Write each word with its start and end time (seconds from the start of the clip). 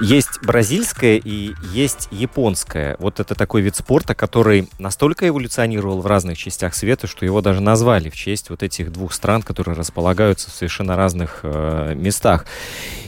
Есть 0.00 0.40
бразильская 0.42 1.16
и 1.16 1.54
есть 1.72 2.08
японская. 2.10 2.96
Вот 2.98 3.20
это 3.20 3.34
такой 3.34 3.62
вид 3.62 3.76
спорта, 3.76 4.14
который 4.14 4.68
настолько 4.78 5.28
эволюционировал 5.28 6.00
в 6.00 6.06
разных 6.06 6.38
частях 6.38 6.74
света, 6.74 7.06
что 7.06 7.24
его 7.24 7.40
даже 7.40 7.60
назвали 7.60 8.08
в 8.10 8.16
честь 8.16 8.50
вот 8.50 8.62
этих 8.62 8.92
двух 8.92 9.12
стран, 9.12 9.42
которые 9.42 9.76
располагаются 9.76 10.50
в 10.50 10.54
совершенно 10.54 10.96
разных 10.96 11.40
э, 11.42 11.94
местах. 11.94 12.46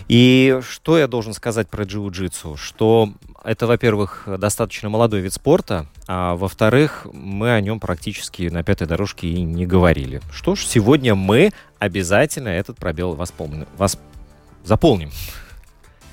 И 0.08 0.60
что 0.68 0.98
я 0.98 1.06
должен 1.06 1.32
сказать 1.32 1.68
про 1.68 1.84
джиу-джитсу? 1.84 2.56
Что 2.56 3.12
это, 3.44 3.66
во-первых, 3.66 4.24
достаточно 4.26 4.88
молодой 4.88 5.20
вид 5.20 5.32
спорта, 5.32 5.86
а 6.06 6.36
во-вторых, 6.36 7.06
мы 7.12 7.52
о 7.52 7.60
нем 7.60 7.80
практически 7.80 8.48
на 8.48 8.62
пятой 8.62 8.86
дорожке 8.86 9.28
и 9.28 9.42
не 9.42 9.66
говорили. 9.66 10.20
Что 10.32 10.54
ж, 10.54 10.64
сегодня 10.64 11.14
мы 11.14 11.50
обязательно 11.78 12.48
этот 12.48 12.76
пробел 12.76 13.14
воспомним, 13.14 13.66
восп... 13.76 13.98
заполним. 14.64 15.10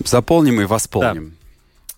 Заполним 0.03 0.61
и 0.61 0.65
восполним. 0.65 1.33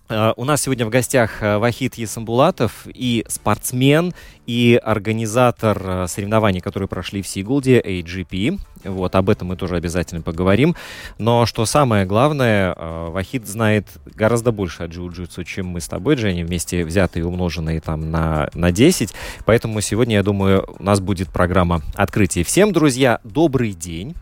Да. 0.09 0.33
У 0.35 0.43
нас 0.43 0.61
сегодня 0.61 0.85
в 0.85 0.89
гостях 0.89 1.41
э, 1.41 1.57
Вахид 1.57 1.95
Есамбулатов 1.95 2.85
и 2.85 3.23
спортсмен, 3.29 4.13
и 4.45 4.77
организатор 4.83 5.81
э, 5.81 6.07
соревнований, 6.09 6.59
которые 6.59 6.89
прошли 6.89 7.21
в 7.21 7.27
Сигулде, 7.27 7.79
AGP. 7.79 8.59
Вот, 8.83 9.15
об 9.15 9.29
этом 9.29 9.47
мы 9.49 9.55
тоже 9.55 9.77
обязательно 9.77 10.21
поговорим. 10.21 10.75
Но 11.17 11.45
что 11.45 11.65
самое 11.65 12.05
главное, 12.05 12.75
э, 12.75 13.09
Вахид 13.09 13.47
знает 13.47 13.87
гораздо 14.05 14.51
больше 14.51 14.83
о 14.83 14.87
джиу-джитсу, 14.87 15.45
чем 15.45 15.67
мы 15.67 15.79
с 15.79 15.87
тобой, 15.87 16.15
Дженни, 16.15 16.43
вместе 16.43 16.83
взятые 16.83 17.21
и 17.21 17.25
умноженные 17.25 17.79
там 17.79 18.11
на, 18.11 18.49
на 18.53 18.73
10. 18.73 19.13
Поэтому 19.45 19.79
сегодня, 19.79 20.15
я 20.15 20.23
думаю, 20.23 20.67
у 20.77 20.83
нас 20.83 20.99
будет 20.99 21.29
программа 21.29 21.83
открытия. 21.95 22.43
Всем, 22.43 22.73
друзья, 22.73 23.21
добрый 23.23 23.71
день. 23.71 24.15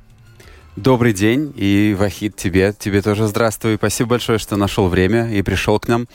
Добрый 0.84 1.12
день, 1.12 1.52
и 1.58 1.94
Вахид, 2.00 2.38
тебе, 2.38 2.74
тебе 2.78 3.02
тоже 3.02 3.28
здравствуй. 3.28 3.76
Спасибо 3.76 4.12
большое, 4.12 4.40
что 4.40 4.56
нашел 4.56 4.88
время 4.88 5.30
и 5.30 5.42
пришел 5.42 5.78
к 5.78 5.90
нам. 5.90 6.08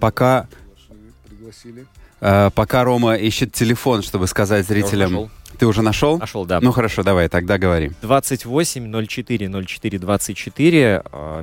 Пока, 0.00 0.48
э, 2.20 2.50
пока 2.54 2.84
Рома 2.84 3.14
ищет 3.14 3.54
телефон, 3.54 4.02
чтобы 4.02 4.26
сказать 4.26 4.66
зрителям... 4.66 5.30
Ты 5.58 5.66
уже 5.66 5.82
нашел? 5.82 6.18
Нашел, 6.18 6.44
да. 6.44 6.60
Ну 6.60 6.72
хорошо, 6.72 7.02
давай, 7.02 7.28
тогда 7.28 7.58
говори. 7.58 7.92
28 8.02 9.06
04 9.06 9.64
04 9.66 9.98
24. 9.98 11.02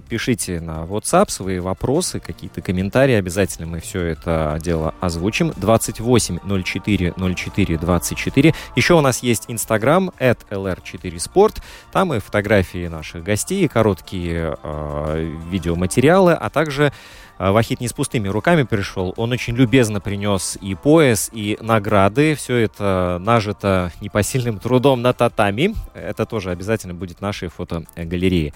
Пишите 0.09 0.59
на 0.59 0.83
WhatsApp 0.83 1.29
свои 1.29 1.59
вопросы, 1.59 2.19
какие-то 2.19 2.61
комментарии. 2.61 3.15
Обязательно 3.15 3.67
мы 3.67 3.79
все 3.79 4.01
это 4.01 4.57
дело 4.61 4.93
озвучим. 4.99 5.53
28 5.55 6.39
04 6.63 7.13
04 7.35 7.77
24. 7.77 8.53
Еще 8.75 8.93
у 8.93 9.01
нас 9.01 9.23
есть 9.23 9.45
Instagram 9.47 10.13
at 10.19 10.39
lr4sport. 10.49 11.61
Там 11.91 12.13
и 12.13 12.19
фотографии 12.19 12.87
наших 12.87 13.23
гостей, 13.23 13.65
и 13.65 13.67
короткие 13.67 14.57
э, 14.61 15.35
видеоматериалы, 15.49 16.33
а 16.33 16.49
также 16.49 16.91
а, 17.39 17.53
Вахид 17.53 17.79
не 17.79 17.87
с 17.87 17.93
пустыми 17.93 18.27
руками 18.27 18.63
пришел. 18.63 19.13
Он 19.15 19.31
очень 19.31 19.55
любезно 19.55 20.01
принес 20.01 20.57
и 20.61 20.75
пояс, 20.75 21.29
и 21.33 21.57
награды. 21.61 22.35
Все 22.35 22.57
это 22.57 23.17
нажито 23.21 23.93
непосильным 24.01 24.59
трудом 24.59 25.01
на 25.01 25.13
татами. 25.13 25.73
Это 25.93 26.25
тоже 26.25 26.51
обязательно 26.51 26.93
будет 26.93 27.19
в 27.19 27.21
нашей 27.21 27.47
фотогалерее. 27.47 28.53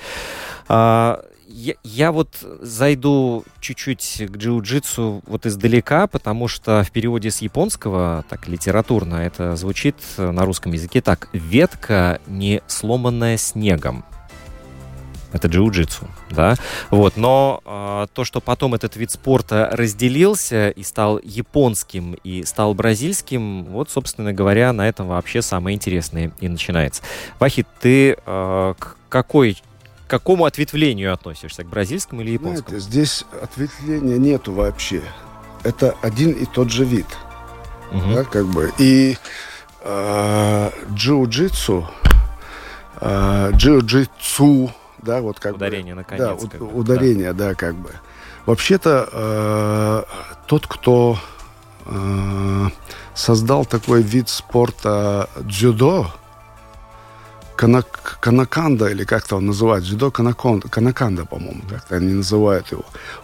А, 0.68 1.24
я, 1.48 1.76
я 1.84 2.12
вот 2.12 2.30
зайду 2.62 3.46
чуть-чуть 3.62 4.24
к 4.28 4.36
джиу-джитсу 4.36 5.24
вот 5.28 5.46
издалека, 5.46 6.08
потому 6.08 6.50
что 6.50 6.84
в 6.84 6.92
переводе 6.92 7.32
с 7.32 7.42
японского, 7.42 8.26
так 8.28 8.50
литературно, 8.50 9.16
это 9.16 9.56
звучит 9.56 9.96
на 10.18 10.44
русском 10.44 10.74
языке 10.74 11.02
так. 11.02 11.30
Ветка, 11.32 12.20
не 12.28 12.62
сломанная 12.68 13.38
снегом 13.38 14.04
это 15.34 15.48
джиу-джитсу, 15.48 16.08
да, 16.30 16.56
вот, 16.92 17.18
но 17.18 17.62
э, 17.66 18.08
то, 18.14 18.24
что 18.24 18.40
потом 18.40 18.76
этот 18.76 18.96
вид 18.96 19.12
спорта 19.12 19.70
разделился 19.74 20.70
и 20.70 20.84
стал 20.84 21.20
японским 21.24 22.14
и 22.24 22.44
стал 22.44 22.74
бразильским, 22.74 23.66
вот, 23.66 23.90
собственно 23.90 24.32
говоря, 24.32 24.72
на 24.72 24.88
этом 24.88 25.08
вообще 25.08 25.42
самое 25.42 25.76
интересное 25.76 26.32
и 26.40 26.48
начинается. 26.48 27.02
Вахид, 27.40 27.68
ты 27.82 28.16
э, 28.26 28.74
к 28.78 28.98
какой 29.10 29.58
к 30.06 30.10
какому 30.10 30.46
ответвлению 30.46 31.14
относишься, 31.14 31.64
к 31.64 31.68
бразильскому 31.68 32.22
или 32.22 32.32
японскому? 32.32 32.80
Знаете, 32.80 32.86
здесь 32.86 33.26
ответвления 33.42 34.18
нету 34.18 34.54
вообще. 34.54 35.02
Это 35.64 35.96
один 36.02 36.32
и 36.32 36.46
тот 36.46 36.70
же 36.70 36.84
вид, 36.84 37.08
угу. 37.92 38.14
да, 38.14 38.24
как 38.24 38.46
бы. 38.48 38.72
И 38.78 39.18
э, 39.82 40.70
джиу-джитсу, 40.92 41.86
э, 43.02 43.52
джиу-джитсу 43.54 44.72
да, 45.04 45.22
вот 45.22 45.40
как 45.40 45.56
ударение 45.56 45.94
бы, 45.94 46.02
на 46.02 46.04
конец. 46.04 46.42
Да, 46.42 46.48
как 46.48 46.60
бы, 46.60 46.74
ударение, 46.74 47.34
да. 47.34 47.50
да, 47.50 47.56
как 47.56 47.76
бы. 47.76 47.92
Вообще-то 48.46 49.10
э, 49.12 50.04
тот, 50.48 50.68
кто 50.68 51.18
э, 51.86 52.68
создал 53.14 53.66
такой 53.66 54.02
вид 54.02 54.30
спорта 54.30 55.30
дзюдо, 55.38 56.08
канак, 57.64 58.18
канаканда, 58.20 58.90
или 58.92 59.06
как-то 59.06 59.38
он 59.38 59.46
называет, 59.46 59.84
дзюдо 59.84 60.12
канаконда, 60.12 60.68
канаканда, 60.68 61.26
по-моему, 61.26 61.62
как-то 61.70 61.96
они 61.96 62.14
называют 62.14 62.72
его. 62.72 62.84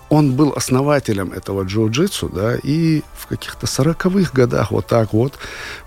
Он 0.09 0.31
был 0.31 0.53
основателем 0.55 1.33
этого 1.33 1.63
джиу-джитсу, 1.63 2.29
да, 2.33 2.55
и 2.63 3.03
в 3.17 3.27
каких-то 3.27 3.67
сороковых 3.67 4.33
годах, 4.33 4.71
вот 4.71 4.87
так 4.87 5.13
вот, 5.13 5.33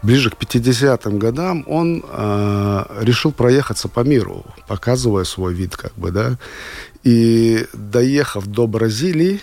ближе 0.03 0.31
к 0.31 0.35
50-м 0.35 1.19
годам, 1.19 1.65
он 1.67 2.05
э, 2.07 2.85
решил 3.01 3.33
проехаться 3.33 3.89
по 3.89 4.01
миру, 4.01 4.45
показывая 4.69 5.25
свой 5.25 5.55
вид, 5.55 5.77
как 5.77 5.95
бы, 5.97 6.11
да, 6.11 6.37
и 7.05 7.67
доехав 7.73 8.47
до 8.47 8.67
Бразилии, 8.67 9.41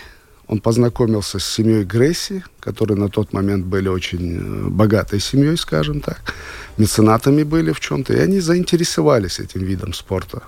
он 0.50 0.60
познакомился 0.60 1.38
с 1.38 1.44
семьей 1.44 1.84
Грейси, 1.84 2.42
которые 2.58 2.98
на 2.98 3.08
тот 3.08 3.32
момент 3.32 3.66
были 3.66 3.88
очень 3.88 4.36
э, 4.36 4.68
богатой 4.68 5.20
семьей, 5.20 5.56
скажем 5.56 6.00
так. 6.00 6.34
Меценатами 6.76 7.44
были 7.44 7.70
в 7.70 7.78
чем-то. 7.78 8.14
И 8.14 8.18
они 8.18 8.40
заинтересовались 8.40 9.38
этим 9.38 9.60
видом 9.60 9.94
спорта. 9.94 10.42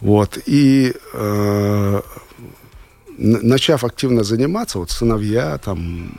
Вот. 0.00 0.38
И 0.46 0.94
э, 1.12 2.00
начав 3.18 3.84
активно 3.84 4.24
заниматься, 4.24 4.78
вот 4.78 4.90
сыновья 4.90 5.58
там 5.58 6.10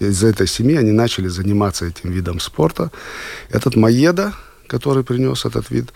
из 0.00 0.24
этой 0.24 0.48
семьи, 0.48 0.76
они 0.76 0.90
начали 0.90 1.28
заниматься 1.28 1.86
этим 1.86 2.10
видом 2.10 2.40
спорта. 2.40 2.90
Этот 3.48 3.76
Маеда, 3.76 4.32
который 4.66 5.04
принес 5.04 5.44
этот 5.44 5.70
вид, 5.70 5.92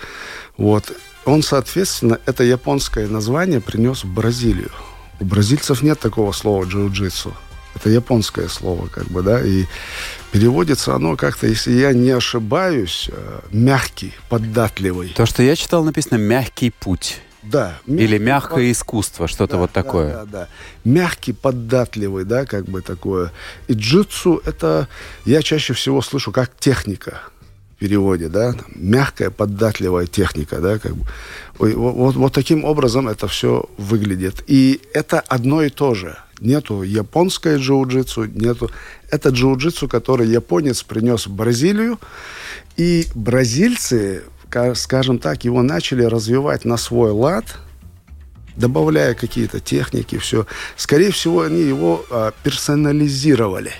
вот, 0.57 0.93
он, 1.25 1.43
соответственно, 1.43 2.21
это 2.27 2.45
японское 2.45 3.09
название 3.09 3.61
принес 3.61 4.05
в 4.05 4.15
Бразилию. 4.15 4.71
У 5.21 5.25
бразильцев 5.25 5.83
нет 5.83 6.01
такого 6.01 6.33
слова 6.33 6.65
джиу-джитсу. 6.65 7.33
Это 7.75 7.91
японское 7.91 8.49
слово, 8.49 8.87
как 8.87 9.07
бы, 9.07 9.23
да, 9.23 9.41
и 9.45 9.65
переводится 10.31 10.95
оно 10.95 11.17
как-то, 11.17 11.47
если 11.47 11.73
я 11.73 11.93
не 11.93 12.11
ошибаюсь, 12.11 13.11
э, 13.13 13.41
мягкий, 13.51 14.15
податливый. 14.29 15.09
То, 15.09 15.27
что 15.27 15.43
я 15.43 15.57
читал, 15.57 15.85
написано 15.85 16.19
«мягкий 16.19 16.71
путь». 16.71 17.21
Да. 17.43 17.79
Или 17.87 18.17
мягкое 18.19 18.69
под... 18.69 18.77
искусство, 18.77 19.29
что-то 19.29 19.53
да, 19.53 19.59
вот 19.59 19.71
такое. 19.73 20.13
Да, 20.13 20.25
да, 20.25 20.31
да. 20.31 20.49
Мягкий, 20.85 21.33
податливый, 21.33 22.25
да, 22.25 22.47
как 22.47 22.65
бы 22.65 22.81
такое. 22.81 23.33
И 23.69 23.75
джитсу 23.75 24.41
это 24.45 24.89
я 25.25 25.43
чаще 25.43 25.75
всего 25.75 26.01
слышу 26.01 26.33
как 26.33 26.57
техника 26.59 27.21
переводе, 27.85 28.29
да, 28.29 28.55
мягкая, 28.75 29.29
податливая 29.29 30.07
техника, 30.07 30.57
да, 30.61 30.79
как 30.79 30.97
бы. 30.97 31.05
Вот, 31.59 32.17
вот 32.17 32.33
таким 32.33 32.65
образом 32.65 33.09
это 33.09 33.29
все 33.29 33.67
выглядит. 33.77 34.43
И 34.47 34.81
это 34.95 35.21
одно 35.21 35.63
и 35.63 35.69
то 35.69 35.93
же. 35.95 36.17
Нету 36.41 36.83
японской 36.83 37.59
джиу-джитсу, 37.59 38.27
нету... 38.35 38.71
Это 39.11 39.29
джиу-джитсу, 39.29 39.87
который 39.87 40.27
японец 40.29 40.83
принес 40.83 41.27
в 41.27 41.35
Бразилию. 41.35 41.99
И 42.79 43.07
бразильцы, 43.15 44.23
скажем 44.75 45.19
так, 45.19 45.45
его 45.45 45.63
начали 45.63 46.05
развивать 46.05 46.65
на 46.65 46.79
свой 46.79 47.11
лад, 47.11 47.45
добавляя 48.57 49.13
какие-то 49.13 49.61
техники, 49.61 50.17
все. 50.17 50.47
Скорее 50.77 51.11
всего, 51.11 51.43
они 51.43 51.61
его 51.61 52.03
а, 52.11 52.33
персонализировали. 52.43 53.73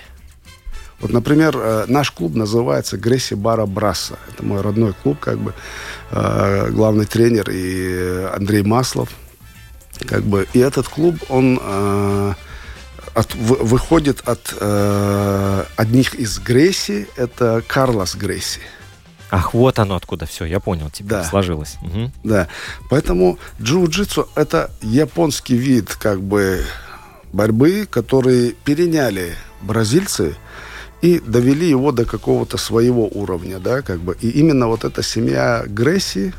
Вот, 0.99 1.11
например, 1.11 1.55
э, 1.57 1.85
наш 1.87 2.11
клуб 2.11 2.35
называется 2.35 2.97
Гресси 2.97 3.35
Бара 3.35 3.65
Брасса. 3.65 4.17
Это 4.29 4.43
мой 4.43 4.61
родной 4.61 4.93
клуб, 4.93 5.19
как 5.19 5.39
бы 5.39 5.53
э, 6.11 6.69
главный 6.71 7.05
тренер 7.05 7.49
и 7.51 8.27
Андрей 8.33 8.63
Маслов. 8.63 9.09
Как 10.07 10.23
бы, 10.23 10.47
и 10.53 10.59
этот 10.59 10.87
клуб, 10.87 11.15
он 11.29 11.59
э, 11.61 12.33
от, 13.13 13.33
в, 13.33 13.65
выходит 13.65 14.21
от 14.27 14.55
э, 14.59 15.63
одних 15.77 16.15
из 16.15 16.39
Гресси, 16.39 17.07
это 17.15 17.63
Карлос 17.67 18.15
Гресси. 18.15 18.61
Ах, 19.31 19.53
вот 19.53 19.79
оно 19.79 19.95
откуда 19.95 20.25
все, 20.25 20.45
я 20.45 20.59
понял, 20.59 20.89
теперь 20.89 21.09
да. 21.09 21.23
сложилось. 21.23 21.77
Угу. 21.81 22.11
Да, 22.23 22.47
поэтому 22.89 23.39
джиу-джитсу 23.59 24.27
это 24.35 24.71
японский 24.81 25.55
вид 25.55 25.95
как 25.95 26.21
бы 26.21 26.63
борьбы, 27.33 27.87
который 27.89 28.55
переняли 28.63 29.35
бразильцы 29.61 30.35
и 31.05 31.19
довели 31.19 31.69
его 31.69 31.91
до 31.91 32.05
какого-то 32.05 32.57
своего 32.57 33.07
уровня, 33.07 33.59
да, 33.59 33.81
как 33.81 33.99
бы. 33.99 34.17
И 34.21 34.29
именно 34.29 34.67
вот 34.67 34.83
эта 34.83 35.03
семья 35.03 35.63
Гресси 35.67 36.33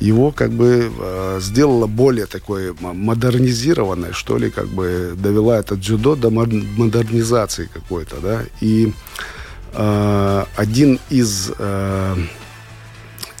его 0.00 0.30
как 0.30 0.50
бы 0.50 0.92
э, 0.96 1.40
сделала 1.40 1.88
более 1.88 2.26
такой 2.26 2.72
модернизированной, 2.80 4.12
что 4.12 4.38
ли, 4.38 4.50
как 4.50 4.68
бы 4.68 5.14
довела 5.16 5.58
этот 5.58 5.80
дзюдо 5.80 6.14
до 6.14 6.30
модернизации 6.30 7.68
какой-то, 7.74 8.16
да. 8.22 8.42
И 8.60 8.92
э, 9.72 10.44
один 10.56 11.00
из 11.10 11.50
э, 11.58 12.16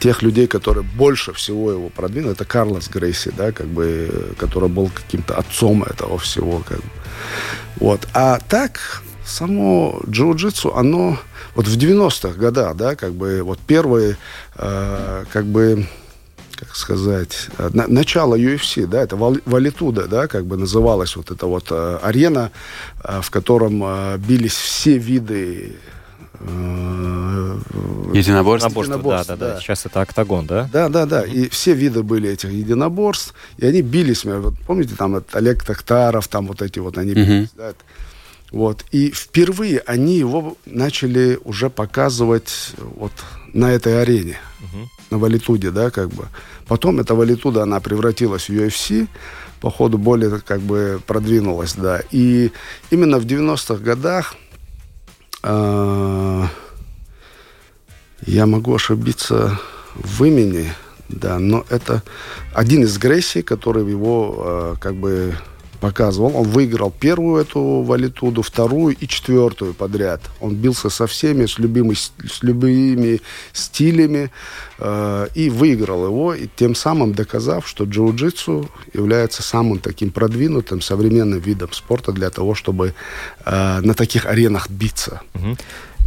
тех 0.00 0.22
людей, 0.22 0.48
которые 0.48 0.82
больше 0.82 1.32
всего 1.32 1.70
его 1.70 1.88
продвинули, 1.90 2.32
это 2.32 2.44
Карлос 2.44 2.88
Грейси, 2.88 3.32
да, 3.36 3.52
как 3.52 3.66
бы, 3.66 4.34
который 4.36 4.68
был 4.68 4.90
каким-то 4.92 5.34
отцом 5.34 5.84
этого 5.84 6.18
всего, 6.18 6.60
как 6.68 6.78
бы. 6.78 6.90
Вот. 7.76 8.08
А 8.14 8.40
так, 8.48 9.02
само 9.24 10.00
джиу-джитсу, 10.06 10.72
оно 10.76 11.18
вот 11.54 11.66
в 11.66 11.76
90-х 11.76 12.38
годах, 12.38 12.76
да, 12.76 12.96
как 12.96 13.12
бы 13.12 13.42
вот 13.42 13.58
первые, 13.58 14.16
э, 14.56 15.24
как 15.32 15.46
бы, 15.46 15.86
как 16.56 16.76
сказать, 16.76 17.48
э, 17.58 17.70
на, 17.72 17.86
начало 17.86 18.38
UFC, 18.38 18.86
да, 18.86 19.02
это 19.02 19.16
Валитуда, 19.16 20.06
да, 20.06 20.26
как 20.26 20.44
бы 20.46 20.56
называлась 20.56 21.16
вот 21.16 21.30
эта 21.30 21.46
вот 21.46 21.68
э, 21.70 21.98
арена, 22.02 22.50
э, 23.02 23.20
в 23.22 23.30
котором 23.30 23.82
э, 23.84 24.18
бились 24.18 24.56
все 24.56 24.98
виды 24.98 25.76
э, 26.40 27.58
Единоборств? 28.12 28.70
Единоборств, 28.70 29.28
да, 29.28 29.36
да, 29.36 29.54
да. 29.54 29.60
Сейчас 29.60 29.86
это 29.86 30.00
октагон, 30.00 30.46
да? 30.46 30.68
Да, 30.72 30.88
да, 30.88 31.06
да. 31.06 31.22
И 31.22 31.48
все 31.48 31.72
виды 31.72 32.02
были 32.02 32.30
этих 32.30 32.50
единоборств, 32.50 33.34
и 33.58 33.66
они 33.66 33.82
бились. 33.82 34.24
Вот, 34.24 34.54
помните, 34.66 34.94
там 34.96 35.14
вот, 35.14 35.34
Олег 35.34 35.64
Тахтаров, 35.64 36.28
там 36.28 36.46
вот 36.46 36.62
эти 36.62 36.78
вот, 36.78 36.98
они 36.98 37.14
бились, 37.14 37.50
да, 37.56 37.72
вот. 38.54 38.84
И 38.92 39.10
впервые 39.10 39.80
они 39.80 40.16
его 40.16 40.56
начали 40.64 41.40
уже 41.42 41.70
показывать 41.70 42.70
вот 42.78 43.10
на 43.52 43.72
этой 43.72 44.00
арене, 44.00 44.36
угу. 44.60 44.88
на 45.10 45.18
Валитуде, 45.18 45.72
да, 45.72 45.90
как 45.90 46.10
бы. 46.10 46.28
Потом 46.68 47.00
эта 47.00 47.16
Валитуда, 47.16 47.64
она 47.64 47.80
превратилась 47.80 48.48
в 48.48 48.52
UFC, 48.52 49.08
по 49.60 49.72
ходу 49.72 49.98
более 49.98 50.38
как 50.38 50.60
бы 50.60 51.00
продвинулась, 51.04 51.74
да. 51.74 52.00
И 52.12 52.52
именно 52.90 53.18
в 53.18 53.26
90-х 53.26 53.82
годах 53.82 54.36
э, 55.42 56.46
я 58.24 58.46
могу 58.46 58.76
ошибиться 58.76 59.58
в 59.96 60.22
имени, 60.22 60.72
да, 61.08 61.40
но 61.40 61.64
это 61.70 62.04
один 62.52 62.84
из 62.84 62.98
Грейси, 62.98 63.42
который 63.42 63.84
его 63.84 64.36
э, 64.38 64.74
как 64.80 64.94
бы 64.94 65.34
показывал. 65.84 66.36
Он 66.36 66.48
выиграл 66.48 66.90
первую 66.90 67.42
эту 67.42 67.60
валитуду, 67.82 68.40
вторую 68.40 68.96
и 69.02 69.06
четвертую 69.06 69.74
подряд. 69.74 70.20
Он 70.40 70.54
бился 70.54 70.88
со 70.88 71.06
всеми, 71.06 71.44
с 71.44 71.58
любыми, 71.58 71.94
с 71.94 72.42
любыми 72.42 73.20
стилями 73.52 74.30
э, 74.78 75.26
и 75.34 75.50
выиграл 75.50 76.06
его, 76.06 76.34
и 76.34 76.48
тем 76.56 76.74
самым 76.74 77.12
доказав, 77.12 77.68
что 77.68 77.84
джиу-джитсу 77.84 78.66
является 78.94 79.42
самым 79.42 79.78
таким 79.78 80.10
продвинутым 80.10 80.80
современным 80.80 81.38
видом 81.38 81.70
спорта 81.72 82.12
для 82.12 82.30
того, 82.30 82.54
чтобы 82.54 82.94
э, 83.44 83.80
на 83.80 83.94
таких 83.94 84.24
аренах 84.24 84.70
биться. 84.70 85.20
Угу. 85.34 85.56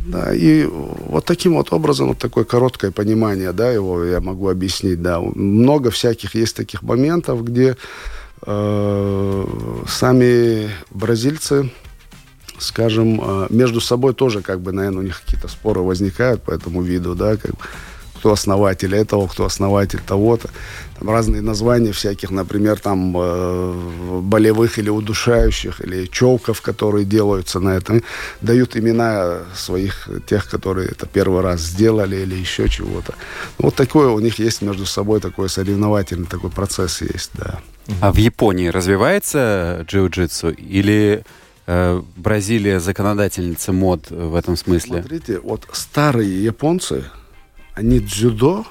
Да, 0.07 0.33
и 0.33 0.65
вот 0.65 1.25
таким 1.25 1.53
вот 1.53 1.73
образом, 1.73 2.07
вот 2.07 2.17
такое 2.17 2.45
короткое 2.45 2.91
понимание, 2.91 3.51
да, 3.51 3.71
его 3.71 4.03
я 4.03 4.21
могу 4.21 4.49
объяснить, 4.49 5.01
да. 5.01 5.19
Много 5.19 5.89
всяких 5.89 6.35
есть 6.35 6.55
таких 6.55 6.81
моментов, 6.81 7.43
где 7.43 7.75
сами 8.45 10.69
бразильцы, 10.91 11.71
скажем, 12.59 13.21
э, 13.21 13.47
между 13.49 13.81
собой 13.81 14.13
тоже, 14.13 14.41
как 14.41 14.61
бы, 14.61 14.71
наверное, 14.71 14.99
у 14.99 15.03
них 15.03 15.21
какие-то 15.21 15.47
споры 15.47 15.81
возникают 15.81 16.43
по 16.43 16.51
этому 16.51 16.81
виду, 16.81 17.15
да, 17.15 17.37
как 17.37 17.51
бы, 17.51 17.57
кто 18.27 18.33
основатель 18.33 18.93
этого, 18.93 19.27
кто 19.27 19.45
основатель 19.45 20.01
того-то. 20.05 20.49
Там 20.99 21.09
разные 21.09 21.41
названия 21.41 21.93
всяких, 21.93 22.29
например, 22.29 22.77
там 22.77 23.15
э, 23.15 24.19
болевых 24.21 24.79
или 24.79 24.89
удушающих, 24.89 25.79
или 25.79 26.07
челков, 26.07 26.61
которые 26.61 27.05
делаются 27.05 27.61
на 27.61 27.77
этом. 27.77 28.03
Дают 28.41 28.75
имена 28.75 29.43
своих, 29.55 30.09
тех, 30.25 30.49
которые 30.49 30.89
это 30.89 31.05
первый 31.05 31.41
раз 31.41 31.61
сделали 31.61 32.17
или 32.17 32.35
еще 32.35 32.67
чего-то. 32.67 33.13
Вот 33.59 33.75
такое 33.75 34.09
у 34.09 34.19
них 34.19 34.39
есть 34.39 34.61
между 34.61 34.85
собой 34.85 35.21
такой 35.21 35.47
соревновательный 35.47 36.27
такой 36.27 36.49
процесс 36.49 37.01
есть, 37.01 37.31
да. 37.35 37.61
А 38.01 38.11
в 38.11 38.17
Японии 38.17 38.67
развивается 38.67 39.85
джиу-джитсу 39.87 40.51
или 40.51 41.23
э, 41.65 42.01
Бразилия 42.17 42.81
законодательница 42.81 43.71
мод 43.71 44.09
в 44.09 44.35
этом 44.35 44.57
смысле? 44.57 44.99
Смотрите, 44.99 45.39
вот 45.39 45.65
старые 45.71 46.43
японцы, 46.43 47.05
они 47.77 47.99
дзюдо, 47.99 48.65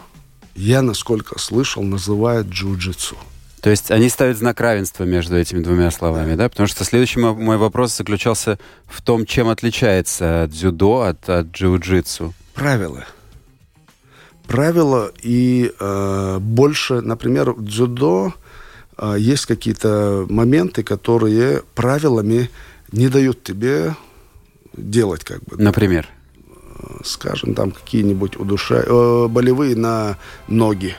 я, 0.56 0.82
насколько 0.82 1.38
слышал, 1.38 1.84
называют 1.84 2.48
джиу-джитсу. 2.48 3.16
То 3.60 3.70
есть 3.70 3.92
они 3.92 4.08
ставят 4.08 4.36
знак 4.36 4.60
равенства 4.60 5.04
между 5.04 5.36
этими 5.36 5.62
двумя 5.62 5.92
словами, 5.92 6.32
да? 6.32 6.44
да? 6.44 6.48
Потому 6.48 6.66
что 6.66 6.84
следующий 6.84 7.20
мой 7.20 7.56
вопрос 7.56 7.96
заключался 7.96 8.58
в 8.86 9.00
том, 9.02 9.24
чем 9.24 9.48
отличается 9.48 10.48
дзюдо 10.50 11.02
от, 11.02 11.28
от 11.28 11.46
джиу-джитсу. 11.46 12.32
Правила. 12.54 13.04
Правила 14.48 15.12
и 15.22 15.72
э, 15.78 16.38
больше, 16.40 17.00
например, 17.00 17.54
дзюдо 17.58 18.34
а, 18.96 19.14
есть 19.14 19.46
какие-то 19.46 20.26
моменты, 20.28 20.82
которые 20.82 21.62
правилами 21.76 22.50
не 22.90 23.08
дают 23.08 23.44
тебе 23.44 23.94
делать 24.76 25.22
как 25.22 25.44
бы. 25.44 25.62
Например? 25.62 26.08
Скажем, 27.04 27.54
там 27.54 27.70
какие-нибудь 27.70 28.36
удуша... 28.36 28.84
э, 28.86 29.26
болевые 29.28 29.76
на 29.76 30.16
ноги. 30.48 30.94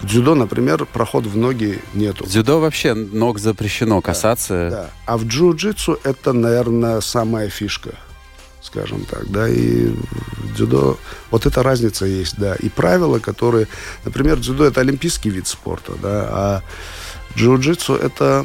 В 0.00 0.06
дзюдо, 0.06 0.34
например, 0.34 0.86
проход 0.86 1.24
в 1.24 1.36
ноги 1.36 1.80
нету. 1.94 2.24
В 2.24 2.28
дзюдо 2.28 2.60
вообще 2.60 2.94
ног 2.94 3.38
запрещено 3.38 4.00
касаться. 4.00 4.68
Да, 4.70 4.76
да. 4.76 4.90
А 5.06 5.16
в 5.16 5.24
джиу-джитсу 5.24 5.98
это, 6.02 6.32
наверное, 6.32 7.00
самая 7.00 7.48
фишка, 7.48 7.94
скажем 8.60 9.04
так, 9.04 9.30
да, 9.30 9.48
и 9.48 9.86
в 9.86 10.54
дзюдо 10.56 10.98
вот 11.30 11.46
эта 11.46 11.62
разница 11.62 12.06
есть, 12.06 12.36
да, 12.38 12.54
и 12.54 12.68
правила, 12.68 13.18
которые, 13.18 13.68
например, 14.04 14.38
дзюдо 14.38 14.64
это 14.64 14.80
олимпийский 14.80 15.30
вид 15.30 15.46
спорта, 15.46 15.92
да, 16.02 16.28
а 16.30 16.62
Джиу-джитсу 17.36 17.96
это 17.96 18.44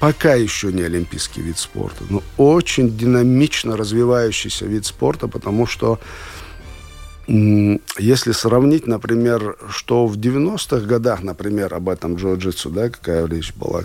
пока 0.00 0.34
еще 0.34 0.72
не 0.72 0.82
олимпийский 0.82 1.40
вид 1.40 1.58
спорта, 1.58 2.04
но 2.10 2.22
очень 2.36 2.96
динамично 2.96 3.76
развивающийся 3.76 4.66
вид 4.66 4.86
спорта, 4.86 5.28
потому 5.28 5.66
что 5.66 5.98
если 7.28 8.30
сравнить, 8.32 8.86
например, 8.86 9.56
что 9.68 10.06
в 10.06 10.16
90-х 10.16 10.86
годах, 10.86 11.22
например, 11.22 11.74
об 11.74 11.88
этом 11.88 12.14
джиу-джитсу, 12.14 12.70
да, 12.70 12.88
какая 12.88 13.26
речь 13.26 13.52
была, 13.54 13.82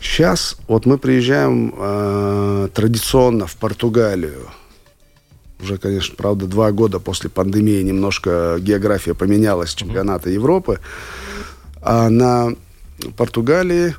сейчас 0.00 0.56
вот 0.66 0.86
мы 0.86 0.96
приезжаем 0.96 1.74
э, 1.76 2.68
традиционно 2.72 3.46
в 3.46 3.56
Португалию, 3.56 4.48
уже, 5.60 5.76
конечно, 5.76 6.14
правда, 6.16 6.46
два 6.46 6.72
года 6.72 6.98
после 6.98 7.28
пандемии 7.28 7.82
немножко 7.82 8.56
география 8.58 9.14
поменялась 9.14 9.74
чемпионата 9.74 10.30
Европы, 10.30 10.80
а 11.82 12.08
на 12.08 12.54
Португалии 13.16 13.94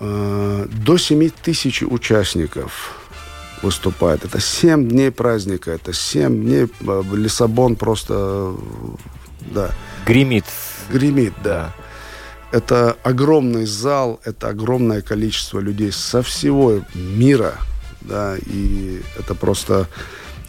до 0.00 0.96
7 0.96 1.30
тысяч 1.42 1.82
участников 1.82 3.00
выступает. 3.62 4.24
Это 4.24 4.40
7 4.40 4.88
дней 4.88 5.10
праздника, 5.10 5.70
это 5.70 5.92
7 5.92 6.42
дней 6.42 6.66
э, 6.80 7.02
Лиссабон 7.12 7.76
просто, 7.76 8.54
да. 9.52 9.70
Гремит. 10.06 10.46
Гремит, 10.90 11.34
да. 11.44 11.72
это 12.52 12.96
огромный 13.02 13.66
зал, 13.66 14.20
это 14.24 14.48
огромное 14.48 15.02
количество 15.02 15.60
людей 15.60 15.92
со 15.92 16.22
всего 16.22 16.80
мира, 16.94 17.54
да, 18.00 18.36
и 18.38 19.02
это 19.18 19.34
просто 19.34 19.88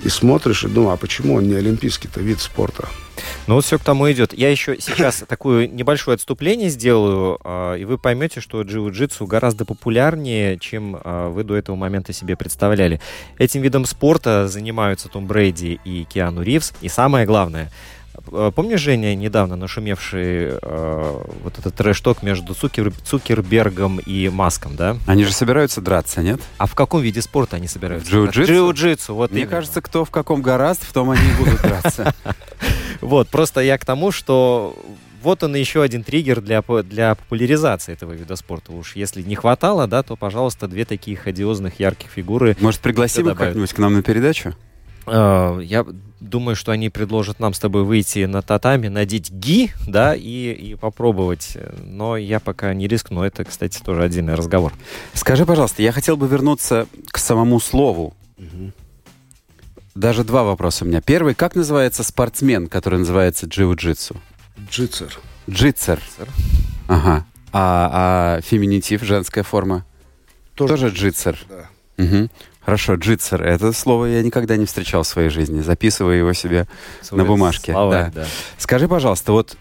и 0.04 0.10
смотришь 0.10 0.64
и 0.64 0.68
думаешь, 0.68 0.94
а 0.94 0.98
почему 0.98 1.36
он 1.36 1.48
не 1.48 1.56
олимпийский-то 1.56 2.20
вид 2.22 2.40
спорта? 2.40 2.88
Ну 3.48 3.56
вот 3.56 3.66
все 3.66 3.78
к 3.78 3.84
тому 3.84 4.12
идет. 4.12 4.34
Я 4.34 4.50
еще 4.50 4.78
сейчас 4.80 5.24
такое 5.28 5.68
небольшое 5.68 6.16
отступление 6.16 6.70
сделаю, 6.70 7.40
а, 7.44 7.76
и 7.76 7.86
вы 7.86 7.98
поймете, 7.98 8.40
что 8.42 8.62
джиу-джитсу 8.62 9.26
гораздо 9.26 9.66
популярнее, 9.66 10.58
чем 10.60 10.98
а, 11.04 11.30
вы 11.30 11.44
до 11.44 11.56
этого 11.56 11.76
момента 11.76 12.14
себе 12.14 12.36
представляли. 12.36 13.00
Этим 13.38 13.62
видом 13.62 13.86
спорта 13.86 14.48
занимаются 14.48 15.10
Том 15.10 15.28
Брейди 15.28 15.80
и 15.84 16.04
Киану 16.06 16.42
Ривз. 16.42 16.74
И 16.82 16.90
самое 16.90 17.26
главное, 17.26 17.72
Помнишь, 18.26 18.80
Женя, 18.80 19.16
недавно 19.16 19.56
нашумевший 19.56 20.58
э, 20.62 21.24
вот 21.44 21.60
этот 21.60 21.76
трэш-ток 21.76 22.24
между 22.24 22.54
Цукер, 22.54 22.92
Цукербергом 23.04 24.00
и 24.00 24.30
Маском, 24.30 24.76
да? 24.76 24.98
Они 25.08 25.24
же 25.24 25.34
собираются 25.34 25.82
драться, 25.82 26.22
нет? 26.22 26.40
А 26.58 26.66
в 26.66 26.76
каком 26.76 27.02
виде 27.02 27.22
спорта 27.22 27.58
они 27.58 27.68
собираются? 27.68 28.12
Джиу-джитсу? 28.12 28.46
Джиу-джитсу, 28.46 29.14
вот 29.14 29.32
Мне 29.32 29.42
именно. 29.42 29.52
кажется, 29.52 29.82
кто 29.82 30.06
в 30.06 30.12
каком 30.12 30.42
гораст, 30.42 30.84
в 30.84 30.94
том 30.94 31.10
они 31.10 31.22
и 31.22 31.34
будут 31.38 31.62
драться. 31.62 32.14
Вот, 33.02 33.30
просто 33.30 33.62
я 33.62 33.80
к 33.80 33.86
тому, 33.86 34.12
что 34.12 34.78
вот 35.22 35.44
он 35.44 35.56
еще 35.56 35.82
один 35.82 36.04
триггер 36.04 36.42
для, 36.42 36.62
для 36.62 37.16
популяризации 37.16 37.94
этого 37.94 38.14
вида 38.14 38.36
спорта. 38.36 38.72
Уж 38.72 38.96
если 38.96 39.22
не 39.22 39.36
хватало, 39.36 39.88
да, 39.88 40.04
то, 40.04 40.16
пожалуйста, 40.16 40.68
две 40.68 40.86
такие 40.86 41.18
ходиозных 41.18 41.80
ярких 41.80 42.10
фигуры. 42.10 42.56
Может, 42.60 42.82
пригласим 42.82 43.30
их 43.30 43.38
как-нибудь 43.38 43.74
к 43.74 43.78
нам 43.78 43.94
на 43.94 44.04
передачу? 44.04 44.56
Э, 45.08 45.60
Я 45.64 45.86
думаю, 46.20 46.56
что 46.56 46.72
они 46.72 46.90
предложат 46.90 47.40
нам 47.40 47.54
с 47.54 47.60
тобой 47.60 47.84
выйти 47.84 48.26
на 48.26 48.42
татами, 48.42 48.88
надеть 48.88 49.32
ги, 49.32 49.72
да, 49.88 50.16
и, 50.16 50.52
и 50.52 50.76
попробовать. 50.76 51.58
Но 51.84 52.16
я 52.18 52.40
пока 52.40 52.74
не 52.74 52.88
рискну. 52.88 53.24
Это, 53.24 53.44
кстати, 53.44 53.82
тоже 53.84 54.04
отдельный 54.04 54.36
разговор. 54.36 54.74
Скажи, 55.14 55.46
пожалуйста, 55.46 55.82
я 55.82 55.92
хотел 55.92 56.18
бы 56.18 56.28
вернуться 56.28 56.88
к 57.08 57.18
самому 57.18 57.60
слову. 57.60 58.14
Даже 59.96 60.24
два 60.24 60.44
вопроса 60.44 60.86
у 60.86 60.88
меня. 60.88 61.02
Первый, 61.02 61.36
как 61.36 61.56
называется 61.56 62.04
спортсмен, 62.04 62.68
который 62.68 63.00
называется 63.00 63.46
джиу-джитсу? 63.46 64.16
Джитсер. 64.70 65.20
Джитсер. 65.50 66.00
Ага. 66.88 67.26
А, 67.52 68.38
а 68.38 68.42
феминитив, 68.42 69.04
женская 69.04 69.44
форма? 69.44 69.86
Тоже 70.56 70.90
джитсер. 70.90 71.38
Да. 71.50 71.70
Мгм. 71.98 72.30
Хорошо, 72.64 72.96
джитсер. 72.96 73.44
Это 73.44 73.74
слово 73.74 74.06
я 74.06 74.22
никогда 74.22 74.56
не 74.56 74.66
встречал 74.66 75.04
в 75.04 75.08
своей 75.08 75.30
жизни. 75.30 75.62
Записываю 75.62 76.18
его 76.18 76.34
себе 76.34 76.68
на 77.12 77.26
бумажке. 77.26 77.72
Словарь, 77.72 78.12
да. 78.14 78.22
да. 78.22 78.28
Скажи, 78.58 78.88
пожалуйста, 78.88 79.32
вот 79.32 79.58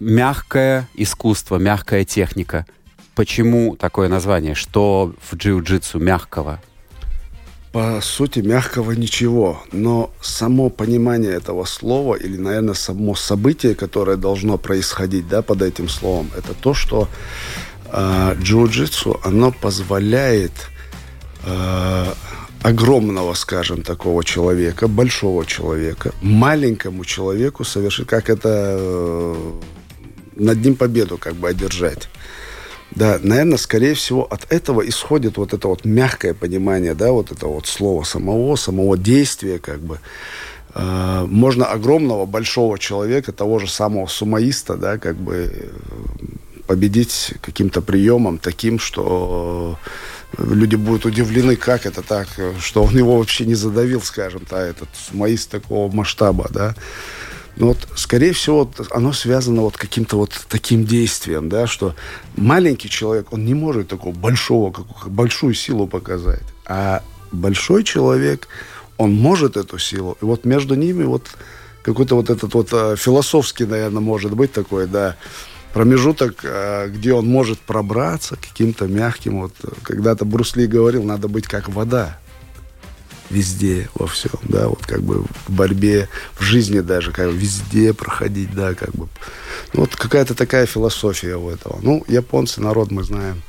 мягкое 0.00 0.88
искусство, 0.94 1.56
мягкая 1.56 2.04
техника. 2.04 2.66
Почему 3.14 3.76
такое 3.76 4.08
название? 4.08 4.54
Что 4.54 5.14
в 5.20 5.36
джиу-джитсу 5.36 6.00
мягкого? 6.00 6.60
По 7.70 8.00
сути, 8.02 8.40
мягкого 8.40 8.92
ничего, 8.92 9.62
но 9.72 10.10
само 10.20 10.68
понимание 10.68 11.32
этого 11.32 11.64
слова 11.64 12.16
или, 12.16 12.36
наверное, 12.36 12.74
само 12.74 13.14
событие, 13.14 13.74
которое 13.74 14.18
должно 14.18 14.58
происходить, 14.58 15.26
да, 15.26 15.40
под 15.40 15.62
этим 15.62 15.88
словом, 15.88 16.30
это 16.36 16.52
то, 16.52 16.74
что 16.74 17.08
э, 17.86 18.34
джиу-джитсу, 18.34 19.20
оно 19.24 19.52
позволяет 19.52 20.52
э, 21.44 22.12
огромного, 22.62 23.34
скажем, 23.34 23.82
такого 23.82 24.24
человека, 24.24 24.88
большого 24.88 25.44
человека, 25.44 26.12
маленькому 26.22 27.04
человеку 27.04 27.64
совершить, 27.64 28.06
как 28.06 28.30
это 28.30 28.76
э, 28.78 29.52
над 30.36 30.64
ним 30.64 30.76
победу 30.76 31.18
как 31.18 31.34
бы 31.34 31.48
одержать. 31.48 32.08
Да, 32.92 33.18
наверное, 33.22 33.56
скорее 33.56 33.94
всего, 33.94 34.24
от 34.24 34.52
этого 34.52 34.86
исходит 34.86 35.38
вот 35.38 35.54
это 35.54 35.66
вот 35.66 35.84
мягкое 35.84 36.34
понимание, 36.34 36.94
да, 36.94 37.10
вот 37.10 37.32
это 37.32 37.46
вот 37.46 37.66
слово 37.66 38.04
самого, 38.04 38.56
самого 38.56 38.96
действия, 38.96 39.58
как 39.58 39.80
бы. 39.80 39.98
Э, 40.74 41.26
можно 41.28 41.66
огромного, 41.66 42.26
большого 42.26 42.78
человека, 42.78 43.32
того 43.32 43.58
же 43.58 43.68
самого 43.68 44.06
сумаиста, 44.06 44.76
да, 44.76 44.98
как 44.98 45.16
бы 45.16 45.34
э, 45.52 45.68
победить 46.72 47.34
каким-то 47.42 47.82
приемом 47.82 48.38
таким, 48.38 48.78
что 48.78 49.78
э, 50.38 50.42
люди 50.42 50.74
будут 50.74 51.04
удивлены, 51.04 51.54
как 51.54 51.84
это 51.84 52.00
так, 52.00 52.28
что 52.60 52.82
он 52.82 52.96
его 52.96 53.18
вообще 53.18 53.44
не 53.44 53.54
задавил, 53.54 54.00
скажем 54.00 54.46
так, 54.48 54.70
этот 54.70 54.88
сумаист 54.94 55.50
такого 55.50 55.94
масштаба, 55.94 56.48
да. 56.48 56.74
Ну 57.56 57.66
вот, 57.66 57.76
скорее 57.94 58.32
всего, 58.32 58.72
оно 58.90 59.12
связано 59.12 59.60
вот 59.60 59.76
каким-то 59.76 60.16
вот 60.16 60.46
таким 60.48 60.86
действием, 60.86 61.50
да, 61.50 61.66
что 61.66 61.94
маленький 62.36 62.88
человек, 62.88 63.34
он 63.34 63.44
не 63.44 63.52
может 63.52 63.88
такого 63.88 64.14
большого, 64.14 64.72
большую 65.04 65.52
силу 65.52 65.86
показать. 65.86 66.46
А 66.64 67.02
большой 67.32 67.84
человек, 67.84 68.48
он 68.96 69.12
может 69.12 69.58
эту 69.58 69.78
силу. 69.78 70.16
И 70.22 70.24
вот 70.24 70.46
между 70.46 70.74
ними 70.74 71.04
вот 71.04 71.26
какой-то 71.82 72.14
вот 72.14 72.30
этот 72.30 72.54
вот 72.54 72.68
э, 72.72 72.96
философский, 72.96 73.66
наверное, 73.66 74.00
может 74.00 74.32
быть 74.32 74.52
такой, 74.52 74.86
да, 74.86 75.16
промежуток, 75.72 76.40
э, 76.44 76.88
где 76.88 77.12
он 77.12 77.26
может 77.26 77.58
пробраться 77.58 78.36
каким-то 78.36 78.86
мягким. 78.86 79.42
Вот 79.42 79.54
когда-то 79.82 80.24
Брус 80.24 80.56
Ли 80.56 80.66
говорил, 80.66 81.02
надо 81.02 81.28
быть 81.28 81.46
как 81.46 81.68
вода 81.68 82.18
везде, 83.32 83.88
во 83.94 84.06
всем, 84.06 84.38
да, 84.42 84.68
вот 84.68 84.84
как 84.86 85.02
бы 85.02 85.24
в 85.46 85.50
борьбе, 85.50 86.08
в 86.34 86.42
жизни 86.42 86.80
даже, 86.80 87.12
как 87.12 87.30
бы 87.30 87.36
везде 87.36 87.94
проходить, 87.94 88.54
да, 88.54 88.74
как 88.74 88.90
бы. 88.90 89.08
Ну, 89.72 89.80
вот 89.80 89.96
какая-то 89.96 90.34
такая 90.34 90.66
философия 90.66 91.36
у 91.36 91.48
этого. 91.48 91.78
Ну, 91.82 92.04
японцы, 92.08 92.60
народ 92.60 92.90
мы 92.90 93.04
знаем, 93.04 93.42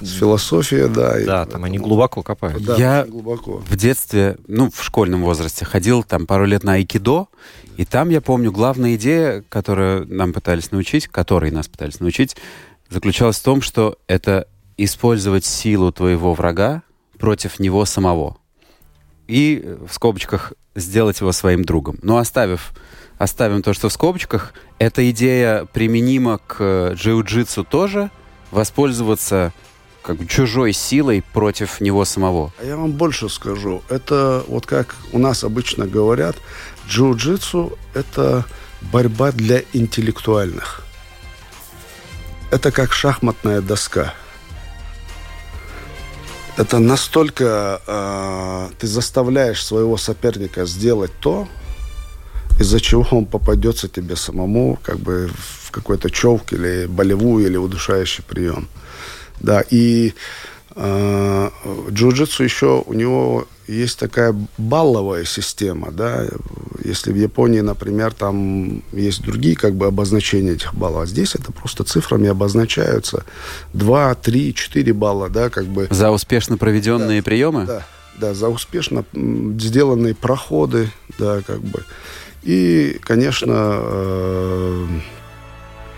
с 0.00 0.12
философией, 0.18 0.88
да. 0.88 1.20
и 1.20 1.24
Да, 1.24 1.44
там 1.46 1.64
они 1.64 1.78
глубоко 1.78 2.22
копают. 2.22 2.62
Да, 2.64 2.76
Я- 2.76 3.04
глубоко. 3.04 3.62
В 3.68 3.76
детстве, 3.76 4.36
ну, 4.46 4.70
в 4.70 4.82
школьном 4.82 5.22
возрасте, 5.22 5.64
ходил 5.64 6.02
там 6.02 6.26
пару 6.26 6.44
лет 6.46 6.64
на 6.64 6.74
айкидо, 6.74 7.28
и 7.76 7.84
там, 7.84 8.08
я 8.10 8.20
помню, 8.20 8.52
главная 8.52 8.94
идея, 8.96 9.44
которую 9.48 10.06
нам 10.08 10.32
пытались 10.32 10.70
научить, 10.70 11.08
которой 11.08 11.50
нас 11.50 11.68
пытались 11.68 12.00
научить, 12.00 12.36
заключалась 12.88 13.38
в 13.38 13.42
том, 13.42 13.62
что 13.62 13.98
это 14.06 14.46
использовать 14.76 15.44
силу 15.44 15.92
твоего 15.92 16.34
врага 16.34 16.82
против 17.18 17.58
него 17.58 17.84
самого. 17.84 18.36
И 19.26 19.76
в 19.88 19.92
скобочках 19.92 20.52
сделать 20.74 21.20
его 21.20 21.32
своим 21.32 21.64
другом. 21.64 21.98
Но 22.02 22.18
оставив, 22.18 22.72
оставим 23.18 23.62
то, 23.62 23.72
что 23.72 23.88
в 23.88 23.92
скобочках, 23.92 24.52
эта 24.78 25.08
идея 25.10 25.64
применима 25.66 26.38
к 26.46 26.56
э, 26.58 26.92
джиу-джитсу 26.94 27.64
тоже, 27.64 28.10
воспользоваться 28.50 29.52
как 30.04 30.16
бы 30.16 30.26
чужой 30.26 30.72
силой 30.72 31.24
против 31.32 31.80
него 31.80 32.04
самого. 32.04 32.52
А 32.60 32.64
я 32.64 32.76
вам 32.76 32.92
больше 32.92 33.28
скажу. 33.28 33.82
Это 33.88 34.44
вот 34.48 34.66
как 34.66 34.94
у 35.12 35.18
нас 35.18 35.44
обычно 35.44 35.86
говорят, 35.86 36.36
джиу-джитсу– 36.88 37.76
это 37.94 38.44
борьба 38.92 39.32
для 39.32 39.62
интеллектуальных. 39.72 40.84
Это 42.50 42.70
как 42.70 42.92
шахматная 42.92 43.62
доска. 43.62 44.14
Это 46.56 46.78
настолько 46.78 47.80
э, 47.86 48.68
ты 48.78 48.86
заставляешь 48.86 49.64
своего 49.64 49.96
соперника 49.96 50.66
сделать 50.66 51.10
то, 51.18 51.48
из-за 52.60 52.78
чего 52.78 53.06
он 53.10 53.26
попадется 53.26 53.88
тебе 53.88 54.14
самому 54.14 54.78
как 54.82 55.00
бы 55.00 55.30
в 55.64 55.70
какой-то 55.72 56.10
човк 56.10 56.52
или 56.52 56.86
болевую 56.86 57.46
или 57.46 57.56
удушающий 57.56 58.22
прием. 58.22 58.68
Да, 59.40 59.62
и 59.68 60.14
э, 60.76 61.50
джиу-джитсу 61.90 62.42
еще 62.42 62.82
у 62.86 62.92
него 62.92 63.46
есть 63.66 63.98
такая 63.98 64.34
балловая 64.58 65.24
система, 65.24 65.90
да. 65.90 66.26
Если 66.84 67.12
в 67.12 67.16
Японии, 67.16 67.60
например, 67.60 68.12
там 68.12 68.82
есть 68.92 69.22
другие 69.22 69.56
как 69.56 69.74
бы 69.74 69.86
обозначения 69.86 70.52
этих 70.52 70.74
баллов, 70.74 71.04
а 71.04 71.06
здесь 71.06 71.34
это 71.34 71.52
просто 71.52 71.84
цифрами 71.84 72.28
обозначаются. 72.28 73.24
2, 73.72 74.14
3, 74.16 74.54
4 74.54 74.92
балла, 74.92 75.28
да, 75.30 75.48
как 75.48 75.66
бы. 75.66 75.88
За 75.90 76.10
успешно 76.10 76.58
проведенные 76.58 77.22
приемы? 77.22 77.64
Да, 77.64 77.86
да, 78.18 78.34
за 78.34 78.48
успешно 78.48 79.04
сделанные 79.14 80.14
проходы, 80.14 80.90
да, 81.18 81.40
как 81.42 81.60
бы. 81.60 81.84
И, 82.42 82.98
конечно, 83.02 83.54
э, 83.56 84.86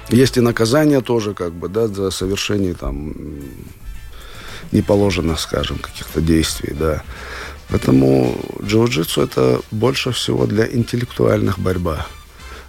есть 0.09 0.37
и 0.37 0.41
наказание 0.41 1.01
тоже, 1.01 1.35
как 1.35 1.53
бы, 1.53 1.69
да, 1.69 1.89
за 1.89 2.11
совершение 2.11 2.75
там 2.75 3.11
м, 3.11 3.43
не 4.73 4.83
положено, 4.83 5.37
скажем, 5.37 5.79
каких-то 5.79 6.21
действий, 6.21 6.75
да. 6.79 7.03
Поэтому 7.69 8.37
джиу-джитсу 8.61 9.23
это 9.23 9.61
больше 9.71 10.13
всего 10.13 10.47
для 10.47 10.67
интеллектуальных 10.67 11.59
борьба. 11.59 12.07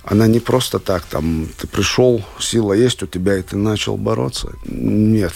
Она 0.04 0.28
не 0.28 0.40
просто 0.40 0.80
так, 0.80 1.04
там, 1.04 1.48
ты 1.58 1.68
пришел, 1.68 2.24
сила 2.40 2.74
есть 2.74 3.04
у 3.04 3.08
тебя, 3.08 3.38
и 3.38 3.42
ты 3.42 3.58
начал 3.58 3.98
бороться. 3.98 4.54
Нет. 4.66 5.34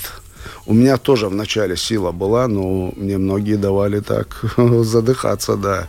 У 0.65 0.74
меня 0.74 0.98
тоже 0.98 1.27
в 1.27 1.36
начале 1.36 1.75
сила 1.77 2.12
была, 2.12 2.48
но 2.48 2.93
мне 2.96 3.17
многие 3.17 3.58
давали 3.58 4.00
так 4.00 4.43
задыхаться, 4.58 5.55
да. 5.55 5.88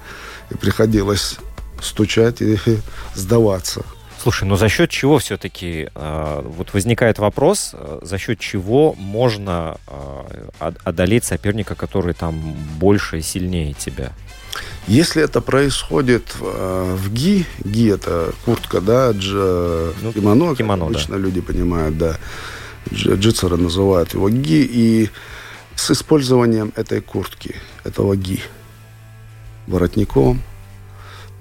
И 0.50 0.54
приходилось 0.54 1.38
стучать 1.81 2.42
и 2.42 2.59
сдаваться. 3.14 3.85
Слушай, 4.23 4.45
ну 4.45 4.55
за 4.55 4.69
счет 4.69 4.88
чего 4.88 5.19
все-таки 5.19 5.88
э, 5.93 6.43
вот 6.45 6.73
возникает 6.75 7.19
вопрос, 7.19 7.71
э, 7.73 7.99
за 8.02 8.19
счет 8.19 8.38
чего 8.38 8.95
можно 8.97 9.79
э, 9.88 10.73
одолеть 10.85 11.25
соперника, 11.25 11.75
который 11.75 12.14
там 12.14 12.55
больше 12.79 13.19
и 13.19 13.21
сильнее 13.21 13.73
тебя? 13.73 14.12
Если 14.87 15.21
это 15.25 15.41
происходит 15.41 16.37
э, 16.41 16.97
в 16.97 17.12
ги, 17.12 17.47
ги 17.64 17.88
это 17.88 18.33
куртка, 18.45 18.81
да, 18.81 19.12
дж, 19.12 19.33
ну, 20.02 20.12
кимоно, 20.12 20.55
кимоно 20.55 20.87
обычно 20.87 21.17
да. 21.17 21.21
люди 21.21 21.41
понимают, 21.41 21.99
да, 21.99 22.17
дж, 22.93 23.14
джитсеры 23.17 23.57
называют 23.57 24.14
его 24.14 24.31
ги, 24.31 24.62
и 24.62 25.11
с 25.75 25.91
использованием 25.91 26.73
этой 26.76 27.00
куртки, 27.00 27.57
этого 27.83 28.14
ги, 28.14 28.41
воротником, 29.67 30.43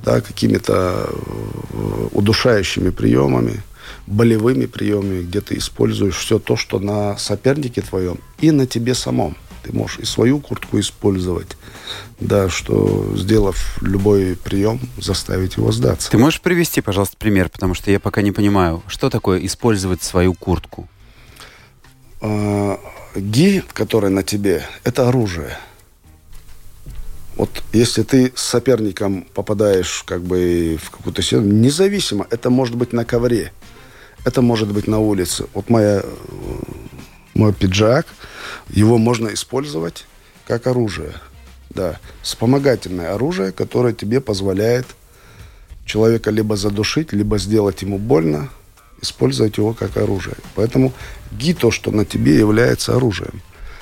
да, 0.03 0.22
какими-то 0.22 1.10
э, 1.10 2.08
удушающими 2.12 2.89
приемами, 2.89 3.62
болевыми 4.08 4.65
приемами, 4.65 5.24
где 5.24 5.41
ты 5.41 5.58
используешь 5.58 6.15
все 6.15 6.39
то, 6.39 6.55
что 6.55 6.79
на 6.79 7.17
сопернике 7.17 7.81
твоем 7.81 8.20
и 8.39 8.51
на 8.51 8.65
тебе 8.65 8.96
самом. 8.96 9.36
Ты 9.63 9.74
можешь 9.74 10.00
и 10.00 10.05
свою 10.05 10.39
куртку 10.39 10.79
использовать, 10.79 11.55
да, 12.20 12.50
что 12.50 13.13
сделав 13.15 13.77
любой 13.84 14.36
прием, 14.36 14.79
заставить 14.98 15.58
его 15.58 15.72
сдаться. 15.72 16.10
Ты 16.10 16.17
можешь 16.17 16.41
привести, 16.41 16.81
пожалуйста, 16.81 17.15
пример, 17.17 17.50
потому 17.50 17.75
что 17.75 17.91
я 17.91 18.00
пока 18.00 18.24
не 18.24 18.31
понимаю, 18.31 18.81
что 18.88 19.12
такое 19.12 19.46
использовать 19.46 20.01
свою 20.01 20.34
куртку? 20.34 20.89
А, 22.22 22.79
ги, 23.15 23.63
который 23.74 24.10
на 24.10 24.24
тебе, 24.24 24.65
это 24.84 25.08
оружие– 25.08 25.55
вот 27.41 27.63
если 27.74 28.03
ты 28.03 28.31
с 28.36 28.43
соперником 28.43 29.25
попадаешь 29.33 30.03
как 30.05 30.21
бы 30.21 30.77
в 30.79 30.91
какую-то 30.91 31.24
ситуацию, 31.24 31.51
независимо, 31.51 32.27
это 32.29 32.51
может 32.51 32.75
быть 32.75 32.93
на 32.93 33.03
ковре, 33.03 33.51
это 34.24 34.43
может 34.43 34.71
быть 34.71 34.86
на 34.86 35.00
улице. 35.00 35.48
Вот 35.55 35.67
моя, 35.67 36.03
мой 37.33 37.51
пиджак, 37.51 38.05
его 38.69 39.00
можно 39.00 39.33
использовать 39.33 40.05
как 40.45 40.67
оружие. 40.67 41.13
Да, 41.71 42.00
вспомогательное 42.21 43.15
оружие, 43.15 43.51
которое 43.51 43.95
тебе 43.95 44.21
позволяет 44.21 44.86
человека 45.83 46.29
либо 46.29 46.55
задушить, 46.55 47.12
либо 47.12 47.39
сделать 47.39 47.81
ему 47.81 47.98
больно, 47.98 48.50
использовать 49.01 49.57
его 49.57 49.74
как 49.74 49.98
оружие. 49.98 50.36
Поэтому 50.53 50.93
ги 51.31 51.55
то, 51.55 51.71
что 51.71 51.89
на 51.89 52.05
тебе 52.05 52.38
является 52.38 52.95
оружием 52.95 53.41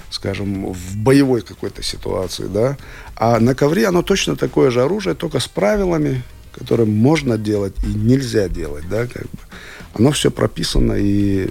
скажем, 0.10 0.74
в 0.74 0.98
боевой 0.98 1.42
какой-то 1.42 1.84
ситуации, 1.84 2.48
да. 2.48 2.78
А 3.16 3.40
на 3.40 3.56
ковре 3.56 3.88
оно 3.88 4.02
точно 4.02 4.36
такое 4.36 4.72
же 4.72 4.82
оружие, 4.82 5.16
только 5.16 5.40
с 5.40 5.48
правилами, 5.48 6.24
которые 6.52 6.88
можно 6.88 7.38
делать 7.38 7.76
и 7.84 7.88
нельзя 7.88 8.50
делать, 8.50 8.88
да, 8.90 9.08
как 9.08 9.24
бы. 9.24 9.40
Оно 9.94 10.12
все 10.12 10.32
прописано 10.32 10.94
и 10.94 11.50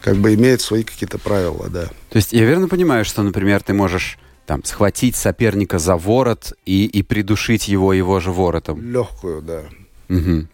как 0.00 0.16
бы 0.16 0.34
имеет 0.34 0.60
свои 0.60 0.82
какие-то 0.82 1.18
правила, 1.18 1.68
да. 1.70 1.86
То 2.10 2.16
есть 2.16 2.32
я 2.32 2.44
верно 2.44 2.68
понимаю, 2.68 3.04
что, 3.04 3.22
например, 3.22 3.62
ты 3.62 3.72
можешь 3.72 4.18
там 4.46 4.62
схватить 4.64 5.16
соперника 5.16 5.78
за 5.78 5.96
ворот 5.96 6.52
и, 6.66 6.84
и 6.84 7.02
придушить 7.02 7.68
его 7.68 7.92
его 7.92 8.20
же 8.20 8.30
воротом? 8.30 8.82
Легкую, 8.82 9.42
да. 9.42 9.62
Угу. 10.10 10.46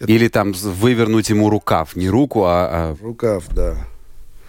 Это... 0.00 0.10
Или 0.10 0.28
там 0.28 0.52
вывернуть 0.52 1.28
ему 1.28 1.50
рукав, 1.50 1.94
не 1.94 2.08
руку, 2.08 2.44
а... 2.44 2.68
а... 2.92 2.96
Рукав, 3.02 3.44
да. 3.54 3.86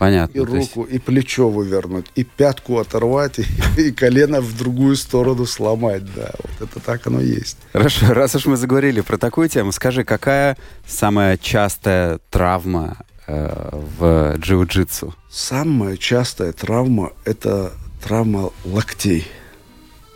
Понятно. 0.01 0.35
И 0.35 0.41
руку, 0.41 0.81
есть... 0.81 0.95
и 0.95 0.97
плечо 0.97 1.47
вывернуть, 1.47 2.07
и 2.15 2.23
пятку 2.23 2.79
оторвать, 2.79 3.37
и, 3.37 3.45
и 3.77 3.91
колено 3.91 4.41
в 4.41 4.57
другую 4.57 4.95
сторону 4.95 5.45
сломать. 5.45 6.03
Да, 6.15 6.31
вот 6.39 6.69
это 6.69 6.79
так 6.79 7.05
оно 7.05 7.21
есть. 7.21 7.57
Хорошо, 7.71 8.07
раз 8.15 8.33
уж 8.33 8.47
мы 8.47 8.57
заговорили 8.57 9.01
про 9.01 9.19
такую 9.19 9.47
тему, 9.47 9.71
скажи, 9.71 10.03
какая 10.03 10.57
самая 10.87 11.37
частая 11.37 12.19
травма 12.31 12.97
э, 13.27 13.69
в 13.99 14.37
джиу-джитсу? 14.39 15.13
Самая 15.29 15.97
частая 15.97 16.51
травма– 16.51 17.13
это 17.23 17.71
травма 18.03 18.49
локтей. 18.65 19.27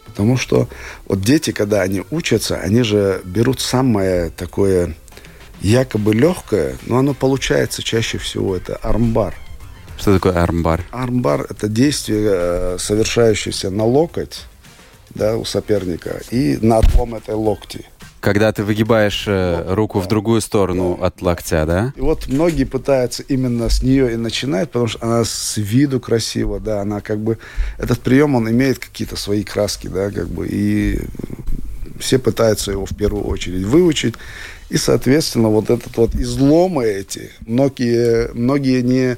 Потому 0.08 0.38
что 0.38 0.68
вот 1.06 1.22
дети, 1.22 1.52
когда 1.52 1.84
они 1.84 2.02
учатся, 2.10 2.58
они 2.58 2.82
же 2.82 3.22
берут 3.24 3.60
самое 3.60 4.32
такое 4.32 4.96
якобы 5.62 6.16
легкое, 6.16 6.76
но 6.88 6.98
оно 6.98 7.14
получается 7.14 7.84
чаще 7.84 8.18
всего, 8.18 8.56
это 8.56 8.78
армбар. 8.78 9.36
Что 9.98 10.14
такое 10.14 10.34
армбар? 10.34 10.84
Армбар– 10.92 11.48
это 11.50 11.68
действие, 11.68 12.30
э, 12.32 12.78
совершающееся 12.80 13.70
на 13.70 13.86
локоть 13.86 14.46
да, 15.16 15.38
у 15.38 15.46
соперника 15.46 16.22
и 16.30 16.58
на 16.62 16.78
отлом 16.78 17.16
этой 17.16 17.36
локти. 17.36 17.86
Когда 18.20 18.52
ты 18.52 18.64
выгибаешь 18.64 19.26
э, 19.28 19.74
руку 19.74 20.00
в 20.00 20.08
другую 20.08 20.42
сторону 20.42 20.98
да. 21.00 21.08
от 21.08 21.22
локтя, 21.22 21.66
да? 21.66 21.94
И 21.96 22.02
вот 22.02 22.28
многие 22.28 22.64
пытаются 22.64 23.24
именно 23.24 23.70
с 23.70 23.84
нее 23.84 24.14
и 24.14 24.16
начинать, 24.16 24.70
потому 24.72 24.88
что 24.88 25.06
она 25.06 25.24
с 25.24 25.58
виду 25.58 26.00
красива, 26.00 26.60
да, 26.60 26.82
она 26.82 27.02
как 27.02 27.20
бы... 27.20 27.38
Этот 27.78 28.02
прием, 28.02 28.36
он 28.36 28.50
имеет 28.50 28.80
какие-то 28.80 29.16
свои 29.16 29.44
краски, 29.44 29.88
да, 29.88 30.10
как 30.10 30.28
бы, 30.28 30.48
и 30.50 31.00
все 32.00 32.20
пытаются 32.20 32.72
его 32.72 32.86
в 32.86 32.96
первую 32.96 33.26
очередь 33.26 33.64
выучить. 33.64 34.16
И, 34.70 34.78
соответственно, 34.78 35.50
вот 35.50 35.70
этот 35.70 35.96
вот 35.96 36.16
изломы 36.16 36.86
эти, 36.86 37.30
многие, 37.46 38.32
многие 38.34 38.82
не 38.82 39.18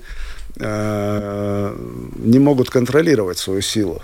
не 0.60 2.40
могут 2.40 2.70
контролировать 2.70 3.38
свою 3.38 3.62
силу. 3.62 4.02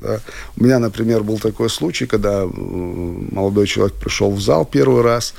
Да. 0.00 0.20
У 0.56 0.64
меня, 0.64 0.78
например, 0.78 1.22
был 1.22 1.38
такой 1.38 1.68
случай, 1.68 2.06
когда 2.06 2.46
молодой 2.46 3.66
человек 3.66 3.94
пришел 3.94 4.30
в 4.30 4.40
зал 4.40 4.64
первый 4.64 5.02
раз, 5.02 5.34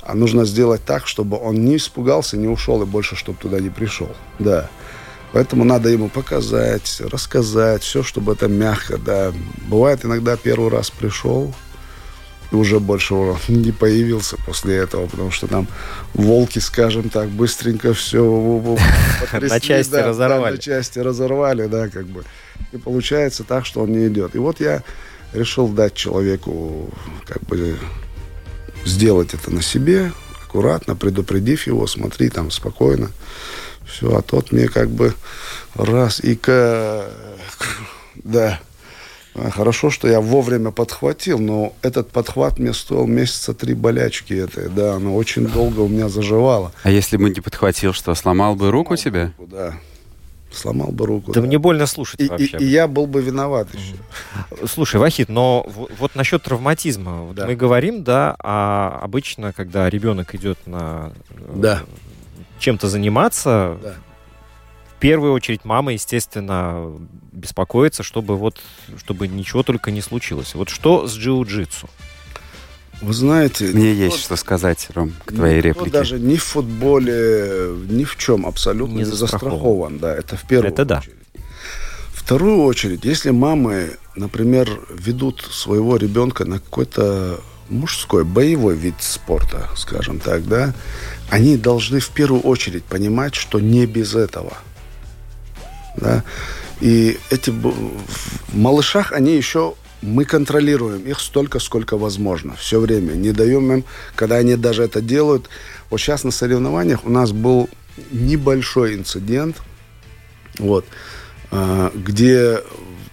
а 0.00 0.14
нужно 0.14 0.46
сделать 0.46 0.82
так, 0.84 1.06
чтобы 1.06 1.38
он 1.38 1.62
не 1.64 1.76
испугался, 1.76 2.38
не 2.38 2.48
ушел 2.48 2.82
и 2.82 2.86
больше, 2.86 3.16
чтобы 3.16 3.38
туда 3.38 3.60
не 3.60 3.68
пришел. 3.68 4.08
Да. 4.38 4.70
Поэтому 5.32 5.64
надо 5.64 5.90
ему 5.90 6.08
показать, 6.08 7.02
рассказать, 7.12 7.82
все, 7.82 8.02
чтобы 8.02 8.32
это 8.32 8.48
мягко, 8.48 8.96
да. 8.96 9.32
Бывает 9.68 10.04
иногда 10.06 10.36
первый 10.38 10.70
раз 10.70 10.90
пришел, 10.90 11.54
уже 12.52 12.80
больше 12.80 13.14
не 13.48 13.72
появился 13.72 14.36
после 14.46 14.76
этого, 14.76 15.06
потому 15.06 15.30
что 15.30 15.46
там 15.46 15.66
волки, 16.14 16.58
скажем 16.58 17.10
так, 17.10 17.28
быстренько 17.28 17.92
все 17.92 18.78
на 19.32 19.60
части 19.60 19.94
разорвали. 19.94 20.56
на 20.56 20.58
части 20.58 20.98
разорвали, 20.98 21.66
да, 21.66 21.88
как 21.88 22.06
бы. 22.06 22.24
И 22.72 22.78
получается 22.78 23.44
так, 23.44 23.66
что 23.66 23.82
он 23.82 23.92
не 23.92 24.08
идет. 24.08 24.34
И 24.34 24.38
вот 24.38 24.60
я 24.60 24.82
решил 25.32 25.68
дать 25.68 25.94
человеку, 25.94 26.90
как 27.26 27.42
бы, 27.42 27.76
сделать 28.84 29.34
это 29.34 29.50
на 29.52 29.62
себе, 29.62 30.12
аккуратно, 30.42 30.96
предупредив 30.96 31.66
его, 31.66 31.86
смотри, 31.86 32.30
там, 32.30 32.50
спокойно. 32.50 33.10
Все, 33.86 34.16
а 34.16 34.22
тот 34.22 34.52
мне 34.52 34.68
как 34.68 34.90
бы 34.90 35.14
раз 35.74 36.20
и 36.20 36.34
к... 36.36 37.10
Да, 38.24 38.60
хорошо, 39.34 39.90
что 39.90 40.08
я 40.08 40.20
вовремя 40.20 40.70
подхватил, 40.70 41.38
но 41.38 41.74
этот 41.82 42.10
подхват 42.10 42.58
мне 42.58 42.72
стоил 42.72 43.06
месяца 43.06 43.54
три 43.54 43.74
болячки 43.74 44.32
этой, 44.34 44.68
да, 44.68 44.94
оно 44.94 45.14
очень 45.14 45.46
долго 45.46 45.80
у 45.80 45.88
меня 45.88 46.08
заживало. 46.08 46.72
А 46.82 46.90
если 46.90 47.16
бы 47.16 47.30
не 47.30 47.40
подхватил, 47.40 47.92
что, 47.92 48.14
сломал 48.14 48.54
бы 48.56 48.70
руку 48.70 48.96
сломал 48.96 49.04
тебе? 49.04 49.32
Руку, 49.38 49.50
да, 49.50 49.74
сломал 50.52 50.88
бы 50.88 51.06
руку. 51.06 51.32
Да, 51.32 51.40
да. 51.40 51.46
мне 51.46 51.58
больно 51.58 51.86
слушать 51.86 52.20
и, 52.20 52.28
вообще. 52.28 52.56
И, 52.58 52.64
и 52.64 52.66
я 52.66 52.88
был 52.88 53.06
бы 53.06 53.22
виноват 53.22 53.68
еще. 53.74 54.66
Слушай, 54.66 54.96
Вахид, 54.96 55.28
но 55.28 55.66
вот 55.98 56.14
насчет 56.14 56.42
травматизма. 56.42 57.32
Да. 57.34 57.46
Мы 57.46 57.54
говорим, 57.54 58.04
да, 58.04 58.36
а 58.40 58.98
обычно, 59.02 59.52
когда 59.52 59.88
ребенок 59.88 60.34
идет 60.34 60.58
на 60.66 61.12
да. 61.54 61.82
чем-то 62.58 62.88
заниматься, 62.88 63.78
да 63.82 63.94
первую 64.98 65.32
очередь 65.32 65.64
мама, 65.64 65.92
естественно, 65.92 66.92
беспокоится, 67.32 68.02
чтобы 68.02 68.36
вот, 68.36 68.60
чтобы 68.96 69.28
ничего 69.28 69.62
только 69.62 69.90
не 69.90 70.00
случилось. 70.00 70.54
Вот 70.54 70.68
что 70.68 71.06
с 71.06 71.16
джиу-джитсу? 71.16 71.88
Вы 73.00 73.12
знаете... 73.12 73.66
Мне 73.66 73.92
никто, 73.92 74.04
есть 74.04 74.20
что 74.20 74.36
сказать, 74.36 74.88
Ром, 74.94 75.12
к 75.24 75.32
твоей 75.32 75.60
реплике. 75.60 75.90
даже 75.90 76.18
ни 76.18 76.36
в 76.36 76.42
футболе, 76.42 77.76
ни 77.88 78.02
в 78.02 78.16
чем 78.16 78.44
абсолютно 78.44 78.94
не, 78.94 78.98
не 78.98 79.04
застрахован. 79.04 79.50
застрахован. 79.50 79.98
Да, 79.98 80.14
это 80.14 80.36
в 80.36 80.42
первую 80.48 80.72
это 80.72 80.82
очередь. 80.82 81.14
Да. 81.34 81.40
Вторую 82.12 82.64
очередь, 82.64 83.04
если 83.04 83.30
мамы, 83.30 83.96
например, 84.16 84.68
ведут 84.90 85.48
своего 85.50 85.96
ребенка 85.96 86.44
на 86.44 86.58
какой-то 86.58 87.40
мужской, 87.68 88.24
боевой 88.24 88.74
вид 88.76 88.96
спорта, 88.98 89.68
скажем 89.76 90.18
так, 90.18 90.46
да, 90.48 90.74
они 91.30 91.56
должны 91.56 92.00
в 92.00 92.10
первую 92.10 92.42
очередь 92.42 92.82
понимать, 92.82 93.36
что 93.36 93.60
не 93.60 93.86
без 93.86 94.16
этого– 94.16 94.58
да? 96.00 96.24
И 96.80 97.18
эти 97.30 97.50
в 97.50 98.04
малышах 98.52 99.12
они 99.12 99.36
еще 99.36 99.74
мы 100.00 100.24
контролируем 100.24 101.02
их 101.02 101.20
столько, 101.20 101.58
сколько 101.58 101.96
возможно, 101.96 102.54
все 102.56 102.78
время. 102.78 103.12
Не 103.14 103.32
даем 103.32 103.72
им, 103.72 103.84
когда 104.14 104.36
они 104.36 104.56
даже 104.56 104.84
это 104.84 105.00
делают. 105.00 105.48
Вот 105.90 105.98
сейчас 106.00 106.24
на 106.24 106.30
соревнованиях 106.30 107.04
у 107.04 107.10
нас 107.10 107.32
был 107.32 107.68
небольшой 108.12 108.94
инцидент, 108.94 109.56
вот, 110.58 110.84
а, 111.50 111.90
где 111.94 112.60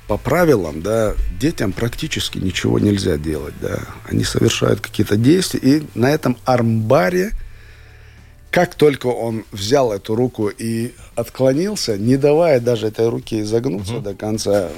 по 0.07 0.17
правилам, 0.17 0.83
да, 0.83 1.15
детям 1.39 1.71
практически 1.71 2.37
ничего 2.37 2.77
нельзя 2.77 3.17
делать, 3.17 3.55
да. 3.59 3.79
Они 4.07 4.23
совершают 4.23 4.79
какие-то 4.79 5.17
действия, 5.17 5.59
и 5.59 5.83
на 5.95 6.11
этом 6.11 6.37
армбаре– 6.45 7.31
как 8.55 8.75
только 8.75 9.07
он 9.07 9.43
взял 9.51 9.91
эту 9.91 10.15
руку 10.15 10.47
и 10.47 10.93
отклонился, 11.15 11.97
не 11.97 12.15
давая 12.15 12.61
даже 12.61 12.87
этой 12.87 13.09
руке 13.09 13.41
изогнуться 13.41 13.95
угу. 13.95 14.01
до 14.01 14.13
конца, 14.13 14.69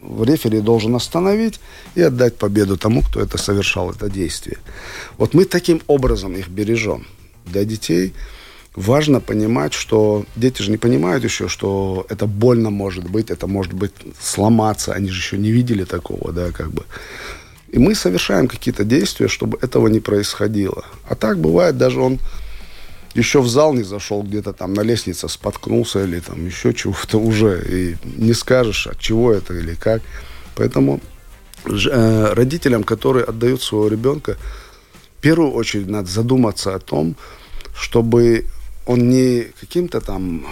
рефери 0.00 0.60
должен 0.60 0.94
остановить 0.94 1.58
и 1.96 2.02
отдать 2.02 2.36
победу 2.36 2.76
тому, 2.76 3.02
кто 3.02 3.20
это 3.20 3.36
совершал, 3.36 3.90
это 3.90 4.08
действие. 4.08 4.58
Вот 5.18 5.34
мы 5.34 5.44
таким 5.44 5.82
образом 5.88 6.34
их 6.36 6.46
бережем. 6.50 7.04
Для 7.46 7.64
детей 7.64 8.14
важно 8.76 9.20
понимать, 9.20 9.72
что 9.72 10.24
дети 10.36 10.62
же 10.62 10.70
не 10.70 10.76
понимают 10.76 11.24
еще, 11.24 11.48
что 11.48 12.06
это 12.08 12.26
больно 12.26 12.70
может 12.70 13.10
быть, 13.10 13.32
это 13.32 13.48
может 13.48 13.72
быть 13.72 13.94
сломаться, 14.20 14.92
они 14.92 15.08
же 15.08 15.18
еще 15.18 15.36
не 15.36 15.50
видели 15.50 15.82
такого, 15.82 16.30
да, 16.30 16.52
как 16.52 16.70
бы. 16.70 16.84
И 17.70 17.80
мы 17.80 17.96
совершаем 17.96 18.46
какие-то 18.46 18.84
действия, 18.84 19.26
чтобы 19.26 19.58
этого 19.60 19.88
не 19.88 19.98
происходило. 19.98 20.84
А 21.08 21.16
так 21.16 21.40
бывает, 21.40 21.76
даже 21.76 22.00
он 22.00 22.20
еще 23.16 23.40
в 23.40 23.48
зал 23.48 23.72
не 23.72 23.82
зашел, 23.82 24.22
где-то 24.22 24.52
там 24.52 24.74
на 24.74 24.82
лестнице 24.82 25.28
споткнулся 25.28 26.04
или 26.04 26.20
там 26.20 26.44
еще 26.46 26.74
чего-то 26.74 27.18
уже, 27.18 27.64
и 27.66 27.96
не 28.04 28.34
скажешь, 28.34 28.86
от 28.86 28.98
чего 28.98 29.32
это 29.32 29.54
или 29.54 29.74
как. 29.74 30.02
Поэтому 30.54 31.00
э, 31.64 32.32
родителям, 32.32 32.84
которые 32.84 33.24
отдают 33.24 33.62
своего 33.62 33.88
ребенка, 33.88 34.36
в 35.18 35.20
первую 35.22 35.52
очередь 35.52 35.88
надо 35.88 36.08
задуматься 36.08 36.74
о 36.74 36.78
том, 36.78 37.16
чтобы 37.74 38.44
он 38.86 39.08
не 39.08 39.46
каким-то 39.60 40.00
там 40.00 40.46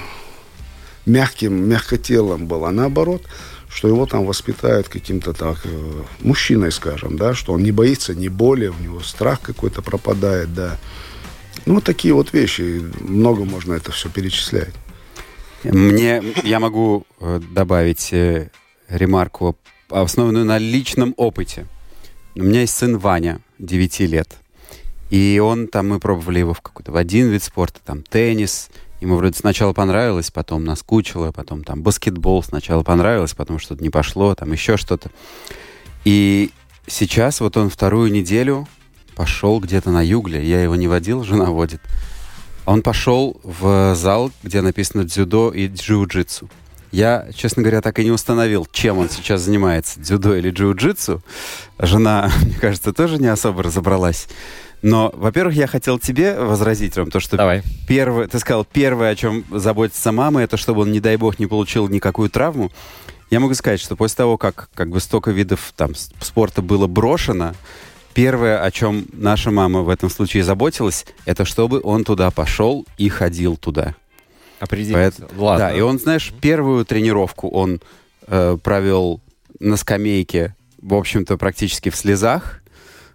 мягким, 1.07 1.68
мягкотелым 1.68 2.46
был, 2.46 2.64
а 2.64 2.72
наоборот, 2.72 3.22
что 3.68 3.88
его 3.88 4.07
там 4.07 4.24
воспитают 4.24 4.88
каким-то 4.88 5.33
так 5.35 5.59
э, 5.64 6.03
мужчиной, 6.20 6.72
скажем, 6.72 7.18
да, 7.18 7.35
что 7.35 7.53
он 7.53 7.62
не 7.62 7.72
боится 7.72 8.14
ни 8.14 8.29
боли, 8.29 8.68
у 8.68 8.83
него 8.83 9.00
страх 9.00 9.40
какой-то 9.42 9.83
пропадает, 9.83 10.55
да. 10.55 10.79
Ну, 11.67 11.81
такие 11.81 12.14
вот 12.14 12.33
вещи. 12.33 12.83
Много 13.01 13.45
можно 13.45 13.75
это 13.75 13.93
все 13.93 14.09
перечислять. 14.09 14.75
Мне, 15.64 16.23
я 16.43 16.61
могу 16.61 17.07
э, 17.21 17.40
добавить 17.51 18.12
э, 18.12 18.51
ремарку, 18.88 19.57
основанную 19.88 20.45
на 20.45 20.59
личном 20.59 21.14
опыте. 21.17 21.67
У 22.35 22.43
меня 22.43 22.62
есть 22.62 22.77
сын 22.77 22.99
Ваня, 22.99 23.40
9 23.59 24.01
лет. 24.01 24.37
И 25.11 25.40
он 25.43 25.69
там, 25.69 25.88
мы 25.88 26.01
пробовали 26.01 26.40
его 26.40 26.55
в 26.55 26.61
какой-то, 26.61 26.93
в 26.93 26.97
один 26.97 27.29
вид 27.29 27.43
спорта, 27.43 27.81
там 27.85 28.03
теннис. 28.03 28.69
Ему 29.01 29.17
вроде 29.17 29.38
сначала 29.38 29.73
понравилось, 29.73 30.31
потом 30.31 30.64
наскучило, 30.64 31.31
потом 31.31 31.62
там 31.62 31.83
баскетбол 31.83 32.43
сначала 32.43 32.83
понравилось, 32.83 33.35
потом 33.35 33.59
что-то 33.59 33.83
не 33.83 33.90
пошло, 33.90 34.35
там 34.35 34.53
еще 34.53 34.77
что-то. 34.77 35.11
И 36.05 36.51
сейчас 36.87 37.40
вот 37.40 37.57
он 37.57 37.71
вторую 37.71 38.11
неделю 38.11 38.67
пошел 39.14 39.61
где-то 39.61 39.90
на 39.90 40.03
югле. 40.03 40.44
Я 40.44 40.62
его 40.62 40.77
не 40.77 40.88
водил, 40.88 41.24
жена 41.24 41.46
водит. 41.46 41.81
Он 42.66 42.83
пошел 42.83 43.40
в 43.42 43.94
зал, 43.94 44.31
где 44.42 44.61
написано 44.61 45.05
дзюдо 45.05 45.50
и 45.50 45.68
джиу-джитсу. 45.68 46.48
Я, 46.92 47.27
честно 47.35 47.62
говоря, 47.62 47.81
так 47.81 47.98
и 47.98 48.05
не 48.05 48.11
установил, 48.11 48.66
чем 48.70 48.98
он 48.98 49.11
сейчас 49.11 49.42
занимается, 49.42 50.00
дзюдо 50.00 50.37
или 50.37 50.50
джиу-джитсу. 50.50 51.22
Жена, 51.79 52.31
мне 52.42 52.55
кажется, 52.55 52.92
тоже 52.92 53.18
не 53.18 53.27
особо 53.27 53.62
разобралась. 53.62 54.29
Но, 54.81 55.11
во-первых, 55.14 55.55
я 55.55 55.66
хотел 55.66 55.98
тебе 55.98 56.38
возразить, 56.38 56.96
Ром, 56.96 57.11
то, 57.11 57.18
что 57.18 57.38
Давай. 57.38 57.62
Первое, 57.88 58.29
ты 58.29 58.38
сказал, 58.38 58.66
первое, 58.66 59.11
о 59.11 59.16
чем 59.16 59.44
заботится 59.50 60.12
мама, 60.12 60.42
это 60.42 60.59
чтобы 60.59 60.83
он, 60.83 60.92
не 60.92 61.00
дай 61.00 61.16
бог, 61.16 61.38
не 61.38 61.46
получил 61.46 61.88
никакую 61.88 62.29
травму. 62.29 62.70
Я 63.31 63.40
могу 63.40 63.55
сказать, 63.55 63.81
что 63.81 63.96
после 63.96 64.16
того, 64.18 64.37
как 64.37 64.68
как 64.74 64.90
бы 64.90 65.00
столько 65.00 65.31
видов 65.31 65.72
там 65.74 65.94
спорта 65.94 66.62
было 66.62 66.87
брошено, 66.87 67.55
Первое, 68.14 68.62
о 68.62 68.70
чем 68.70 69.07
наша 69.12 69.50
мама 69.50 69.83
в 69.83 69.88
этом 69.88 70.09
случае 70.09 70.44
заботилась, 70.44 71.05
это 71.24 71.44
чтобы 71.44 71.81
он 71.83 72.05
туда 72.05 72.31
пошел 72.31 72.87
и 72.96 73.09
ходил 73.09 73.57
туда. 73.57 73.94
Поэтому, 74.94 75.29
Ладно. 75.37 75.66
Да, 75.66 75.74
и 75.74 75.81
он, 75.81 75.98
знаешь, 75.98 76.33
первую 76.40 76.85
тренировку 76.85 77.48
он 77.48 77.81
э, 78.27 78.57
провел 78.62 79.20
на 79.59 79.77
скамейке, 79.77 80.55
в 80.81 80.94
общем-то, 80.94 81.37
практически 81.37 81.88
в 81.88 81.96
слезах. 81.96 82.62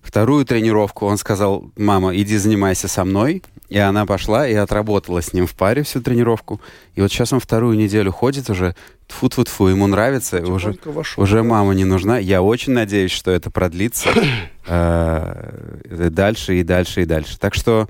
Вторую 0.02 0.46
тренировку 0.46 1.06
он 1.06 1.18
сказал, 1.18 1.72
мама, 1.78 2.16
иди 2.16 2.38
занимайся 2.38 2.88
со 2.88 3.06
мной. 3.06 3.44
И 3.70 3.78
она 3.78 4.06
пошла 4.06 4.48
и 4.48 4.54
отработала 4.56 5.22
с 5.22 5.32
ним 5.32 5.46
в 5.46 5.54
паре 5.54 5.84
всю 5.84 6.02
тренировку. 6.02 6.60
И 6.96 7.02
вот 7.02 7.12
сейчас 7.12 7.32
он 7.34 7.40
вторую 7.40 7.78
неделю 7.78 8.12
ходит 8.12 8.50
уже, 8.50 8.76
тфу 9.08 9.30
тфу 9.30 9.44
тфу 9.44 9.68
ему 9.68 9.86
нравится, 9.86 10.40
уже, 10.40 10.76
вошел, 10.86 11.24
уже 11.24 11.38
да. 11.38 11.44
мама 11.44 11.74
не 11.74 11.86
нужна. 11.86 12.18
Я 12.18 12.42
очень 12.42 12.74
надеюсь, 12.74 13.12
что 13.12 13.30
это 13.30 13.52
продлится 13.52 14.10
э, 14.68 16.10
дальше 16.10 16.60
и 16.60 16.64
дальше 16.64 17.04
и 17.04 17.06
дальше. 17.06 17.38
Так 17.38 17.54
что, 17.54 17.88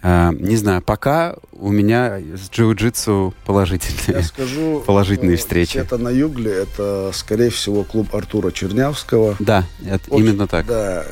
э, 0.00 0.30
не 0.38 0.56
знаю, 0.56 0.80
пока 0.80 1.36
у 1.52 1.72
меня 1.72 2.18
с 2.18 2.48
джиу-джитсу 2.50 3.34
положительные, 3.44 4.20
Я 4.20 4.22
скажу, 4.22 4.80
положительные 4.86 5.38
встречи. 5.38 5.76
Это 5.76 5.98
на 5.98 6.10
Югле, 6.10 6.52
это, 6.52 7.10
скорее 7.12 7.50
всего, 7.50 7.82
клуб 7.82 8.14
Артура 8.14 8.52
Чернявского. 8.52 9.34
Да, 9.40 9.64
это 9.84 10.08
очень, 10.10 10.26
именно 10.26 10.46
так. 10.46 10.66
Да, 10.66 11.04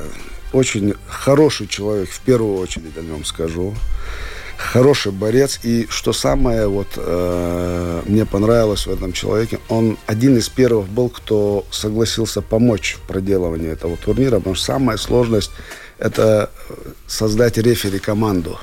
очень 0.52 0.94
хороший 1.06 1.66
человек, 1.66 2.10
в 2.10 2.20
первую 2.20 2.58
очередь 2.58 2.96
о 2.96 3.02
нем 3.02 3.24
скажу. 3.24 3.74
Хороший 4.56 5.12
борец. 5.12 5.58
И 5.64 5.86
что 5.90 6.12
самое 6.12 6.68
вот 6.68 6.86
э, 6.96 8.02
мне 8.06 8.24
понравилось 8.24 8.86
в 8.86 8.90
этом 8.92 9.12
человеке, 9.12 9.58
он 9.68 9.98
один 10.06 10.36
из 10.36 10.48
первых 10.48 10.88
был, 10.88 11.08
кто 11.08 11.66
согласился 11.70 12.42
помочь 12.42 12.94
в 12.94 13.06
проделывании 13.08 13.70
этого 13.70 13.96
турнира, 13.96 14.38
потому 14.38 14.54
что 14.54 14.66
самая 14.66 14.96
сложность 14.98 15.50
это 15.98 16.50
создать 17.06 17.58
рефери 17.58 17.98
команду. 17.98 18.58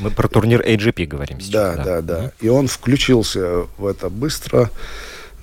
Мы 0.00 0.10
про 0.10 0.28
турнир 0.28 0.60
AGP 0.62 1.06
говорим 1.06 1.40
сейчас. 1.40 1.52
Да, 1.52 1.76
да, 1.76 1.84
да. 1.84 2.00
да. 2.02 2.32
И 2.40 2.48
он 2.48 2.68
включился 2.68 3.66
в 3.78 3.86
это 3.86 4.10
быстро. 4.10 4.70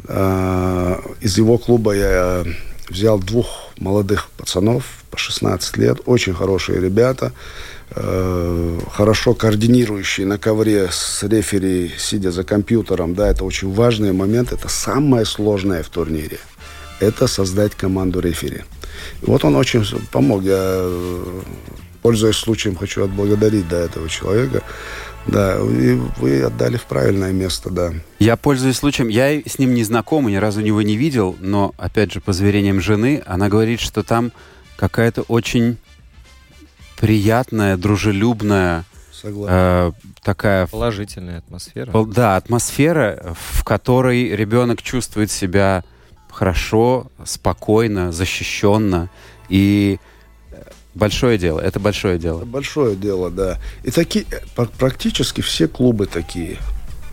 Э, 0.08 1.00
из 1.22 1.38
его 1.38 1.58
клуба 1.58 1.94
я 1.94 2.44
взял 2.94 3.20
двух 3.20 3.48
молодых 3.78 4.30
пацанов 4.38 4.84
по 5.12 5.18
16 5.18 5.78
лет, 5.78 6.00
очень 6.06 6.34
хорошие 6.34 6.80
ребята, 6.80 7.32
э, 7.92 8.80
хорошо 8.92 9.34
координирующие 9.34 10.26
на 10.26 10.38
ковре 10.38 10.90
с 10.92 11.24
рефери, 11.24 11.92
сидя 11.98 12.32
за 12.32 12.44
компьютером, 12.44 13.16
да, 13.16 13.30
это 13.30 13.44
очень 13.44 13.74
важный 13.74 14.14
момент, 14.14 14.54
это 14.54 14.70
самое 14.70 15.26
сложное 15.26 15.84
в 15.84 15.90
турнире, 15.90 16.40
это 17.00 17.28
создать 17.28 17.76
команду 17.76 18.20
рефери. 18.20 18.62
И 19.22 19.26
вот 19.26 19.44
он 19.44 19.56
очень 19.56 19.84
помог, 20.12 20.44
я, 20.44 20.54
э, 20.58 21.42
пользуясь 22.02 22.36
случаем, 22.36 22.76
хочу 22.76 23.04
отблагодарить 23.04 23.68
да, 23.68 23.80
этого 23.80 24.08
человека, 24.10 24.62
да, 25.28 25.58
и 25.60 25.96
вы 26.18 26.42
отдали 26.42 26.78
в 26.78 26.84
правильное 26.84 27.32
место, 27.32 27.70
да. 27.70 27.94
Я 28.20 28.36
пользуюсь 28.36 28.78
случаем, 28.78 29.08
я 29.08 29.40
с 29.42 29.60
ним 29.60 29.74
не 29.74 29.84
знаком, 29.84 30.28
ни 30.28 30.36
разу 30.36 30.62
его 30.62 30.82
не 30.82 30.96
видел, 30.96 31.36
но, 31.40 31.74
опять 31.78 32.12
же, 32.12 32.22
по 32.22 32.34
заверениям 32.34 32.82
жены, 32.82 33.24
она 33.26 33.50
говорит, 33.50 33.80
что 33.80 34.04
там 34.04 34.32
какая-то 34.76 35.22
очень 35.24 35.78
приятная, 36.98 37.78
дружелюбная, 37.78 38.86
э, 39.24 39.92
такая... 40.22 40.68
Положительная 40.68 41.40
атмосфера. 41.40 41.92
Пол, 41.92 42.06
да, 42.06 42.36
атмосфера, 42.36 43.36
в 43.56 43.64
которой 43.64 44.30
ребенок 44.36 44.82
чувствует 44.82 45.32
себя 45.32 45.84
хорошо, 46.30 47.08
спокойно, 47.24 48.12
защищенно. 48.12 49.10
И 49.50 50.00
Большое 50.96 51.38
дело, 51.38 51.60
это 51.60 51.80
большое 51.80 52.20
дело. 52.20 52.38
Это 52.38 52.46
большое 52.46 52.96
дело, 52.96 53.32
да. 53.32 53.60
И 53.84 53.90
такие, 53.90 54.26
практически 54.78 55.42
все 55.42 55.68
клубы 55.68 56.06
такие. 56.06 56.60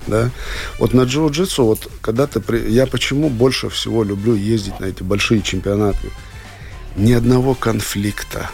Да? 0.07 0.31
Вот 0.79 0.93
на 0.93 1.03
джиу-джитсу, 1.03 1.65
вот 1.65 1.91
когда 2.01 2.27
ты... 2.27 2.41
При... 2.41 2.71
Я 2.71 2.87
почему 2.87 3.31
больше 3.31 3.69
всего 3.69 4.03
люблю 4.03 4.35
ездить 4.35 4.81
на 4.81 4.87
эти 4.87 5.03
большие 5.03 5.43
чемпионаты? 5.43 6.11
Ни 6.97 7.13
одного 7.13 7.55
конфликта. 7.55 8.51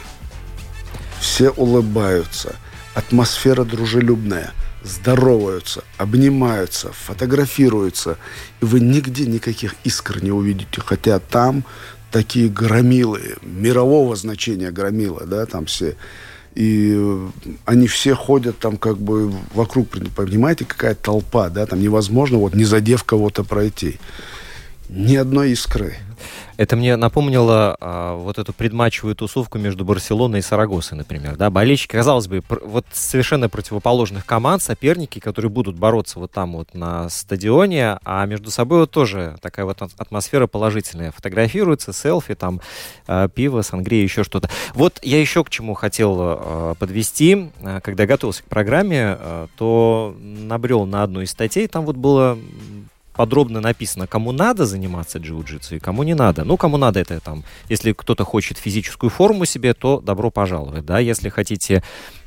Все 1.20 1.50
улыбаются. 1.50 2.54
Атмосфера 2.94 3.64
дружелюбная. 3.64 4.52
Здороваются, 4.82 5.82
обнимаются, 5.96 6.92
фотографируются. 6.92 8.18
И 8.60 8.64
вы 8.64 8.78
нигде 8.78 9.26
никаких 9.26 9.74
искр 9.82 10.22
не 10.22 10.30
увидите. 10.30 10.80
Хотя 10.80 11.18
там 11.18 11.64
такие 12.10 12.48
громилы, 12.48 13.36
мирового 13.42 14.16
значения 14.16 14.70
громилы, 14.70 15.24
да, 15.26 15.46
там 15.46 15.66
все. 15.66 15.96
И 16.54 16.98
они 17.66 17.86
все 17.86 18.14
ходят 18.14 18.58
там 18.58 18.78
как 18.78 18.96
бы 18.96 19.30
вокруг, 19.52 19.88
понимаете, 19.90 20.64
какая 20.64 20.94
толпа, 20.94 21.50
да, 21.50 21.66
там 21.66 21.80
невозможно 21.80 22.38
вот 22.38 22.54
не 22.54 22.64
задев 22.64 23.04
кого-то 23.04 23.44
пройти. 23.44 23.98
Ни 24.88 25.16
одной 25.16 25.50
искры. 25.50 25.96
Это 26.56 26.74
мне 26.74 26.96
напомнило 26.96 27.76
а, 27.80 28.16
вот 28.16 28.38
эту 28.38 28.54
предматчевую 28.54 29.14
тусовку 29.14 29.58
между 29.58 29.84
Барселоной 29.84 30.38
и 30.38 30.42
Сарагосой, 30.42 30.96
например. 30.96 31.36
Да? 31.36 31.50
Болельщики, 31.50 31.92
казалось 31.92 32.28
бы, 32.28 32.42
вот 32.48 32.86
совершенно 32.92 33.50
противоположных 33.50 34.24
команд, 34.24 34.62
соперники, 34.62 35.18
которые 35.18 35.50
будут 35.50 35.76
бороться 35.76 36.18
вот 36.18 36.30
там 36.32 36.54
вот 36.54 36.72
на 36.72 37.10
стадионе, 37.10 37.98
а 38.04 38.24
между 38.24 38.50
собой 38.50 38.80
вот 38.80 38.90
тоже 38.90 39.36
такая 39.42 39.66
вот 39.66 39.82
атмосфера 39.82 40.46
положительная. 40.46 41.12
Фотографируются, 41.12 41.92
селфи, 41.92 42.34
там 42.34 42.62
а, 43.06 43.28
пиво, 43.28 43.60
сангрия, 43.60 44.02
еще 44.02 44.24
что-то. 44.24 44.48
Вот 44.72 44.98
я 45.02 45.20
еще 45.20 45.44
к 45.44 45.50
чему 45.50 45.74
хотел 45.74 46.16
а, 46.18 46.74
подвести. 46.74 47.50
А, 47.62 47.80
когда 47.80 48.06
готовился 48.06 48.42
к 48.42 48.46
программе, 48.46 49.16
а, 49.18 49.48
то 49.58 50.16
набрел 50.18 50.86
на 50.86 51.02
одну 51.02 51.20
из 51.20 51.30
статей, 51.32 51.68
там 51.68 51.84
вот 51.84 51.96
было 51.96 52.38
подробно 53.16 53.60
написано, 53.60 54.06
кому 54.06 54.32
надо 54.32 54.66
заниматься 54.66 55.18
джиу-джитсу 55.18 55.76
и 55.76 55.78
кому 55.78 56.02
не 56.02 56.14
надо. 56.14 56.44
Ну, 56.44 56.56
кому 56.56 56.76
надо 56.76 57.00
это 57.00 57.20
там, 57.20 57.44
если 57.68 57.92
кто-то 57.92 58.24
хочет 58.24 58.58
физическую 58.58 59.10
форму 59.10 59.44
себе, 59.44 59.74
то 59.74 60.00
добро 60.00 60.30
пожаловать, 60.30 60.84
да, 60.84 60.98
если 60.98 61.28
хотите 61.28 61.82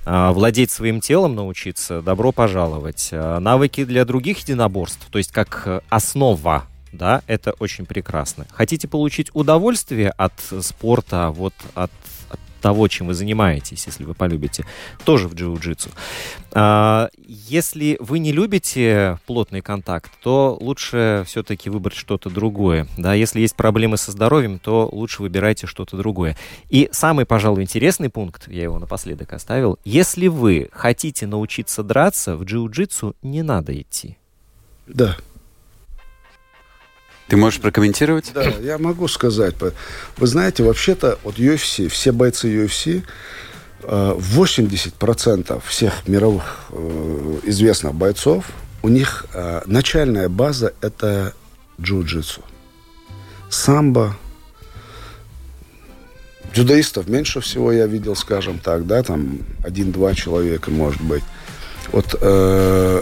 э, 0.05 0.29
владеть 0.31 0.71
своим 0.71 0.99
телом, 0.99 1.35
научиться, 1.35 2.01
добро 2.01 2.31
пожаловать. 2.31 3.09
Э, 3.11 3.39
навыки 3.39 3.85
для 3.85 4.05
других 4.05 4.39
единоборств, 4.39 5.07
то 5.09 5.17
есть 5.17 5.31
как 5.31 5.83
основа 5.89 6.65
да, 6.91 7.21
это 7.27 7.51
очень 7.59 7.85
прекрасно. 7.85 8.45
Хотите 8.51 8.87
получить 8.87 9.29
удовольствие 9.33 10.09
от 10.09 10.33
спорта, 10.61 11.29
вот 11.29 11.53
от 11.75 11.91
того, 12.59 12.87
чем 12.87 13.07
вы 13.07 13.13
занимаетесь, 13.13 13.85
если 13.85 14.03
вы 14.03 14.13
полюбите, 14.13 14.65
тоже 15.05 15.27
в 15.27 15.33
джиу-джитсу. 15.33 15.89
А, 16.51 17.09
если 17.27 17.97
вы 17.99 18.19
не 18.19 18.31
любите 18.31 19.19
плотный 19.25 19.61
контакт, 19.61 20.11
то 20.21 20.57
лучше 20.59 21.23
все-таки 21.27 21.69
выбрать 21.69 21.97
что-то 21.97 22.29
другое. 22.29 22.87
Да, 22.97 23.13
если 23.13 23.39
есть 23.41 23.55
проблемы 23.55 23.97
со 23.97 24.11
здоровьем, 24.11 24.59
то 24.59 24.89
лучше 24.91 25.21
выбирайте 25.21 25.67
что-то 25.67 25.97
другое. 25.97 26.37
И 26.69 26.89
самый, 26.91 27.25
пожалуй, 27.25 27.63
интересный 27.63 28.09
пункт, 28.09 28.47
я 28.47 28.63
его 28.63 28.79
напоследок 28.79 29.33
оставил, 29.33 29.77
если 29.85 30.27
вы 30.27 30.69
хотите 30.71 31.27
научиться 31.27 31.83
драться, 31.83 32.35
в 32.35 32.43
джиу-джитсу 32.43 33.15
не 33.21 33.43
надо 33.43 33.79
идти. 33.79 34.17
Да, 34.87 35.17
ты 37.29 37.37
можешь 37.37 37.61
прокомментировать? 37.61 38.31
Да, 38.33 38.43
я 38.43 38.77
могу 38.77 39.07
сказать. 39.07 39.55
Вы 40.17 40.27
знаете, 40.27 40.63
вообще-то 40.63 41.19
вот 41.23 41.37
UFC, 41.37 41.87
все 41.87 42.11
бойцы 42.11 42.47
UFC, 42.49 43.03
80% 43.83 45.55
э, 45.55 45.59
всех 45.65 46.07
мировых 46.07 46.43
э, 46.71 47.39
известных 47.43 47.93
бойцов, 47.93 48.45
у 48.81 48.89
них 48.89 49.25
э, 49.33 49.61
начальная 49.65 50.27
база– 50.27 50.73
это 50.81 51.33
джиу-джитсу. 51.79 52.41
Самбо, 53.49 54.15
Дзюдоистов 56.53 57.07
меньше 57.07 57.41
всего 57.41 57.71
я 57.71 57.85
видел, 57.85 58.15
скажем 58.15 58.57
так, 58.59 58.87
да, 58.87 59.03
там 59.03 59.39
один-два 59.63 60.15
человека, 60.15 60.71
может 60.71 61.01
быть. 61.01 61.23
Вот 61.91 62.15
э, 62.19 63.01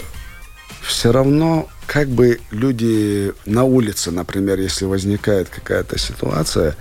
все 0.82 1.12
равно 1.12 1.70
как 1.88 2.10
бы 2.10 2.40
люди 2.52 3.34
на 3.46 3.64
улице, 3.64 4.12
например, 4.12 4.60
если 4.60 4.86
возникает 4.86 5.50
какая-то 5.50 5.98
ситуация, 5.98 6.76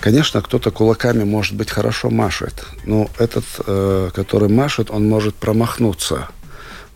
конечно, 0.00 0.42
кто-то 0.42 0.72
кулаками, 0.72 1.22
может 1.22 1.54
быть, 1.54 1.70
хорошо 1.70 2.10
машет, 2.10 2.64
но 2.84 3.08
этот, 3.18 3.44
э, 3.64 4.10
который 4.12 4.48
машет, 4.48 4.90
он 4.90 5.08
может 5.08 5.36
промахнуться, 5.36 6.28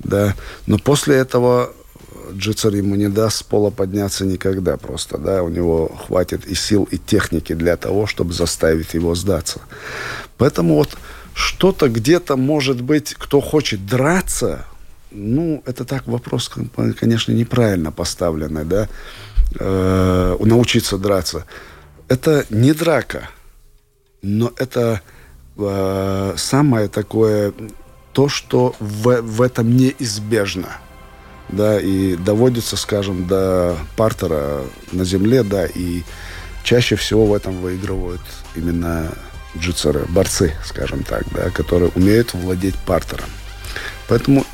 да, 0.00 0.35
но 0.66 0.78
после 0.78 1.16
этого 1.16 1.72
джитсер 2.32 2.74
ему 2.74 2.96
не 2.96 3.09
даст 3.09 3.38
с 3.38 3.42
пола 3.44 3.70
подняться 3.70 4.26
никогда 4.26 4.76
просто, 4.76 5.16
да, 5.16 5.44
у 5.44 5.48
него 5.48 5.88
хватит 6.06 6.46
и 6.46 6.54
сил, 6.56 6.88
и 6.90 6.98
техники 6.98 7.52
для 7.52 7.76
того, 7.76 8.09
чтобы 8.09 8.32
заставить 8.32 8.94
его 8.94 9.14
сдаться. 9.14 9.61
Поэтому 10.37 10.74
вот 10.74 10.96
что-то 11.32 11.88
где-то, 11.88 12.37
может 12.37 12.80
быть, 12.80 13.14
кто 13.14 13.40
хочет 13.40 13.87
драться, 13.87 14.66
ну, 15.16 15.62
это 15.64 15.85
так 15.85 16.07
вопрос, 16.07 16.50
конечно, 17.00 17.33
неправильно 17.33 17.90
поставленный, 17.90 18.64
да, 18.64 18.88
э, 19.59 20.37
научиться 20.38 20.98
драться. 20.98 21.46
Это 22.09 22.44
не 22.50 22.72
драка, 22.72 23.31
но 24.22 24.52
это 24.57 25.00
э, 25.57 26.35
самое 26.37 26.88
такое, 26.88 27.55
то, 28.12 28.29
что 28.29 28.76
в, 28.79 29.22
в 29.22 29.42
этом 29.42 29.74
неизбежно, 29.74 30.68
да, 31.48 31.81
и 31.81 32.16
доводится, 32.16 32.76
скажем, 32.76 33.26
до 33.26 33.76
партера 33.96 34.64
на 34.92 35.05
земле, 35.05 35.42
да, 35.42 35.66
и 35.66 36.02
чаще 36.62 36.96
всего 36.96 37.26
в 37.26 37.33
этом 37.33 37.61
выигрывают 37.62 38.20
именно 38.55 39.11
джитсеры, 39.57 40.05
борцы, 40.11 40.55
скажем 40.64 41.02
так, 41.05 41.24
да, 41.33 41.50
которые 41.50 41.90
умеют 41.94 42.35
владеть 42.35 42.76
партером. 42.76 43.31
Поэтому, 44.09 44.45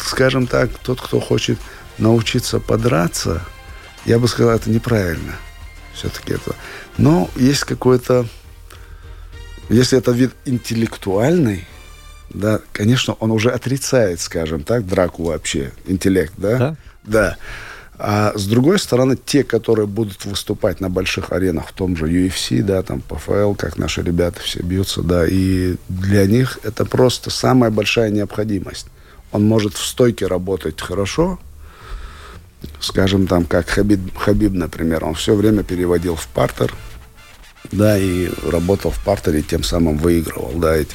скажем 0.00 0.46
так, 0.46 0.70
тот, 0.82 1.00
кто 1.00 1.20
хочет 1.20 1.58
научиться 1.98 2.58
подраться, 2.60 3.42
я 4.04 4.18
бы 4.18 4.26
сказал, 4.28 4.52
это 4.54 4.70
неправильно. 4.70 5.34
Все-таки 5.94 6.32
это. 6.32 6.54
Но 6.96 7.30
есть 7.36 7.64
какой-то... 7.64 8.26
Если 9.68 9.96
это 9.96 10.10
вид 10.10 10.32
интеллектуальный, 10.44 11.66
да, 12.30 12.60
конечно, 12.72 13.14
он 13.14 13.30
уже 13.30 13.50
отрицает, 13.50 14.20
скажем 14.20 14.64
так, 14.64 14.86
драку 14.86 15.24
вообще, 15.24 15.72
интеллект, 15.86 16.32
да? 16.36 16.58
Да. 16.58 16.76
Да. 17.04 17.36
А 18.02 18.32
с 18.34 18.46
другой 18.46 18.78
стороны, 18.78 19.14
те, 19.22 19.44
которые 19.44 19.86
будут 19.86 20.24
выступать 20.24 20.80
на 20.80 20.88
больших 20.88 21.32
аренах, 21.32 21.68
в 21.68 21.72
том 21.74 21.96
же 21.96 22.06
UFC, 22.06 22.62
да, 22.62 22.82
там 22.82 23.02
ПФЛ, 23.02 23.52
как 23.52 23.76
наши 23.76 24.02
ребята 24.02 24.40
все 24.40 24.62
бьются, 24.62 25.02
да, 25.02 25.26
и 25.28 25.76
для 25.90 26.26
них 26.26 26.58
это 26.62 26.86
просто 26.86 27.28
самая 27.28 27.70
большая 27.70 28.08
необходимость. 28.08 28.86
Он 29.32 29.44
может 29.44 29.74
в 29.74 29.84
стойке 29.84 30.26
работать 30.26 30.80
хорошо, 30.80 31.38
скажем, 32.80 33.26
там, 33.26 33.44
как 33.44 33.68
Хабиб, 33.68 34.16
Хабиб, 34.16 34.52
например, 34.54 35.04
он 35.04 35.12
все 35.12 35.34
время 35.34 35.62
переводил 35.62 36.14
в 36.16 36.26
партер, 36.28 36.74
да, 37.70 37.98
и 37.98 38.30
работал 38.48 38.92
в 38.92 39.04
партере, 39.04 39.42
тем 39.42 39.62
самым 39.62 39.98
выигрывал, 39.98 40.52
да, 40.54 40.74
эти. 40.74 40.94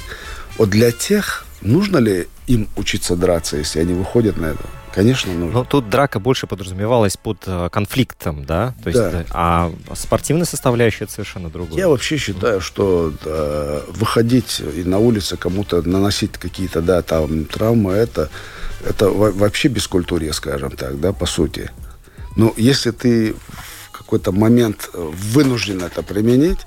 Вот 0.58 0.72
для 0.72 0.92
тех, 0.92 1.46
нужно 1.62 1.98
ли 1.98 2.28
им 2.48 2.68
учиться 2.76 3.16
драться, 3.16 3.58
если 3.58 3.80
они 3.80 3.94
выходят 3.94 4.38
на 4.38 4.48
это? 4.48 4.66
Конечно, 4.96 5.34
нужно. 5.34 5.60
Но 5.60 5.66
тут 5.66 5.90
драка 5.90 6.20
больше 6.20 6.48
подразумевалась 6.48 7.18
под 7.18 7.44
э, 7.48 7.70
конфликтом, 7.70 8.46
да? 8.46 8.74
То 8.82 8.90
есть, 8.90 9.02
да. 9.02 9.26
А 9.32 9.74
спортивная 9.94 10.46
составляющая 10.46 11.06
совершенно 11.08 11.50
другое. 11.50 11.78
Я 11.78 11.90
вообще 11.90 12.16
считаю, 12.16 12.62
что 12.62 13.14
да, 13.24 13.82
выходить 13.90 14.62
и 14.62 14.86
на 14.86 15.00
улице 15.00 15.36
кому-то 15.36 15.82
наносить 15.82 16.32
какие-то, 16.38 16.82
да, 16.82 17.02
там, 17.02 17.44
травмы, 17.44 17.92
это, 17.92 18.30
это 18.86 19.10
вообще 19.10 19.68
бескультурье, 19.68 20.32
скажем 20.32 20.72
так, 20.72 20.98
да, 21.02 21.12
по 21.12 21.26
сути. 21.26 21.72
Но 22.38 22.54
если 22.56 22.92
ты 22.92 23.36
в 23.92 23.92
какой-то 23.92 24.32
момент 24.32 24.90
э, 24.94 24.98
вынужден 24.98 25.84
это 25.84 26.04
применить, 26.04 26.60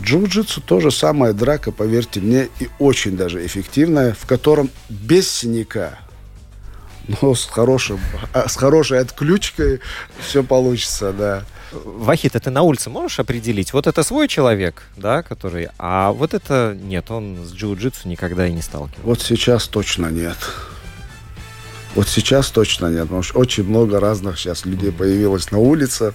Джиу-джитсу 0.00 0.60
тоже 0.60 0.90
самая 0.90 1.32
драка, 1.32 1.70
поверьте 1.70 2.18
мне, 2.18 2.48
и 2.58 2.68
очень 2.80 3.16
даже 3.16 3.46
эффективная, 3.46 4.14
в 4.14 4.26
котором 4.26 4.68
без 4.88 5.30
синяка 5.30 6.00
но 7.08 7.34
с, 7.34 7.46
хорошим, 7.46 8.00
а, 8.32 8.48
с 8.48 8.56
хорошей 8.56 9.00
отключкой 9.00 9.80
все 10.20 10.42
получится, 10.42 11.12
да. 11.12 11.44
Вахит, 11.72 12.36
а 12.36 12.40
ты 12.40 12.50
на 12.50 12.62
улице 12.62 12.90
можешь 12.90 13.18
определить? 13.18 13.72
Вот 13.72 13.86
это 13.86 14.02
свой 14.02 14.28
человек, 14.28 14.82
да, 14.96 15.22
который, 15.22 15.68
а 15.78 16.12
вот 16.12 16.34
это 16.34 16.76
нет, 16.78 17.10
он 17.10 17.38
с 17.44 17.54
джиу-джитсу 17.54 18.06
никогда 18.08 18.46
и 18.46 18.52
не 18.52 18.62
сталкивался. 18.62 19.02
Вот 19.04 19.22
сейчас 19.22 19.66
точно 19.68 20.08
нет. 20.08 20.36
Вот 21.94 22.08
сейчас 22.08 22.50
точно 22.50 22.86
нет, 22.86 23.02
потому 23.02 23.22
что 23.22 23.38
очень 23.38 23.64
много 23.64 24.00
разных 24.00 24.38
сейчас 24.38 24.64
людей 24.64 24.92
появилось 24.92 25.50
на 25.50 25.58
улице 25.58 26.14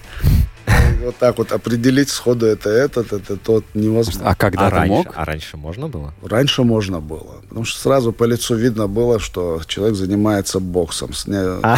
вот 1.04 1.16
так 1.18 1.38
вот 1.38 1.52
определить 1.52 2.10
сходу 2.10 2.46
это 2.46 2.70
этот, 2.70 3.13
это 3.13 3.38
тот 3.38 3.63
невозможно. 3.74 4.30
А 4.30 4.36
когда 4.36 4.68
а 4.68 4.70
раньше, 4.70 4.94
мог? 4.94 5.08
А 5.16 5.26
раньше 5.26 5.58
можно 5.58 5.88
было? 5.88 6.13
Раньше 6.22 6.63
можно 6.63 7.00
было. 7.00 7.42
Потому 7.48 7.66
что 7.66 7.80
сразу 7.80 8.12
по 8.12 8.26
лицу 8.26 8.56
видно 8.56 8.88
было, 8.88 9.20
что 9.20 9.62
человек 9.68 9.96
занимается 9.96 10.60
боксом. 10.60 11.13
Сня... 11.13 11.60
А? 11.63 11.78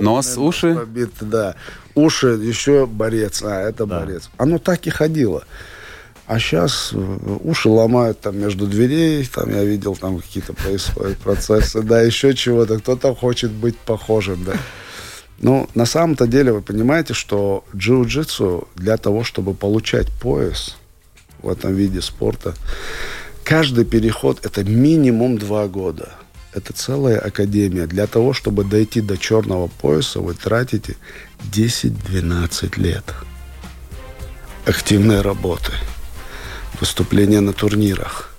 Нос, 0.00 0.36
уши? 0.36 0.74
Побит, 0.74 1.12
да. 1.20 1.54
Уши, 1.94 2.28
еще 2.42 2.86
борец. 2.86 3.42
А, 3.42 3.60
это 3.60 3.86
да. 3.86 4.00
борец. 4.00 4.30
Оно 4.36 4.58
так 4.58 4.86
и 4.86 4.90
ходило. 4.90 5.44
А 6.30 6.38
сейчас 6.38 6.92
уши 7.42 7.68
ломают 7.68 8.20
там 8.20 8.38
между 8.38 8.68
дверей, 8.68 9.26
там 9.26 9.50
я 9.50 9.64
видел, 9.64 9.96
там 9.96 10.20
какие-то 10.20 10.52
происходят 10.52 11.18
процессы, 11.18 11.82
да, 11.82 12.02
еще 12.02 12.34
чего-то. 12.34 12.78
Кто-то 12.78 13.16
хочет 13.16 13.50
быть 13.50 13.76
похожим, 13.76 14.44
да. 14.44 14.52
Ну, 15.40 15.68
на 15.74 15.86
самом-то 15.86 16.28
деле 16.28 16.52
вы 16.52 16.62
понимаете, 16.62 17.14
что 17.14 17.64
джиу-джитсу 17.74 18.68
для 18.76 18.96
того, 18.96 19.24
чтобы 19.24 19.54
получать 19.54 20.06
пояс 20.22 20.76
в 21.42 21.48
этом 21.48 21.74
виде 21.74 22.00
спорта, 22.00 22.54
каждый 23.42 23.84
переход 23.84 24.46
это 24.46 24.62
минимум 24.62 25.36
два 25.36 25.66
года. 25.66 26.10
это 26.52 26.72
целая 26.72 27.18
академия. 27.18 27.86
Для 27.86 28.06
того, 28.06 28.32
чтобы 28.32 28.64
дойти 28.64 29.00
до 29.00 29.16
черного 29.16 29.68
пояса, 29.68 30.20
вы 30.20 30.34
тратите 30.34 30.96
10-12 31.52 32.80
лет 32.80 33.04
активной 34.66 35.20
работы, 35.22 35.72
выступления 36.80 37.40
на 37.40 37.52
турнирах. 37.52 38.30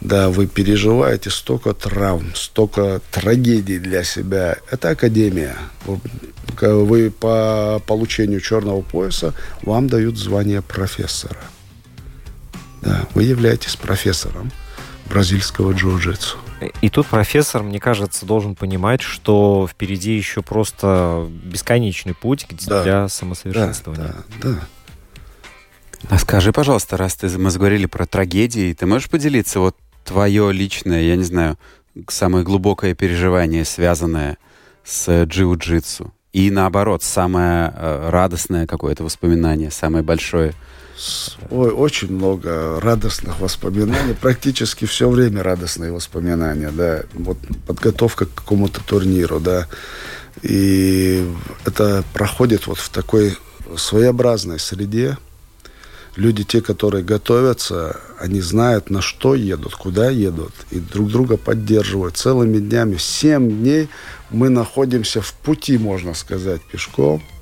Да, 0.00 0.28
вы 0.28 0.46
переживаете 0.46 1.30
столько 1.30 1.72
травм, 1.72 2.34
столько 2.34 3.00
трагедий 3.10 3.78
для 3.78 4.04
себя. 4.04 4.56
Это 4.70 4.90
академия. 4.90 5.56
Вы 6.60 7.10
по 7.10 7.82
получению 7.86 8.40
черного 8.40 8.82
пояса 8.82 9.34
вам 9.62 9.88
дают 9.88 10.18
звание 10.18 10.62
профессора. 10.62 11.40
Да, 12.82 13.06
вы 13.14 13.24
являетесь 13.24 13.76
профессором 13.76 14.52
бразильского 15.06 15.72
джиу-джитсу. 15.72 16.36
И 16.80 16.88
тут 16.88 17.06
профессор, 17.06 17.62
мне 17.62 17.80
кажется, 17.80 18.24
должен 18.26 18.54
понимать, 18.54 19.02
что 19.02 19.68
впереди 19.70 20.16
еще 20.16 20.42
просто 20.42 21.28
бесконечный 21.44 22.14
путь 22.14 22.46
да. 22.66 22.82
для 22.82 23.08
самосовершенствования. 23.08 24.14
Да, 24.42 24.50
да, 24.50 24.60
А 26.08 26.18
скажи, 26.18 26.52
пожалуйста, 26.52 26.96
раз 26.96 27.14
ты, 27.14 27.28
мы 27.38 27.50
заговорили 27.50 27.86
про 27.86 28.06
трагедии, 28.06 28.74
ты 28.74 28.86
можешь 28.86 29.10
поделиться 29.10 29.60
вот 29.60 29.76
твое 30.04 30.52
личное, 30.52 31.02
я 31.02 31.16
не 31.16 31.24
знаю, 31.24 31.58
самое 32.08 32.44
глубокое 32.44 32.94
переживание, 32.94 33.64
связанное 33.64 34.38
с 34.84 35.08
джиу-джитсу? 35.24 36.12
И 36.32 36.50
наоборот, 36.50 37.02
самое 37.02 37.72
э, 37.74 38.10
радостное 38.10 38.66
какое-то 38.66 39.04
воспоминание, 39.04 39.70
самое 39.70 40.04
большое– 40.04 40.52
Ой, 41.50 41.70
очень 41.70 42.10
много 42.10 42.80
радостных 42.80 43.38
воспоминаний, 43.40 44.14
практически 44.14 44.86
все 44.86 45.10
время 45.10 45.42
радостные 45.42 45.92
воспоминания, 45.92 46.70
да, 46.70 47.02
вот 47.12 47.36
подготовка 47.66 48.24
к 48.24 48.34
какому-то 48.34 48.80
турниру, 48.82 49.38
да, 49.38 49.66
и 50.42 51.26
это 51.66 52.02
проходит 52.14 52.66
вот 52.66 52.78
в 52.78 52.88
такой 52.88 53.36
своеобразной 53.76 54.58
среде. 54.58 55.18
Люди, 56.16 56.44
те, 56.44 56.62
которые 56.62 57.04
готовятся, 57.04 58.00
они 58.18 58.40
знают, 58.40 58.90
на 58.90 59.02
что 59.02 59.34
едут, 59.34 59.74
куда 59.74 60.10
едут, 60.10 60.52
и 60.70 60.80
друг 60.80 61.10
друга 61.10 61.36
поддерживают 61.36 62.16
целыми 62.16 62.58
днями. 62.58 62.96
Семь 62.96 63.50
дней 63.50 63.88
мы 64.30 64.48
находимся 64.48 65.20
в 65.20 65.32
пути, 65.34 65.78
можно 65.78 66.14
сказать, 66.14 66.62
пешком– 66.62 67.22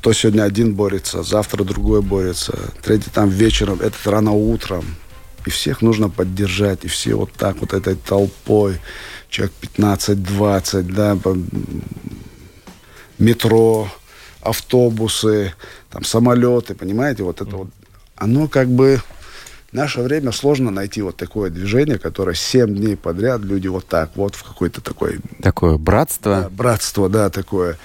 то 0.00 0.12
сегодня 0.12 0.42
один 0.44 0.74
борется, 0.74 1.22
завтра 1.22 1.64
другой 1.64 2.02
борется, 2.02 2.56
третий 2.82 3.10
там 3.10 3.28
вечером, 3.28 3.80
этот 3.80 4.06
рано 4.06 4.32
утром. 4.32 4.84
И 5.46 5.50
всех 5.50 5.82
нужно 5.82 6.08
поддержать, 6.08 6.84
и 6.84 6.88
все 6.88 7.14
вот 7.14 7.32
так 7.32 7.58
вот 7.60 7.72
этой 7.72 7.94
толпой, 7.94 8.80
человек 9.28 9.54
15-20, 9.76 10.82
да, 10.82 11.18
метро, 13.18 13.90
автобусы, 14.48 15.54
там 15.90 16.04
самолеты, 16.04 16.74
понимаете, 16.74 17.22
вот 17.22 17.40
это 17.40 17.56
вот, 17.56 17.68
оно 18.16 18.48
как 18.48 18.68
бы 18.68 19.00
в 19.70 19.74
наше 19.74 20.00
время 20.00 20.32
сложно 20.32 20.70
найти 20.70 21.02
вот 21.02 21.16
такое 21.16 21.50
движение, 21.50 21.98
которое 21.98 22.34
7 22.34 22.74
дней 22.74 22.96
подряд 22.96 23.42
люди 23.42 23.68
вот 23.68 23.86
так, 23.86 24.12
вот 24.16 24.34
в 24.34 24.42
какой-то 24.42 24.80
такой... 24.80 25.20
Такое 25.42 25.76
братство? 25.76 26.42
Да, 26.42 26.48
братство, 26.48 27.08
да, 27.08 27.28
такое. 27.28 27.78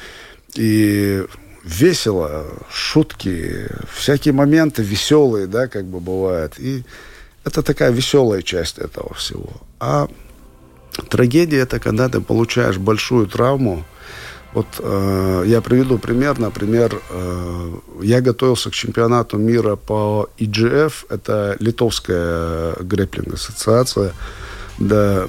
И 0.56 1.26
весело, 1.64 2.46
шутки, 2.70 3.68
всякие 3.94 4.34
моменты 4.34 4.82
веселые, 4.82 5.48
да, 5.48 5.68
как 5.68 5.86
бы 5.86 6.00
бывает. 6.00 6.54
И 6.58 6.84
это 7.44 7.62
такая 7.62 7.92
веселая 7.92 8.42
часть 8.42 8.78
этого 8.78 9.14
всего. 9.16 9.50
А 9.80 10.08
трагедия 11.10 11.60
это 11.60 11.80
когда 11.80 12.10
ты 12.10 12.22
получаешь 12.22 12.78
большую 12.78 13.28
травму. 13.28 13.84
Вот 14.54 14.68
э, 14.80 15.44
я 15.48 15.62
приведу 15.62 15.98
пример, 15.98 16.38
например, 16.40 17.02
э, 17.10 17.74
я 18.04 18.22
готовился 18.22 18.70
к 18.70 18.74
чемпионату 18.74 19.38
мира 19.38 19.76
по 19.76 20.30
IGF, 20.38 21.06
это 21.10 21.58
литовская 21.60 22.76
грэплинг 22.80 23.34
ассоциация, 23.34 24.14
да, 24.78 25.28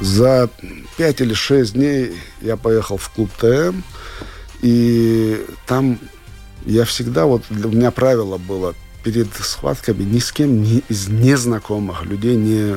за 0.00 0.48
5 0.96 1.20
или 1.20 1.34
6 1.34 1.74
дней 1.74 2.14
я 2.40 2.56
поехал 2.56 2.96
в 2.96 3.10
клуб 3.10 3.30
ТМ, 3.38 3.82
и 4.62 5.44
там 5.66 5.98
я 6.64 6.84
всегда, 6.86 7.26
вот 7.26 7.42
у 7.50 7.68
меня 7.68 7.90
правило 7.90 8.38
было 8.38 8.74
перед 9.02 9.28
схватками 9.34 10.02
ни 10.02 10.18
с 10.18 10.32
кем 10.32 10.62
ни 10.62 10.82
из 10.88 11.08
незнакомых 11.08 12.04
людей 12.04 12.36
не 12.36 12.76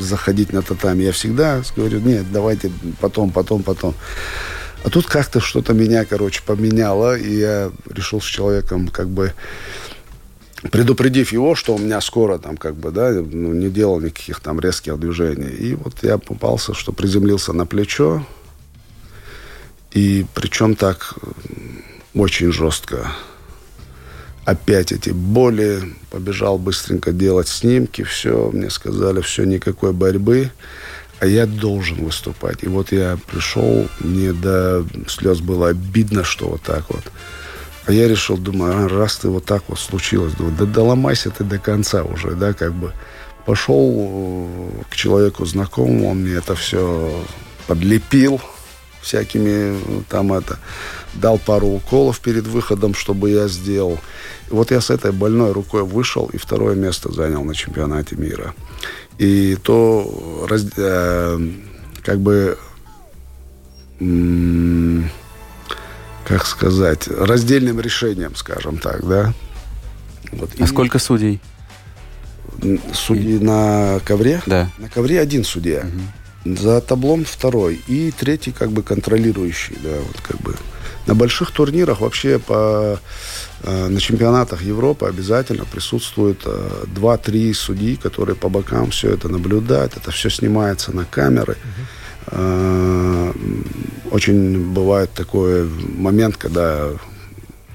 заходить 0.00 0.52
на 0.52 0.62
татами. 0.62 1.04
Я 1.04 1.12
всегда 1.12 1.62
говорю, 1.76 2.00
нет, 2.00 2.30
давайте 2.32 2.70
потом, 3.00 3.30
потом, 3.30 3.62
потом. 3.62 3.94
А 4.84 4.90
тут 4.90 5.06
как-то 5.06 5.40
что-то 5.40 5.74
меня, 5.74 6.04
короче, 6.04 6.42
поменяло, 6.44 7.16
и 7.16 7.38
я 7.38 7.70
решил 7.88 8.20
с 8.20 8.24
человеком 8.24 8.88
как 8.88 9.08
бы 9.08 9.32
предупредив 10.70 11.32
его, 11.32 11.54
что 11.54 11.74
у 11.74 11.78
меня 11.78 12.00
скоро 12.00 12.38
там 12.38 12.56
как 12.56 12.76
бы, 12.76 12.90
да, 12.90 13.10
ну, 13.10 13.52
не 13.52 13.68
делал 13.68 14.00
никаких 14.00 14.40
там 14.40 14.60
резких 14.60 14.98
движений. 14.98 15.50
И 15.50 15.74
вот 15.74 15.94
я 16.02 16.18
попался, 16.18 16.74
что 16.74 16.92
приземлился 16.92 17.52
на 17.52 17.66
плечо, 17.66 18.24
и 19.92 20.24
причем 20.34 20.74
так 20.74 21.14
очень 22.14 22.52
жестко. 22.52 23.12
Опять 24.44 24.90
эти 24.90 25.10
боли, 25.10 25.94
побежал 26.10 26.58
быстренько 26.58 27.12
делать 27.12 27.46
снимки, 27.46 28.02
все, 28.02 28.50
мне 28.52 28.70
сказали, 28.70 29.20
все, 29.20 29.44
никакой 29.44 29.92
борьбы, 29.92 30.50
а 31.20 31.26
я 31.26 31.46
должен 31.46 32.04
выступать. 32.04 32.64
И 32.64 32.66
вот 32.66 32.90
я 32.90 33.18
пришел, 33.30 33.88
мне 34.00 34.32
до 34.32 34.84
слез 35.06 35.40
было 35.40 35.68
обидно, 35.68 36.24
что 36.24 36.48
вот 36.48 36.62
так 36.62 36.90
вот. 36.90 37.04
А 37.86 37.92
я 37.92 38.08
решил, 38.08 38.36
думаю, 38.36 38.86
а, 38.86 38.88
раз 38.88 39.18
ты 39.18 39.28
вот 39.28 39.44
так 39.44 39.62
вот 39.68 39.78
случилось, 39.78 40.34
думаю, 40.34 40.56
да 40.58 40.66
доломайся 40.66 41.30
ты 41.30 41.44
до 41.44 41.58
конца 41.58 42.02
уже, 42.02 42.32
да, 42.32 42.52
как 42.52 42.72
бы. 42.72 42.92
Пошел 43.46 43.92
э, 43.96 44.82
к 44.88 44.94
человеку 44.94 45.44
знакомому, 45.44 46.10
он 46.10 46.22
мне 46.22 46.34
это 46.34 46.54
все 46.54 47.24
подлепил 47.66 48.40
всякими 49.02 50.04
там 50.08 50.32
это. 50.32 50.58
Дал 51.14 51.38
пару 51.38 51.68
уколов 51.68 52.20
перед 52.20 52.46
выходом, 52.46 52.94
чтобы 52.94 53.30
я 53.30 53.48
сделал. 53.48 53.98
И 54.50 54.54
вот 54.54 54.70
я 54.70 54.80
с 54.80 54.90
этой 54.90 55.12
больной 55.12 55.52
рукой 55.52 55.82
вышел 55.82 56.30
и 56.32 56.38
второе 56.38 56.74
место 56.74 57.12
занял 57.12 57.44
на 57.44 57.54
чемпионате 57.54 58.16
мира. 58.16 58.54
И 59.18 59.56
то 59.62 60.46
раз, 60.48 60.66
э, 60.76 61.38
как 62.02 62.20
бы 62.20 62.56
как 66.24 66.46
сказать, 66.46 67.08
раздельным 67.08 67.80
решением, 67.80 68.34
скажем 68.34 68.78
так, 68.78 69.06
да. 69.06 69.32
Вот. 70.32 70.50
А 70.58 70.64
и 70.64 70.66
сколько 70.66 70.98
судей? 70.98 71.40
Судей 72.92 73.38
на 73.38 74.00
ковре? 74.04 74.42
Да. 74.46 74.70
На 74.78 74.88
ковре 74.88 75.20
один 75.20 75.44
судья. 75.44 75.86
Угу. 76.44 76.56
За 76.56 76.80
таблом 76.80 77.24
второй. 77.24 77.80
И 77.86 78.10
третий 78.10 78.52
как 78.52 78.72
бы 78.72 78.82
контролирующий, 78.82 79.76
да, 79.82 79.98
вот 80.06 80.20
как 80.22 80.40
бы. 80.40 80.56
На 81.06 81.14
больших 81.14 81.50
турнирах 81.50 82.00
вообще 82.00 82.38
по, 82.38 82.98
э, 83.62 83.88
на 83.88 84.00
чемпионатах 84.00 84.62
Европы 84.62 85.06
обязательно 85.06 85.64
присутствует 85.64 86.42
э, 86.44 86.84
2-3 86.94 87.54
судьи, 87.54 87.96
которые 87.96 88.36
по 88.36 88.48
бокам 88.48 88.90
все 88.90 89.10
это 89.10 89.28
наблюдают. 89.28 89.96
Это 89.96 90.10
все 90.10 90.30
снимается 90.30 90.94
на 90.94 91.04
камеры. 91.04 91.56
Э, 92.28 93.32
очень 94.10 94.72
бывает 94.72 95.10
такой 95.12 95.68
момент, 95.68 96.36
когда 96.36 96.90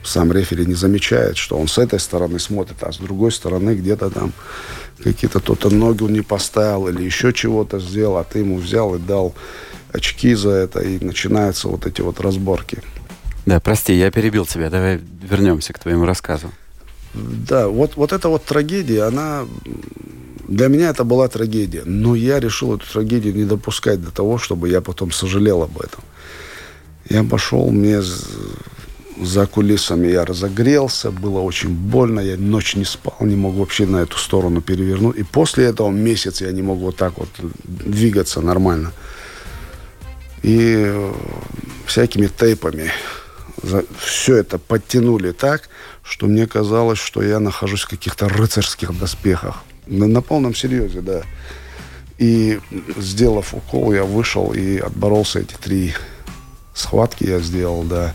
сам 0.04 0.32
рефери 0.32 0.66
не 0.66 0.76
замечает, 0.76 1.38
что 1.38 1.58
он 1.58 1.68
с 1.68 1.78
этой 1.78 2.00
стороны 2.00 2.40
смотрит, 2.40 2.82
а 2.82 2.94
с 2.94 2.98
другой 2.98 3.32
стороны 3.32 3.76
где-то 3.76 4.10
там 4.10 4.32
какие-то 5.04 5.40
кто-то 5.40 5.70
ноги 5.70 6.04
не 6.04 6.22
поставил 6.22 6.88
или 6.88 7.04
еще 7.04 7.34
чего-то 7.34 7.80
сделал, 7.80 8.18
а 8.18 8.24
ты 8.24 8.40
ему 8.40 8.58
взял 8.58 8.96
и 8.96 9.00
дал 9.00 9.36
очки 9.92 10.34
за 10.34 10.52
это, 10.52 10.80
и 10.80 11.04
начинаются 11.04 11.68
вот 11.68 11.86
эти 11.86 12.02
вот 12.02 12.20
разборки. 12.20 12.82
Да, 13.48 13.62
прости, 13.62 13.94
я 13.94 14.12
перебил 14.12 14.46
тебя. 14.46 14.70
Давай 14.70 15.00
вернемся 15.22 15.72
к 15.72 15.80
твоему 15.80 16.06
рассказу. 16.06 16.52
Да, 17.14 17.70
вот, 17.70 17.96
вот 17.96 18.12
эта 18.12 18.28
вот 18.28 18.44
трагедия, 18.44 19.04
она 19.04 19.46
для 20.50 20.68
меня 20.68 20.90
это 20.90 21.06
была 21.06 21.30
трагедия. 21.30 21.84
Но 21.86 22.14
я 22.14 22.42
решил 22.42 22.76
эту 22.76 22.86
трагедию 22.92 23.34
не 23.34 23.46
допускать 23.46 24.04
до 24.04 24.12
того, 24.12 24.38
чтобы 24.38 24.68
я 24.68 24.82
потом 24.82 25.12
сожалел 25.12 25.64
об 25.64 25.80
этом. 25.80 26.04
Я 27.10 27.24
пошел, 27.24 27.72
мне 27.72 28.02
за 29.22 29.48
кулисами 29.48 30.08
я 30.08 30.26
разогрелся, 30.26 31.10
было 31.10 31.40
очень 31.40 31.70
больно, 31.70 32.20
я 32.20 32.36
ночь 32.36 32.76
не 32.76 32.84
спал, 32.84 33.16
не 33.22 33.38
мог 33.38 33.56
вообще 33.56 33.86
на 33.86 34.02
эту 34.02 34.18
сторону 34.18 34.62
перевернуть. 34.62 35.16
И 35.16 35.24
после 35.24 35.68
этого 35.68 35.90
месяц 35.90 36.42
я 36.42 36.52
не 36.52 36.64
мог 36.64 36.80
вот 36.80 36.98
так 36.98 37.18
вот 37.18 37.30
двигаться 37.64 38.42
нормально. 38.42 38.92
И 40.44 40.94
всякими 41.86 42.28
тейпами 42.28 42.92
все 44.00 44.38
это 44.38 44.58
подтянули 44.58 45.32
так, 45.32 45.70
что 46.04 46.28
мне 46.28 46.48
казалось, 46.48 47.00
что 47.00 47.22
я 47.22 47.40
нахожусь 47.40 47.84
в 47.84 47.90
каких-то 47.90 48.30
рыцарских 48.30 48.98
доспехах. 48.98 49.64
На, 49.88 50.08
на 50.08 50.22
полном 50.22 50.54
серьезе, 50.56 51.02
да. 51.02 51.24
И 52.18 52.60
сделав 52.98 53.54
укол, 53.54 53.94
я 53.94 54.04
вышел 54.04 54.54
и 54.54 54.78
отборолся 54.78 55.40
эти 55.40 55.54
три 55.54 55.94
схватки 56.78 57.24
я 57.24 57.40
сделал, 57.40 57.84
да. 57.84 58.14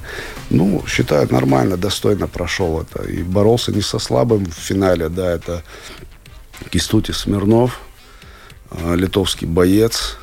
Ну, 0.51 0.85
считаю, 0.87 1.31
нормально, 1.31 1.77
достойно 1.77 2.29
прошел 2.29 2.81
это. 2.81 3.03
И 3.05 3.23
боролся 3.23 3.73
не 3.73 3.83
со 3.83 3.99
слабым 3.99 4.47
в 4.47 4.55
финале, 4.55 5.09
да, 5.09 5.33
это 5.33 5.63
Кистути 6.71 7.13
Смирнов, 7.13 7.81
э, 8.71 8.95
литовский 8.97 9.47
боец. 9.47 10.17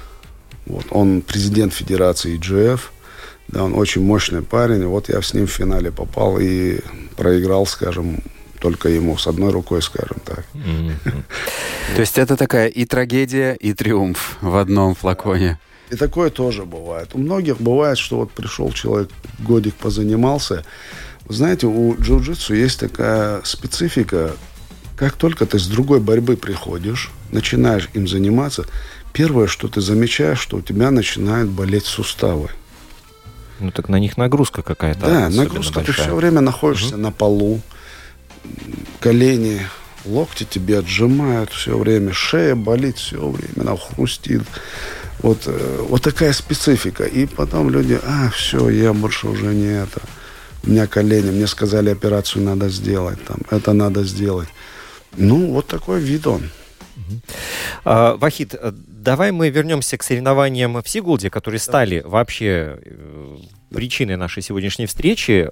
Вот, 0.65 0.85
он 0.91 1.21
президент 1.21 1.73
Федерации 1.73 2.37
IGF. 2.37 2.79
Да, 3.51 3.63
он 3.63 3.73
очень 3.75 4.03
мощный 4.03 4.41
парень. 4.43 4.85
Вот 4.85 5.09
я 5.09 5.21
с 5.21 5.33
ним 5.33 5.47
в 5.47 5.51
финале 5.51 5.91
попал 5.91 6.39
и 6.39 6.79
проиграл, 7.17 7.65
скажем, 7.65 8.21
только 8.59 8.89
ему 8.89 9.17
с 9.17 9.27
одной 9.27 9.51
рукой, 9.51 9.81
скажем 9.81 10.17
так. 10.23 10.45
То 11.95 12.01
есть 12.01 12.17
это 12.17 12.37
такая 12.37 12.67
и 12.67 12.85
трагедия, 12.85 13.53
и 13.53 13.73
триумф 13.73 14.37
в 14.41 14.55
одном 14.55 14.93
флаконе. 14.93 15.59
И 15.89 15.95
такое 15.95 16.29
тоже 16.29 16.65
бывает. 16.65 17.09
У 17.13 17.17
многих 17.17 17.59
бывает, 17.59 17.97
что 17.97 18.17
вот 18.17 18.31
пришел 18.31 18.71
человек, 18.71 19.09
годик 19.39 19.73
позанимался. 19.73 20.63
Знаете, 21.27 21.65
у 21.65 21.95
джиу-джитсу 21.95 22.53
есть 22.55 22.79
такая 22.79 23.41
специфика. 23.43 24.31
Как 24.95 25.13
только 25.13 25.47
ты 25.47 25.57
с 25.57 25.67
другой 25.67 25.99
борьбы 25.99 26.37
приходишь, 26.37 27.09
начинаешь 27.31 27.89
им 27.93 28.07
заниматься, 28.07 28.65
первое, 29.13 29.47
что 29.47 29.67
ты 29.67 29.81
замечаешь, 29.81 30.39
что 30.39 30.57
у 30.57 30.61
тебя 30.61 30.91
начинают 30.91 31.49
болеть 31.49 31.85
суставы. 31.85 32.49
Ну 33.59 33.71
так 33.71 33.89
на 33.89 33.97
них 33.99 34.17
нагрузка 34.17 34.61
какая-то. 34.61 35.01
Да, 35.01 35.29
нагрузка. 35.29 35.75
Большая. 35.75 35.95
Ты 35.95 36.01
все 36.01 36.15
время 36.15 36.41
находишься 36.41 36.95
угу. 36.95 37.03
на 37.03 37.11
полу, 37.11 37.61
колени, 38.99 39.61
локти 40.05 40.45
тебе 40.45 40.79
отжимают 40.79 41.51
все 41.51 41.77
время, 41.77 42.13
шея 42.13 42.55
болит 42.55 42.97
все 42.97 43.27
время, 43.29 43.69
она 43.69 43.77
хрустит. 43.77 44.43
Вот, 45.21 45.43
э, 45.47 45.85
вот 45.89 46.01
такая 46.01 46.33
специфика. 46.33 47.03
И 47.03 47.25
потом 47.25 47.69
люди, 47.69 47.99
а, 48.05 48.29
все, 48.29 48.69
я 48.69 48.93
больше 48.93 49.27
уже 49.27 49.53
не 49.53 49.67
это. 49.67 50.01
У 50.63 50.69
меня 50.69 50.87
колени, 50.87 51.31
мне 51.31 51.47
сказали, 51.47 51.89
операцию 51.89 52.43
надо 52.43 52.69
сделать, 52.69 53.23
там, 53.25 53.37
это 53.49 53.73
надо 53.73 54.03
сделать. 54.03 54.49
Ну, 55.17 55.51
вот 55.51 55.67
такой 55.67 55.99
вид 55.99 56.27
он. 56.27 56.49
А, 57.83 58.15
Вахид, 58.15 58.53
э, 58.53 58.71
давай 59.03 59.31
мы 59.31 59.49
вернемся 59.49 59.97
к 59.97 60.03
соревнованиям 60.03 60.81
в 60.81 60.87
Сигулде, 60.87 61.29
которые 61.29 61.59
стали 61.59 62.01
вообще 62.05 62.79
э, 62.83 63.37
причиной 63.73 64.17
нашей 64.17 64.43
сегодняшней 64.43 64.85
встречи. 64.85 65.49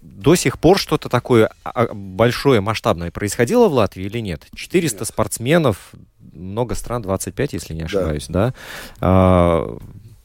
До 0.00 0.34
сих 0.34 0.58
пор 0.58 0.78
что-то 0.78 1.08
такое 1.08 1.50
а, 1.64 1.92
большое, 1.92 2.60
масштабное 2.60 3.10
происходило 3.10 3.68
в 3.68 3.72
Латвии 3.72 4.04
или 4.04 4.18
нет? 4.20 4.46
400 4.54 5.00
нет. 5.00 5.08
спортсменов, 5.08 5.90
много 6.32 6.74
стран, 6.74 7.02
25, 7.02 7.52
если 7.52 7.74
не 7.74 7.82
ошибаюсь, 7.82 8.26
да? 8.28 8.48
да? 8.48 8.54
А, 9.00 9.78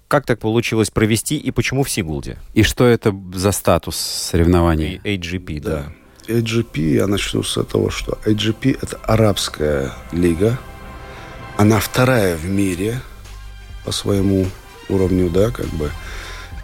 как 0.08 0.26
так 0.26 0.40
получилось 0.40 0.90
провести 0.90 1.38
и 1.38 1.52
почему 1.52 1.84
в 1.84 1.90
Сигулде? 1.90 2.38
И 2.54 2.64
что 2.64 2.86
это 2.86 3.16
за 3.34 3.52
статус 3.52 3.96
соревнований? 3.98 5.02
AGP, 5.04 5.62
да. 5.62 5.94
да. 6.28 6.34
AGP, 6.34 6.80
я 6.96 7.08
начну 7.08 7.44
с 7.44 7.62
того, 7.64 7.90
что 7.90 8.18
AGP– 8.26 8.78
это 8.82 8.98
арабская 9.04 9.92
лига. 10.12 10.60
Она 11.58 11.80
вторая 11.80 12.36
в 12.36 12.46
мире 12.46 13.02
по 13.86 13.92
своему 13.92 14.48
уровню, 14.90 15.30
да, 15.30 15.52
как 15.52 15.68
бы. 15.68 15.92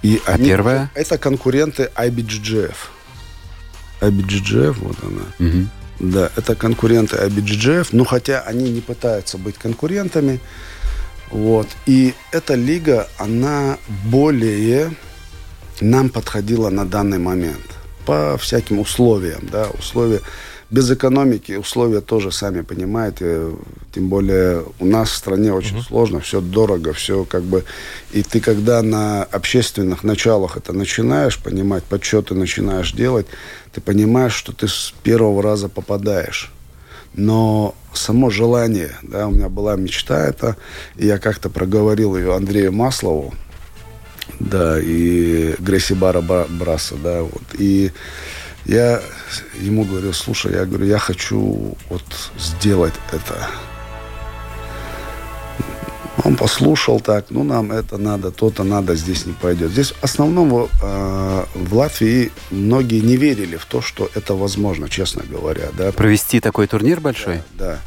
И 0.03 0.21
а 0.25 0.33
они, 0.33 0.45
первая? 0.45 0.91
Это 0.95 1.17
конкуренты 1.17 1.91
IBGF. 1.95 2.75
IBGF, 4.01 4.77
вот 4.79 4.97
она. 5.03 5.49
Угу. 5.49 5.67
Да, 5.99 6.31
это 6.35 6.55
конкуренты 6.55 7.17
IBGF, 7.17 7.89
но 7.91 8.05
хотя 8.05 8.41
они 8.41 8.69
не 8.69 8.81
пытаются 8.81 9.38
быть 9.38 9.57
конкурентами. 9.57 10.39
Вот. 11.31 11.67
И 11.85 12.13
эта 12.31 12.53
лига, 12.53 13.07
она 13.17 13.77
более 14.05 14.91
нам 15.81 16.09
подходила 16.09 16.69
на 16.69 16.85
данный 16.85 17.19
момент. 17.19 17.65
По 18.05 18.38
всяким 18.38 18.79
условиям, 18.79 19.47
да, 19.51 19.67
условия 19.77 20.21
без 20.70 20.91
экономики 20.91 21.53
условия 21.53 22.01
тоже, 22.01 22.32
сами 22.32 22.61
понимаете, 22.61 23.51
тем 23.93 24.09
более 24.09 24.65
у 24.80 24.86
нас 24.86 25.09
в 25.09 25.15
стране 25.15 25.53
очень 25.53 25.78
uh-huh. 25.78 25.88
сложно, 25.88 26.20
все 26.20 26.41
дорого, 26.41 26.91
все 26.93 27.24
как 27.24 27.43
бы... 27.43 27.63
И 28.11 28.22
ты 28.22 28.41
когда 28.41 28.82
на 28.82 29.24
общественных 29.24 30.03
началах 30.03 30.57
это 30.57 30.74
начинаешь 30.74 31.39
понимать, 31.39 31.84
подсчеты 31.84 32.34
начинаешь 32.34 32.91
делать, 32.91 33.28
ты 33.72 33.80
понимаешь, 33.80 34.34
что 34.34 34.51
ты 34.51 34.68
с 34.68 34.93
первого 35.03 35.41
раза 35.41 35.70
попадаешь. 35.70 36.51
Но 37.13 37.74
само 37.93 38.30
желание, 38.30 38.91
да, 39.01 39.28
у 39.28 39.32
меня 39.32 39.47
была 39.49 39.76
мечта 39.76 40.26
это, 40.26 40.57
и 40.97 41.07
я 41.07 41.18
как-то 41.18 41.49
проговорил 41.49 42.18
ее 42.18 42.36
Андрею 42.36 42.74
Маслову, 42.74 43.34
да, 44.39 44.80
и 44.80 45.55
Гресси 45.59 45.93
Бара 45.93 46.22
Браса, 46.22 46.95
да, 46.95 47.24
вот, 47.24 47.43
и 47.57 47.91
я 48.68 49.01
ему 49.61 49.86
говорю, 49.86 50.11
слушай, 50.13 50.53
я 50.53 50.65
говорю, 50.65 50.86
я 50.86 50.99
хочу 50.99 51.78
вот 51.89 52.03
сделать 52.38 52.93
это. 53.11 53.47
Он 56.26 56.36
послушал 56.36 56.99
так, 56.99 57.28
ну 57.30 57.43
нам 57.43 57.72
это 57.72 57.97
надо, 57.97 58.32
то-то 58.32 58.63
надо, 58.63 58.95
здесь 58.95 59.26
не 59.26 59.34
пойдет. 59.34 59.72
Здесь 59.72 59.91
в 59.91 60.03
основном 60.03 60.53
э, 60.53 61.45
в 61.53 61.74
Латвии 61.74 62.32
многие 62.51 62.99
не 62.99 63.15
верили 63.15 63.55
в 63.55 63.65
то, 63.65 63.82
что 63.82 64.09
это 64.15 64.34
возможно, 64.34 64.89
честно 64.89 65.24
говоря. 65.24 65.70
Да. 65.78 65.91
Провести 65.93 66.41
такой 66.41 66.68
турнир 66.68 66.99
большой? 66.99 67.43
Да, 67.53 67.65
да. 67.65 67.80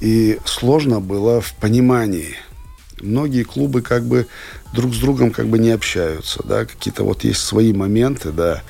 И 0.00 0.38
сложно 0.44 1.00
было 1.00 1.40
в 1.40 1.54
понимании. 1.54 2.36
Многие 3.00 3.42
клубы 3.42 3.82
как 3.82 4.04
бы 4.04 4.28
друг 4.72 4.94
с 4.94 4.98
другом 4.98 5.30
как 5.30 5.48
бы 5.48 5.58
не 5.58 5.70
общаются, 5.70 6.42
да, 6.44 6.64
какие-то 6.64 7.04
вот 7.04 7.24
есть 7.24 7.40
свои 7.40 7.72
моменты, 7.72 8.30
да. 8.30 8.62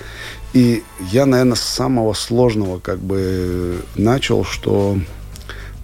И 0.59 0.83
я, 1.13 1.25
наверное, 1.25 1.55
с 1.55 1.63
самого 1.63 2.15
сложного 2.15 2.81
как 2.81 2.99
бы 2.99 3.81
начал, 3.95 4.45
что 4.45 4.99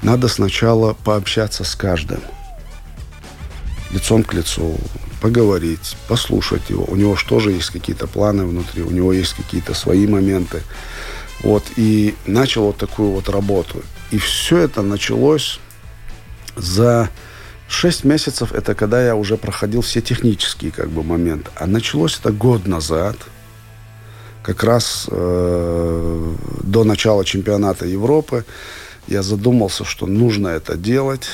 надо 0.02 0.26
сначала 0.26 0.94
пообщаться 1.04 1.62
с 1.62 1.76
каждым. 1.76 2.18
Лицом 3.92 4.24
к 4.24 4.34
лицу, 4.34 4.76
поговорить, 5.20 5.96
послушать 6.08 6.70
его. 6.70 6.84
У 6.88 6.96
него 6.96 7.14
же 7.38 7.52
есть 7.52 7.70
какие-то 7.70 8.08
планы 8.08 8.46
внутри, 8.46 8.82
у 8.82 8.90
него 8.90 9.12
есть 9.12 9.34
какие-то 9.34 9.74
свои 9.74 10.08
моменты. 10.08 10.60
Вот, 11.44 11.62
и 11.76 12.16
начал 12.26 12.64
вот 12.64 12.76
такую 12.76 13.12
вот 13.12 13.28
работу. 13.28 13.80
И 14.10 14.18
все 14.18 14.58
это 14.58 14.82
началось 14.82 15.60
за 16.56 17.10
6 17.68 18.02
месяцев, 18.02 18.52
это 18.52 18.74
когда 18.74 19.06
я 19.06 19.14
уже 19.14 19.36
проходил 19.36 19.82
все 19.82 20.00
технические 20.00 20.72
как 20.72 20.90
бы 20.90 21.04
моменты. 21.04 21.48
А 21.54 21.68
началось 21.68 22.18
это 22.18 22.32
год 22.32 22.66
назад– 22.66 23.16
как 24.44 24.62
раз 24.62 25.08
э, 25.10 26.34
до 26.62 26.84
начала 26.84 27.24
чемпионата 27.24 27.86
Европы 27.86 28.44
я 29.08 29.22
задумался, 29.22 29.84
что 29.84 30.06
нужно 30.06 30.48
это 30.48 30.76
делать. 30.76 31.26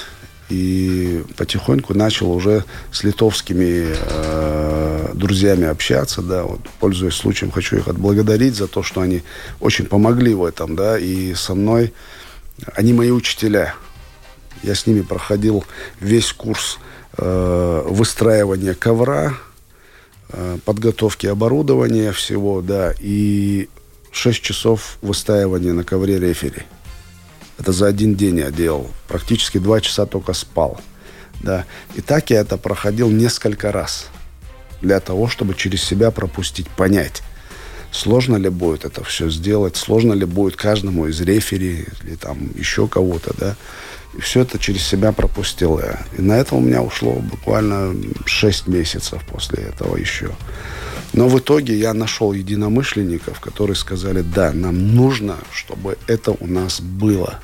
И 0.48 1.24
потихоньку 1.36 1.94
начал 1.94 2.32
уже 2.32 2.64
с 2.90 3.04
литовскими 3.04 3.94
э, 3.94 5.12
друзьями 5.14 5.66
общаться, 5.66 6.22
да, 6.22 6.42
вот, 6.42 6.61
пользуясь 6.80 7.14
случаем, 7.14 7.52
хочу 7.52 7.76
их 7.76 7.86
отблагодарить 7.86 8.56
за 8.56 8.66
то, 8.66 8.82
что 8.82 9.00
они 9.00 9.22
очень 9.61 9.86
помогли 9.86 10.34
в 10.34 10.44
этом, 10.44 10.74
да, 10.74 10.98
и 10.98 11.34
со 11.34 11.54
мной, 11.54 11.92
они 12.74 12.92
мои 12.92 13.11
учителя. 13.11 13.74
Я 14.64 14.74
с 14.74 14.88
ними 14.88 15.02
проходил 15.02 15.64
весь 16.00 16.32
курс 16.32 16.78
э, 17.16 17.82
выстраивания 17.86 18.74
ковра, 18.74 19.34
подготовки 20.64 21.26
оборудования 21.26 22.12
всего, 22.12 22.62
да, 22.62 22.94
и 22.98 23.68
6 24.12 24.42
часов 24.42 24.98
выстаивания 25.02 25.72
на 25.72 25.84
ковре 25.84 26.18
рефери. 26.18 26.62
Это 27.58 27.72
за 27.72 27.86
один 27.86 28.14
день 28.14 28.38
я 28.38 28.50
делал. 28.50 28.90
Практически 29.08 29.58
2 29.58 29.80
часа 29.80 30.06
только 30.06 30.32
спал. 30.32 30.80
Да. 31.42 31.66
И 31.94 32.00
так 32.00 32.30
я 32.30 32.40
это 32.40 32.56
проходил 32.56 33.10
несколько 33.10 33.72
раз. 33.72 34.08
Для 34.80 35.00
того, 35.00 35.28
чтобы 35.28 35.54
через 35.54 35.82
себя 35.82 36.10
пропустить, 36.10 36.68
понять, 36.68 37.22
сложно 37.90 38.36
ли 38.36 38.48
будет 38.48 38.84
это 38.84 39.04
все 39.04 39.28
сделать, 39.28 39.76
сложно 39.76 40.14
ли 40.14 40.24
будет 40.24 40.56
каждому 40.56 41.06
из 41.06 41.20
рефери 41.20 41.86
или 42.02 42.16
там 42.16 42.50
еще 42.54 42.88
кого-то, 42.88 43.34
да. 43.38 43.56
И 44.16 44.20
все 44.20 44.40
это 44.40 44.58
через 44.58 44.82
себя 44.82 45.12
пропустил 45.12 45.78
я. 45.78 46.00
И 46.18 46.22
на 46.22 46.36
это 46.38 46.56
у 46.56 46.61
меня 46.61 46.82
ушло 46.82 47.12
буквально 47.12 47.94
6 48.26 48.66
месяцев 48.66 49.22
после 49.24 49.64
этого 49.64 49.96
еще. 49.96 50.30
Но 51.12 51.28
в 51.28 51.38
итоге 51.38 51.76
я 51.76 51.94
нашел 51.94 52.32
единомышленников, 52.32 53.40
которые 53.40 53.76
сказали, 53.76 54.22
да, 54.22 54.52
нам 54.52 54.94
нужно, 54.94 55.38
чтобы 55.52 55.96
это 56.06 56.32
у 56.32 56.46
нас 56.46 56.80
было. 56.80 57.40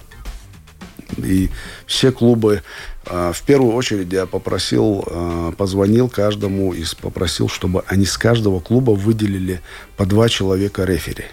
И 1.19 1.51
все 1.87 2.11
клубы, 2.13 2.63
а, 3.07 3.33
в 3.33 3.43
первую 3.43 3.75
очередь 3.75 4.13
я 4.13 4.27
попросил, 4.27 5.05
а, 5.07 5.53
позвонил 5.53 6.09
каждому 6.09 6.73
и 6.75 6.85
попросил, 7.01 7.49
чтобы 7.49 7.85
они 7.87 8.05
с 8.05 8.19
каждого 8.19 8.61
клуба 8.61 8.91
выделили 8.93 9.61
по 9.97 10.05
два 10.05 10.29
человека 10.29 10.85
рефери, 10.85 11.25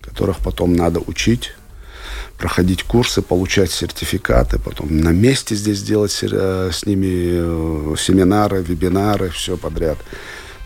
которых 0.00 0.38
потом 0.38 0.74
надо 0.74 1.00
учить, 1.00 1.52
проходить 2.38 2.84
курсы, 2.84 3.20
получать 3.20 3.72
сертификаты, 3.72 4.58
потом 4.58 4.96
на 4.96 5.10
месте 5.10 5.56
здесь 5.56 5.82
делать 5.82 6.18
э, 6.22 6.70
с 6.72 6.86
ними 6.86 7.96
семинары, 7.96 8.62
вебинары, 8.62 9.28
все 9.30 9.56
подряд. 9.56 9.98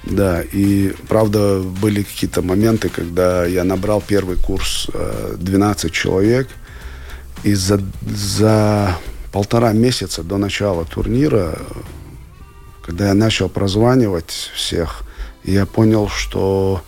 Да, 0.04 0.42
и 0.42 0.92
правда 1.08 1.60
были 1.60 2.02
какие-то 2.02 2.42
моменты, 2.42 2.88
когда 2.88 3.46
я 3.46 3.64
набрал 3.64 4.02
первый 4.06 4.36
курс 4.36 4.88
12 5.36 5.92
человек, 5.92 6.48
и 7.44 7.54
за, 7.54 7.80
за 8.02 8.96
полтора 9.32 9.72
месяца 9.72 10.22
до 10.22 10.38
начала 10.38 10.84
турнира, 10.84 11.56
когда 12.84 13.08
я 13.08 13.14
начал 13.14 13.48
прозванивать 13.48 14.50
всех, 14.54 15.02
я 15.44 15.66
понял, 15.66 16.08
что 16.08 16.82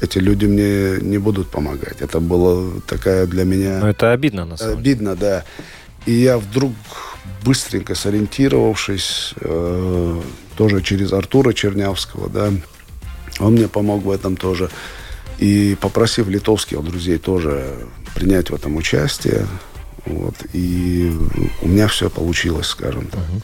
эти 0.00 0.18
люди 0.18 0.46
мне 0.46 0.98
не 1.00 1.18
будут 1.18 1.48
помогать. 1.48 2.00
Это 2.00 2.20
было 2.20 2.80
такая 2.86 3.26
для 3.26 3.44
меня... 3.44 3.78
Но 3.80 3.88
это 3.88 4.12
обидно, 4.12 4.44
на 4.44 4.56
самом 4.56 4.82
деле. 4.82 4.92
Обидно, 4.94 5.16
да. 5.16 5.44
И 6.06 6.12
я 6.12 6.38
вдруг, 6.38 6.72
быстренько 7.44 7.94
сориентировавшись, 7.94 9.34
э, 9.40 10.22
тоже 10.56 10.82
через 10.82 11.12
Артура 11.12 11.52
Чернявского, 11.52 12.28
да, 12.28 12.50
он 13.40 13.52
мне 13.52 13.68
помог 13.68 14.04
в 14.04 14.10
этом 14.10 14.36
тоже. 14.36 14.70
И 15.38 15.76
попросив 15.80 16.28
литовских 16.28 16.82
друзей 16.82 17.18
тоже 17.18 17.76
принять 18.14 18.50
в 18.50 18.54
этом 18.54 18.76
участие, 18.76 19.46
вот, 20.08 20.34
и 20.52 21.12
у 21.62 21.68
меня 21.68 21.86
все 21.88 22.08
получилось, 22.08 22.68
скажем 22.68 23.06
так. 23.06 23.20
Угу. 23.20 23.40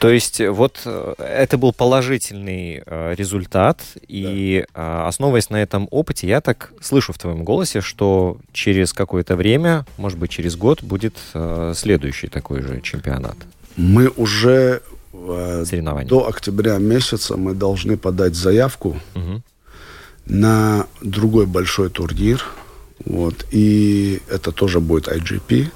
То 0.00 0.10
есть 0.10 0.40
вот 0.40 0.80
э, 0.84 1.14
это 1.18 1.58
был 1.58 1.72
положительный 1.72 2.82
э, 2.84 3.14
результат, 3.14 3.82
и 4.06 4.64
да. 4.74 5.04
э, 5.04 5.08
основываясь 5.08 5.50
на 5.50 5.56
этом 5.62 5.86
опыте, 5.90 6.26
я 6.26 6.40
так 6.40 6.72
слышу 6.80 7.12
в 7.12 7.18
твоем 7.18 7.44
голосе, 7.44 7.80
что 7.80 8.38
через 8.52 8.92
какое-то 8.92 9.36
время, 9.36 9.86
может 9.96 10.18
быть, 10.18 10.30
через 10.30 10.56
год 10.56 10.82
будет 10.82 11.16
э, 11.34 11.72
следующий 11.76 12.28
такой 12.28 12.62
же 12.62 12.80
чемпионат. 12.80 13.36
Мы 13.76 14.08
уже 14.08 14.82
э, 15.12 15.64
до 16.04 16.28
октября 16.28 16.78
месяца 16.78 17.36
мы 17.36 17.54
должны 17.54 17.96
подать 17.96 18.34
заявку 18.34 19.00
угу. 19.14 19.42
на 20.26 20.86
другой 21.00 21.46
большой 21.46 21.90
турнир. 21.90 22.44
Вот, 23.04 23.46
и 23.52 24.20
это 24.28 24.50
тоже 24.50 24.80
будет 24.80 25.06
IGP. 25.06 25.70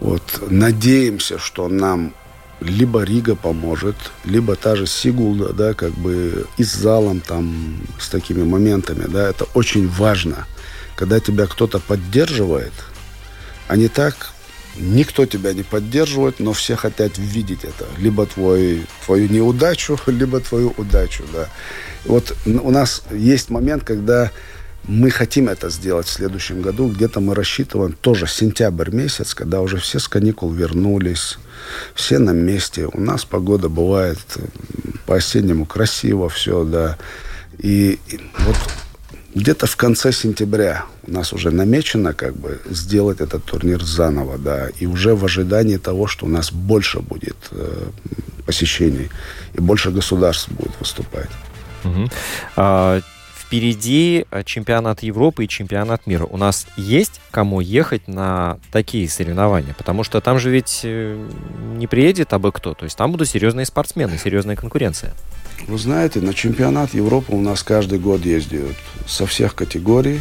Вот. 0.00 0.22
Надеемся, 0.50 1.38
что 1.38 1.68
нам 1.68 2.14
либо 2.60 3.02
Рига 3.02 3.36
поможет, 3.36 3.96
либо 4.24 4.54
та 4.56 4.76
же 4.76 4.86
Сигулда, 4.86 5.52
да, 5.52 5.74
как 5.74 5.92
бы 5.92 6.46
и 6.58 6.64
с 6.64 6.74
залом 6.74 7.20
там, 7.20 7.80
с 7.98 8.08
такими 8.08 8.42
моментами, 8.42 9.06
да, 9.08 9.28
это 9.28 9.46
очень 9.54 9.88
важно. 9.88 10.46
Когда 10.96 11.20
тебя 11.20 11.46
кто-то 11.46 11.78
поддерживает, 11.78 12.72
а 13.68 13.76
не 13.76 13.88
так, 13.88 14.32
никто 14.76 15.24
тебя 15.26 15.52
не 15.52 15.62
поддерживает, 15.62 16.40
но 16.40 16.52
все 16.52 16.76
хотят 16.76 17.16
видеть 17.16 17.64
это. 17.64 17.86
Либо 17.98 18.26
твой, 18.26 18.86
твою 19.04 19.28
неудачу, 19.28 19.98
либо 20.06 20.40
твою 20.40 20.74
удачу, 20.76 21.24
да. 21.32 21.48
Вот 22.04 22.36
у 22.46 22.70
нас 22.70 23.02
есть 23.10 23.50
момент, 23.50 23.84
когда 23.84 24.30
мы 24.84 25.10
хотим 25.10 25.48
это 25.48 25.70
сделать 25.70 26.06
в 26.06 26.10
следующем 26.10 26.62
году. 26.62 26.88
Где-то 26.88 27.20
мы 27.20 27.34
рассчитываем 27.34 27.92
тоже 27.92 28.26
сентябрь 28.26 28.90
месяц, 28.90 29.34
когда 29.34 29.60
уже 29.60 29.76
все 29.78 29.98
с 29.98 30.08
каникул 30.08 30.50
вернулись, 30.50 31.38
все 31.94 32.18
на 32.18 32.30
месте. 32.30 32.86
У 32.92 33.00
нас 33.00 33.24
погода 33.24 33.68
бывает 33.68 34.18
по-осеннему 35.06 35.66
красиво 35.66 36.28
все, 36.28 36.64
да. 36.64 36.98
И, 37.58 37.98
и 38.08 38.20
вот 38.40 38.56
где-то 39.34 39.66
в 39.66 39.76
конце 39.76 40.12
сентября 40.12 40.86
у 41.06 41.12
нас 41.12 41.32
уже 41.32 41.50
намечено 41.50 42.14
как 42.14 42.34
бы 42.36 42.60
сделать 42.68 43.20
этот 43.20 43.44
турнир 43.44 43.82
заново, 43.82 44.38
да, 44.38 44.68
и 44.80 44.86
уже 44.86 45.14
в 45.14 45.24
ожидании 45.24 45.76
того, 45.76 46.06
что 46.06 46.26
у 46.26 46.28
нас 46.28 46.52
больше 46.52 47.00
будет 47.00 47.36
э, 47.52 47.90
посещений 48.44 49.08
и 49.54 49.60
больше 49.60 49.90
государств 49.90 50.48
будет 50.50 50.72
выступать. 50.80 51.30
Угу. 51.84 52.08
А, 52.56 53.00
Впереди 53.50 54.26
э, 54.30 54.44
чемпионат 54.44 55.02
Европы 55.02 55.44
и 55.44 55.48
чемпионат 55.48 56.06
мира. 56.06 56.24
У 56.24 56.36
нас 56.36 56.68
есть 56.76 57.20
кому 57.32 57.60
ехать 57.60 58.06
на 58.06 58.60
такие 58.70 59.08
соревнования? 59.08 59.74
Потому 59.76 60.04
что 60.04 60.20
там 60.20 60.38
же 60.38 60.50
ведь 60.50 60.82
э, 60.84 61.20
не 61.74 61.88
приедет 61.88 62.32
абы 62.32 62.52
кто. 62.52 62.74
То 62.74 62.84
есть 62.84 62.96
там 62.96 63.10
будут 63.10 63.28
серьезные 63.28 63.66
спортсмены, 63.66 64.18
серьезная 64.18 64.54
конкуренция. 64.54 65.14
Вы 65.66 65.78
знаете, 65.78 66.20
на 66.20 66.32
чемпионат 66.32 66.94
Европы 66.94 67.32
у 67.32 67.40
нас 67.40 67.64
каждый 67.64 67.98
год 67.98 68.24
ездят 68.24 68.76
со 69.08 69.26
всех 69.26 69.56
категорий. 69.56 70.20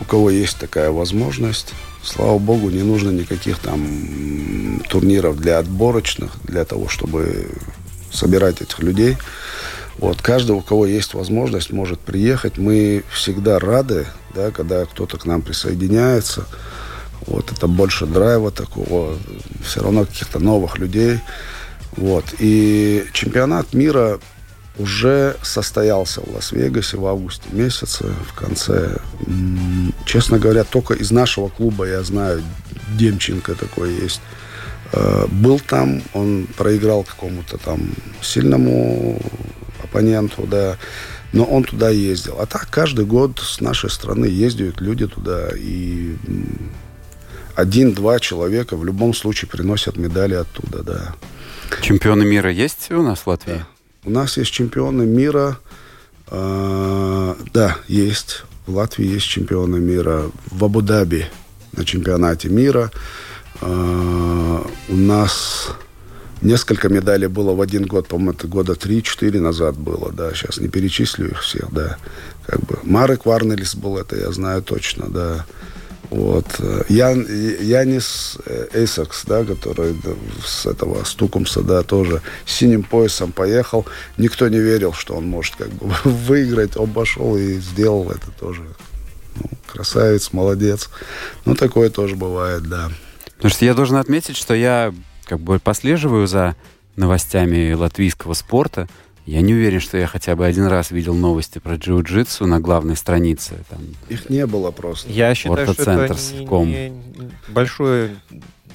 У 0.00 0.04
кого 0.04 0.28
есть 0.28 0.58
такая 0.58 0.90
возможность. 0.90 1.74
Слава 2.02 2.40
богу, 2.40 2.70
не 2.70 2.82
нужно 2.82 3.10
никаких 3.10 3.60
там 3.60 4.82
турниров 4.88 5.36
для 5.36 5.60
отборочных, 5.60 6.32
для 6.42 6.64
того, 6.64 6.88
чтобы 6.88 7.52
собирать 8.10 8.62
этих 8.62 8.80
людей. 8.80 9.16
Вот, 9.98 10.20
каждый, 10.20 10.52
у 10.52 10.60
кого 10.60 10.86
есть 10.86 11.14
возможность, 11.14 11.72
может 11.72 12.00
приехать. 12.00 12.58
Мы 12.58 13.02
всегда 13.10 13.58
рады, 13.58 14.06
да, 14.34 14.50
когда 14.50 14.84
кто-то 14.84 15.16
к 15.16 15.24
нам 15.24 15.42
присоединяется. 15.42 16.46
Вот, 17.26 17.50
это 17.50 17.66
больше 17.66 18.06
драйва 18.06 18.50
такого, 18.50 19.16
все 19.64 19.82
равно 19.82 20.04
каких-то 20.04 20.38
новых 20.38 20.78
людей. 20.78 21.20
Вот. 21.96 22.24
И 22.38 23.06
чемпионат 23.12 23.72
мира 23.72 24.20
уже 24.78 25.36
состоялся 25.42 26.20
в 26.20 26.34
Лас-Вегасе 26.34 26.98
в 26.98 27.06
августе 27.06 27.48
месяце, 27.52 28.04
в 28.28 28.34
конце. 28.34 28.98
Честно 30.04 30.38
говоря, 30.38 30.64
только 30.64 30.94
из 30.94 31.10
нашего 31.10 31.48
клуба 31.48 31.86
я 31.86 32.02
знаю, 32.02 32.42
Демченко 32.98 33.54
такой 33.54 33.94
есть. 33.94 34.20
Э, 34.92 35.26
был 35.30 35.58
там, 35.58 36.02
он 36.12 36.46
проиграл 36.56 37.04
какому-то 37.04 37.56
там 37.56 37.80
сильному 38.20 39.20
оппоненту, 39.96 40.46
да. 40.46 40.76
Но 41.32 41.44
он 41.44 41.64
туда 41.64 41.90
ездил. 41.90 42.36
А 42.40 42.46
так 42.46 42.68
каждый 42.70 43.04
год 43.04 43.40
с 43.40 43.60
нашей 43.60 43.90
страны 43.90 44.26
ездят 44.26 44.80
люди 44.80 45.06
туда. 45.06 45.48
И 45.56 46.16
один-два 47.54 48.20
человека 48.20 48.76
в 48.76 48.84
любом 48.84 49.14
случае 49.14 49.48
приносят 49.48 49.96
медали 49.96 50.34
оттуда, 50.34 50.82
да. 50.82 51.14
Чемпионы 51.82 52.24
мира 52.24 52.50
есть 52.50 52.90
у 52.90 53.02
нас 53.02 53.20
в 53.20 53.26
Латвии? 53.26 53.54
Да. 53.54 53.66
У 54.04 54.10
нас 54.10 54.36
есть 54.36 54.52
чемпионы 54.52 55.04
мира. 55.04 55.58
Э, 56.28 57.34
да, 57.52 57.76
есть. 57.88 58.44
В 58.66 58.76
Латвии 58.76 59.06
есть 59.06 59.26
чемпионы 59.26 59.78
мира. 59.78 60.30
В 60.46 60.64
Абу-Даби 60.64 61.26
на 61.72 61.84
чемпионате 61.84 62.48
мира. 62.48 62.92
Э, 63.60 64.62
у 64.88 64.96
нас 64.96 65.70
Несколько 66.42 66.88
медалей 66.88 67.28
было 67.28 67.54
в 67.54 67.60
один 67.60 67.86
год, 67.86 68.08
по-моему, 68.08 68.32
это 68.32 68.46
года 68.46 68.74
3-4 68.74 69.40
назад 69.40 69.76
было, 69.78 70.12
да, 70.12 70.32
сейчас 70.34 70.58
не 70.58 70.68
перечислю 70.68 71.30
их 71.30 71.42
всех, 71.42 71.72
да. 71.72 71.96
Как 72.46 72.60
бы 72.60 72.78
Марек 72.82 73.24
Варнелис 73.24 73.74
был, 73.74 73.96
это 73.96 74.16
я 74.16 74.30
знаю 74.32 74.62
точно, 74.62 75.08
да. 75.08 75.46
Вот. 76.10 76.46
Ян, 76.88 77.26
Янис 77.26 78.38
Эйсакс, 78.72 79.24
да, 79.24 79.44
который 79.44 79.96
с 80.44 80.66
этого 80.66 81.02
Стукумса, 81.04 81.62
да, 81.62 81.82
тоже 81.82 82.22
синим 82.44 82.82
поясом 82.84 83.32
поехал. 83.32 83.86
Никто 84.16 84.48
не 84.48 84.58
верил, 84.58 84.92
что 84.92 85.14
он 85.16 85.26
может 85.26 85.56
как 85.56 85.70
бы 85.70 85.92
выиграть. 86.04 86.76
Он 86.76 86.92
пошел 86.92 87.36
и 87.36 87.54
сделал 87.54 88.10
это 88.10 88.30
тоже. 88.38 88.62
Ну, 89.36 89.50
красавец, 89.66 90.32
молодец. 90.32 90.90
Ну, 91.44 91.54
такое 91.54 91.90
тоже 91.90 92.14
бывает, 92.14 92.62
да. 92.68 92.90
Потому 93.36 93.52
что 93.52 93.64
я 93.64 93.74
должен 93.74 93.96
отметить, 93.96 94.36
что 94.36 94.54
я 94.54 94.94
как 95.26 95.40
бы 95.40 95.58
послеживаю 95.58 96.26
за 96.26 96.56
новостями 96.94 97.72
латвийского 97.72 98.32
спорта. 98.34 98.88
Я 99.26 99.40
не 99.40 99.54
уверен, 99.54 99.80
что 99.80 99.98
я 99.98 100.06
хотя 100.06 100.36
бы 100.36 100.46
один 100.46 100.66
раз 100.66 100.92
видел 100.92 101.14
новости 101.14 101.58
про 101.58 101.74
джиу-джитсу 101.74 102.46
на 102.46 102.60
главной 102.60 102.96
странице. 102.96 103.56
Там, 103.68 103.80
Их 104.08 104.30
не 104.30 104.46
было 104.46 104.70
просто. 104.70 105.10
Я 105.10 105.34
считаю, 105.34 105.72
что 105.72 105.82
это 105.82 106.14
не, 106.14 106.90
не 106.90 107.30
большое 107.48 108.16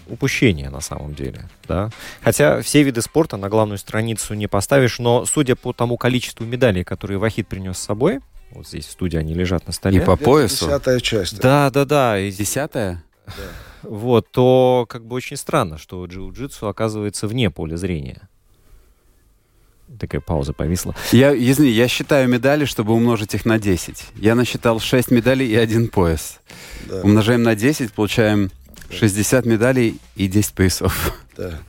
упущение 0.09 0.69
на 0.69 0.81
самом 0.81 1.15
деле. 1.15 1.49
Да? 1.69 1.89
Хотя 2.21 2.61
все 2.61 2.83
виды 2.83 3.01
спорта 3.01 3.37
на 3.37 3.47
главную 3.47 3.77
страницу 3.77 4.33
не 4.33 4.47
поставишь, 4.47 4.99
но 4.99 5.25
судя 5.25 5.55
по 5.55 5.71
тому 5.71 5.95
количеству 5.95 6.45
медалей, 6.45 6.83
которые 6.83 7.17
Вахид 7.17 7.47
принес 7.47 7.77
с 7.77 7.81
собой, 7.81 8.19
вот 8.51 8.67
здесь 8.67 8.87
в 8.87 8.91
студии 8.91 9.17
они 9.17 9.33
лежат 9.33 9.65
на 9.67 9.71
столе. 9.71 9.99
И 9.99 10.01
по 10.01 10.17
поясу. 10.17 10.65
Десятая 10.65 10.99
часть. 10.99 11.39
Да, 11.39 11.69
да, 11.69 11.85
да. 11.85 12.19
И... 12.19 12.29
Десятая? 12.29 13.01
Да 13.25 13.33
вот, 13.83 14.29
то 14.31 14.85
как 14.89 15.05
бы 15.05 15.15
очень 15.15 15.37
странно, 15.37 15.77
что 15.77 16.05
джиу-джитсу 16.05 16.69
оказывается 16.69 17.27
вне 17.27 17.49
поля 17.49 17.77
зрения. 17.77 18.29
Такая 19.99 20.21
пауза 20.21 20.53
повисла. 20.53 20.95
Я, 21.11 21.35
извини, 21.35 21.71
я 21.71 21.87
считаю 21.87 22.29
медали, 22.29 22.65
чтобы 22.65 22.93
умножить 22.93 23.35
их 23.35 23.45
на 23.45 23.59
10. 23.59 24.05
Я 24.15 24.35
насчитал 24.35 24.79
6 24.79 25.11
медалей 25.11 25.47
и 25.47 25.55
один 25.55 25.89
пояс. 25.89 26.39
Да. 26.87 27.01
Умножаем 27.01 27.43
на 27.43 27.55
10, 27.55 27.91
получаем 27.91 28.51
60 28.89 29.45
медалей 29.45 29.99
и 30.15 30.27
10 30.27 30.53
поясов. 30.53 31.13
Да. 31.35 31.59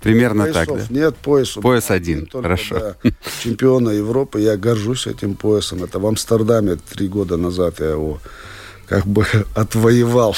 Примерно 0.00 0.44
Поясов 0.44 0.66
так, 0.66 0.88
да? 0.88 0.94
Нет, 0.94 1.16
пояс. 1.16 1.50
Пояс 1.50 1.90
один, 1.90 2.24
только, 2.24 2.42
хорошо. 2.42 2.78
Да, 2.78 3.10
чемпиона 3.42 3.90
Европы, 3.90 4.40
я 4.40 4.56
горжусь 4.56 5.06
этим 5.06 5.34
поясом. 5.34 5.84
Это 5.84 5.98
в 5.98 6.06
Амстердаме 6.06 6.76
три 6.76 7.06
года 7.06 7.36
назад 7.36 7.80
я 7.80 7.90
его 7.90 8.18
как 8.86 9.06
бы 9.06 9.26
отвоевал. 9.54 10.36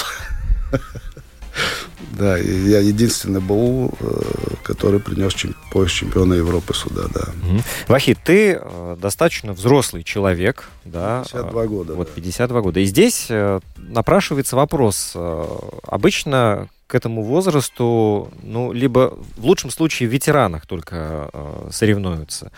Да, 2.19 2.37
я 2.37 2.81
единственный 2.81 3.41
был, 3.41 3.93
э, 4.01 4.23
который 4.63 5.01
принес 5.01 5.35
пояс 5.71 5.91
чемпиона 5.91 6.35
Европы 6.35 6.75
сюда, 6.75 7.03
да. 7.13 7.29
Мгм. 7.43 7.63
Вахид, 7.89 8.19
ты 8.25 8.59
э, 8.61 8.97
достаточно 9.01 9.53
взрослый 9.53 10.03
человек, 10.03 10.69
да? 10.85 11.23
52 11.25 11.63
э, 11.63 11.67
года, 11.69 11.95
Вот 11.95 12.09
да. 12.09 12.13
52 12.15 12.61
года. 12.61 12.81
И 12.81 12.85
здесь 12.85 13.27
э, 13.31 13.61
напрашивается 13.77 14.57
вопрос. 14.57 15.13
э, 15.15 15.45
Обычно 15.87 16.69
к 16.87 16.95
этому 16.95 17.23
возрасту, 17.23 18.31
ну, 18.43 18.71
либо 18.73 19.17
в 19.39 19.45
лучшем 19.47 19.71
случае 19.71 20.09
в 20.11 20.13
ветеранах 20.13 20.67
только 20.67 21.31
э, 21.33 21.69
соревнуются. 21.73 22.53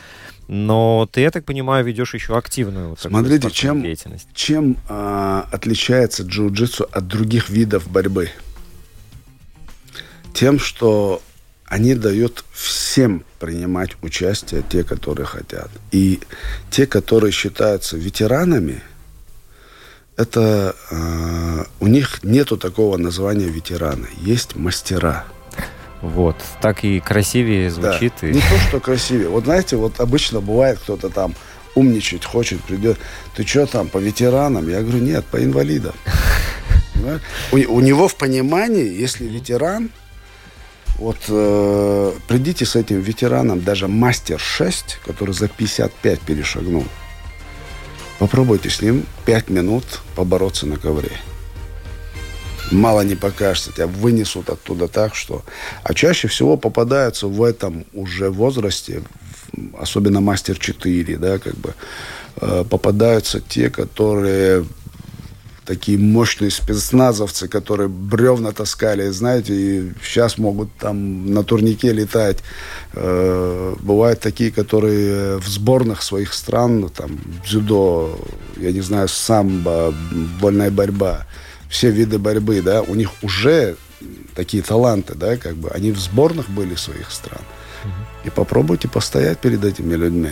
Но 0.49 1.09
ты, 1.11 1.20
я 1.20 1.30
так 1.30 1.45
понимаю, 1.45 1.84
ведешь 1.84 2.14
еще 2.14 2.36
активную 2.36 2.90
вот 2.90 3.01
Смотрите, 3.01 3.51
чем- 3.51 3.80
деятельность. 3.82 4.26
Чем 4.34 4.76
а, 4.88 5.47
отличается 5.53 6.22
джиу-джитсу 6.24 6.88
от 6.90 7.07
других 7.07 7.49
видов 7.49 7.86
борьбы? 7.88 8.30
Тем, 10.35 10.59
что 10.59 11.22
они 11.64 11.95
дают 11.95 12.45
всем 12.53 13.24
принимать 13.39 13.91
участие, 14.03 14.62
те, 14.68 14.85
которые 14.85 15.26
хотят. 15.26 15.70
И 15.93 16.20
те, 16.70 16.87
которые 16.87 17.32
считаются 17.32 17.97
ветеранами, 17.97 18.82
это 20.16 20.76
а, 20.91 21.66
у 21.80 21.87
них 21.87 22.22
нету 22.22 22.57
такого 22.57 22.97
названия 22.97 23.47
ветераны. 23.47 24.09
Есть 24.20 24.55
мастера. 24.57 25.24
Вот. 26.03 26.37
Так 26.61 26.85
и 26.85 27.01
красивее 27.01 27.70
Да. 27.70 27.93
звучит. 27.93 28.12
и- 28.22 28.26
Не 28.26 28.41
то, 28.41 28.59
что 28.68 28.80
красивее. 28.80 29.28
Вот 29.28 29.45
знаете, 29.45 29.76
вот 29.76 30.01
обычно 30.01 30.41
бывает, 30.41 30.78
кто-то 30.78 31.09
там 31.09 31.35
умничать 31.74 32.24
хочет, 32.24 32.61
придет. 32.62 32.99
Ты 33.35 33.47
что 33.47 33.66
там, 33.66 33.89
по 33.89 33.99
ветеранам? 33.99 34.68
Я 34.68 34.82
говорю, 34.82 34.99
нет, 34.99 35.24
по 35.24 35.43
инвалидам. 35.43 35.95
У 37.53 37.80
него 37.80 38.07
в 38.09 38.16
понимании, 38.16 38.87
если 39.01 39.24
ветеран, 39.26 39.91
вот 40.99 41.16
э, 41.28 42.12
придите 42.28 42.64
с 42.64 42.76
этим 42.76 43.01
ветераном, 43.01 43.62
даже 43.62 43.88
мастер 43.88 44.38
6, 44.38 44.99
который 45.05 45.34
за 45.34 45.49
55 45.49 46.20
перешагнул, 46.20 46.84
попробуйте 48.18 48.70
с 48.70 48.80
ним 48.80 49.05
5 49.24 49.51
минут 49.51 49.84
побороться 50.14 50.66
на 50.66 50.76
ковре. 50.76 51.12
Мало 52.70 53.03
не 53.03 53.14
покажется, 53.14 53.72
тебя 53.72 53.86
вынесут 53.86 54.49
оттуда 54.49 54.88
так, 54.88 55.14
что... 55.14 55.45
А 55.82 55.92
чаще 55.95 56.28
всего 56.28 56.57
попадаются 56.57 57.26
в 57.26 57.42
этом 57.42 57.84
уже 57.92 58.30
возрасте, 58.30 59.03
особенно 59.78 60.20
мастер 60.20 60.59
4, 60.59 61.16
да, 61.18 61.38
как 61.38 61.57
бы, 61.57 61.74
э, 62.36 62.64
попадаются 62.68 63.40
те, 63.40 63.68
которые 63.68 64.64
такие 65.64 65.98
мощные 65.98 66.50
спецназовцы, 66.50 67.48
которые 67.48 67.88
бревна 67.88 68.52
таскали, 68.52 69.08
знаете, 69.10 69.54
и 69.54 69.92
сейчас 70.02 70.38
могут 70.38 70.68
там 70.78 71.32
на 71.32 71.42
турнике 71.42 71.92
летать. 71.92 72.38
Э, 72.92 73.74
бывают 73.80 74.20
такие, 74.20 74.50
которые 74.50 75.38
в 75.38 75.48
сборных 75.48 76.02
своих 76.02 76.34
стран, 76.34 76.80
ну, 76.80 76.88
там, 76.88 77.18
дзюдо, 77.46 78.18
я 78.56 78.72
не 78.72 78.80
знаю, 78.80 79.08
самбо, 79.08 79.94
вольная 80.40 80.70
борьба, 80.70 81.26
все 81.68 81.90
виды 81.90 82.18
борьбы, 82.18 82.62
да, 82.62 82.82
у 82.82 82.94
них 82.94 83.10
уже 83.22 83.76
такие 84.34 84.62
таланты, 84.62 85.14
да, 85.14 85.36
как 85.36 85.56
бы, 85.56 85.70
они 85.70 85.92
в 85.92 85.98
сборных 85.98 86.50
были 86.50 86.74
своих 86.74 87.10
стран. 87.10 87.42
И 88.24 88.30
попробуйте 88.30 88.88
постоять 88.88 89.38
перед 89.38 89.64
этими 89.64 89.94
людьми. 89.94 90.30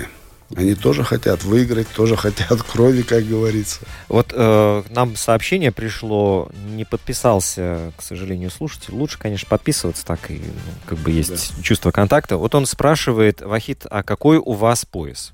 Они 0.54 0.74
тоже 0.74 1.02
хотят 1.02 1.44
выиграть, 1.44 1.88
тоже 1.88 2.16
хотят 2.16 2.62
крови, 2.72 3.02
как 3.02 3.26
говорится. 3.26 3.80
Вот 4.08 4.32
э, 4.34 4.82
нам 4.90 5.16
сообщение 5.16 5.72
пришло, 5.72 6.50
не 6.70 6.84
подписался, 6.84 7.92
к 7.96 8.02
сожалению, 8.02 8.50
слушатель. 8.50 8.92
Лучше, 8.94 9.18
конечно, 9.18 9.48
подписываться, 9.48 10.04
так 10.04 10.30
и 10.30 10.34
ну, 10.34 10.52
как 10.86 10.98
бы 10.98 11.10
есть 11.10 11.62
чувство 11.62 11.90
контакта. 11.90 12.36
Вот 12.36 12.54
он 12.54 12.66
спрашивает, 12.66 13.40
Вахид, 13.40 13.86
а 13.90 14.02
какой 14.02 14.36
у 14.36 14.52
вас 14.52 14.84
пояс? 14.84 15.32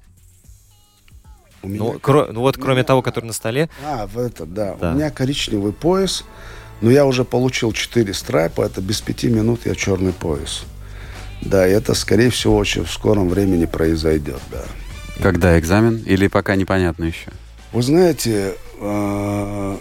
У 1.63 1.69
меня 1.69 1.79
Ну, 1.83 1.95
кро- 1.97 2.31
ну 2.31 2.41
вот 2.41 2.57
у 2.57 2.61
кроме 2.61 2.77
меня- 2.77 2.85
того, 2.85 3.03
который 3.03 3.27
на 3.27 3.33
столе. 3.33 3.69
А, 3.85 4.07
в 4.07 4.19
это, 4.19 4.47
да. 4.47 4.77
Да. 4.81 4.93
У 4.93 4.95
меня 4.95 5.11
коричневый 5.11 5.73
пояс, 5.73 6.25
но 6.81 6.91
я 6.93 7.05
уже 7.05 7.25
получил 7.25 7.73
4 7.73 8.15
страйпа, 8.15 8.63
это 8.63 8.81
без 8.81 9.01
5 9.01 9.25
минут 9.25 9.63
я 9.67 9.75
черный 9.75 10.13
пояс. 10.13 10.63
Да, 11.41 11.67
и 11.67 11.73
это, 11.73 11.95
скорее 11.95 12.31
всего, 12.31 12.57
очень 12.57 12.85
в 12.85 12.91
скором 12.93 13.29
времени 13.29 13.65
произойдет, 13.65 14.41
да. 14.53 14.63
Когда 15.23 15.59
экзамен? 15.59 16.03
Или 16.07 16.29
пока 16.29 16.57
непонятно 16.57 17.05
еще? 17.05 17.31
Вы 17.73 17.83
знаете, 17.83 18.55
э, 18.81 19.77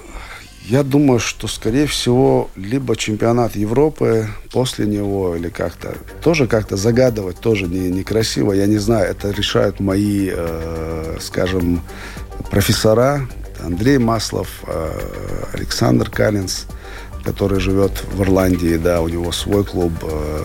я 0.68 0.84
думаю, 0.84 1.20
что, 1.20 1.48
скорее 1.48 1.88
всего, 1.88 2.50
либо 2.58 2.98
чемпионат 2.98 3.56
Европы 3.56 4.28
после 4.52 4.86
него, 4.86 5.36
или 5.36 5.48
как-то, 5.50 5.96
тоже 6.22 6.48
как-то 6.48 6.76
загадывать 6.76 7.40
тоже 7.40 7.68
не, 7.68 7.90
некрасиво, 7.90 8.52
я 8.52 8.66
не 8.66 8.78
знаю, 8.78 9.10
это 9.10 9.32
решают 9.32 9.80
мои, 9.80 10.30
э, 10.30 11.18
скажем, 11.22 11.82
профессора, 12.52 13.28
Андрей 13.64 13.98
Маслов, 13.98 14.50
э, 14.68 15.00
Александр 15.54 16.10
Калинс, 16.10 16.66
который 17.24 17.60
живет 17.60 18.04
в 18.14 18.22
Ирландии, 18.22 18.78
да, 18.78 19.02
у 19.02 19.08
него 19.08 19.32
свой 19.32 19.64
клуб, 19.64 19.94
э, 20.02 20.44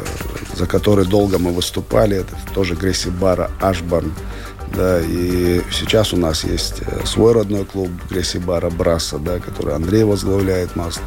за 0.55 0.67
который 0.67 1.07
долго 1.07 1.39
мы 1.39 1.51
выступали, 1.51 2.19
это 2.19 2.37
тоже 2.55 2.75
Гресси 2.75 3.11
Бара, 3.11 3.51
Ашбан, 3.61 4.13
да, 4.75 5.01
и 5.01 5.61
сейчас 5.71 6.13
у 6.13 6.17
нас 6.17 6.45
есть 6.45 6.83
э, 6.87 7.07
свой 7.07 7.33
родной 7.33 7.65
клуб 7.65 7.91
Гресси 8.11 8.39
Бара 8.39 8.71
Браса, 8.71 9.19
да, 9.19 9.39
который 9.39 9.75
Андрей 9.75 10.05
возглавляет 10.05 10.77
Маслов. 10.77 11.05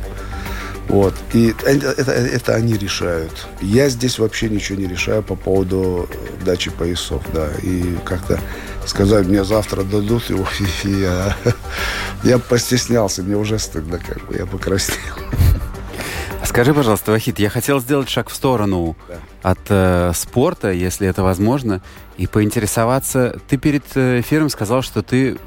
Вот. 0.88 1.14
И 1.34 1.54
это, 1.66 1.90
это, 1.90 2.12
это 2.12 2.56
они 2.56 2.78
решают. 2.78 3.48
Я 3.62 3.90
здесь 3.90 4.20
вообще 4.20 4.50
ничего 4.50 4.80
не 4.80 4.88
решаю 4.88 5.24
по 5.24 5.36
поводу 5.36 6.08
э, 6.10 6.46
дачи 6.46 6.70
поясов, 6.70 7.24
да. 7.34 7.50
И 7.64 7.98
как-то 8.06 8.40
сказать, 8.86 9.26
мне 9.26 9.44
завтра 9.44 9.84
дадут 9.84 10.30
его, 10.30 10.48
и 10.84 10.90
я, 10.90 11.36
я 12.24 12.40
постеснялся, 12.40 13.24
мне 13.24 13.36
уже 13.36 13.60
стыдно, 13.60 14.00
как 14.00 14.26
бы, 14.28 14.36
я 14.38 14.46
покраснел. 14.46 15.16
Скажи, 16.56 16.74
пожалуйста, 16.74 17.12
Вахид, 17.12 17.38
я 17.40 17.50
хотел 17.50 17.82
сделать 17.82 18.08
шаг 18.08 18.30
в 18.30 18.34
сторону 18.34 18.96
Да. 19.10 19.16
от 19.52 19.60
э, 19.68 20.14
спорта, 20.16 20.72
если 20.72 21.06
это 21.06 21.22
возможно, 21.22 21.82
и 22.16 22.28
поинтересоваться. 22.28 23.42
Ты 23.50 23.58
перед 23.58 23.84
э, 23.96 24.22
эфиром 24.22 24.48
сказал, 24.48 24.82
что 24.82 25.02
ты 25.02 25.38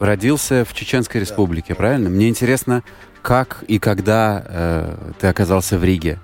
родился 0.00 0.64
в 0.64 0.74
Чеченской 0.74 1.20
Республике, 1.20 1.76
правильно? 1.76 2.10
Мне 2.10 2.28
интересно, 2.28 2.82
как 3.22 3.62
и 3.68 3.78
когда 3.78 4.42
э, 4.44 5.12
ты 5.20 5.28
оказался 5.28 5.78
в 5.78 5.84
Риге, 5.84 6.18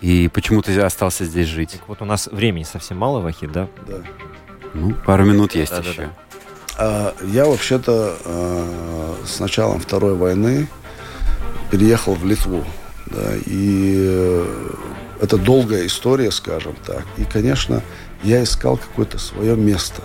и 0.00 0.30
почему 0.32 0.62
ты 0.62 0.80
остался 0.80 1.26
здесь 1.26 1.48
жить. 1.48 1.78
Вот 1.86 2.00
у 2.00 2.06
нас 2.06 2.28
времени 2.32 2.62
совсем 2.64 2.96
мало, 2.96 3.20
Вахид, 3.20 3.52
да? 3.52 3.68
Да. 3.86 3.98
Ну, 4.72 4.94
пару 5.04 5.26
минут 5.26 5.54
есть 5.54 5.70
Да-да-да. 5.70 5.90
еще. 5.90 6.10
А, 6.78 7.14
Я 7.24 7.44
вообще-то 7.44 8.16
э, 8.24 9.14
с 9.26 9.38
началом 9.38 9.80
Второй 9.80 10.14
войны 10.14 10.66
переехал 11.70 12.14
в 12.14 12.24
Литву. 12.24 12.64
Да, 13.12 13.34
и 13.46 13.94
э, 13.98 14.70
это 15.20 15.36
долгая 15.36 15.86
история, 15.86 16.30
скажем 16.30 16.74
так. 16.86 17.04
И, 17.16 17.24
конечно, 17.24 17.82
я 18.22 18.42
искал 18.42 18.76
какое-то 18.76 19.18
свое 19.18 19.56
место. 19.56 20.02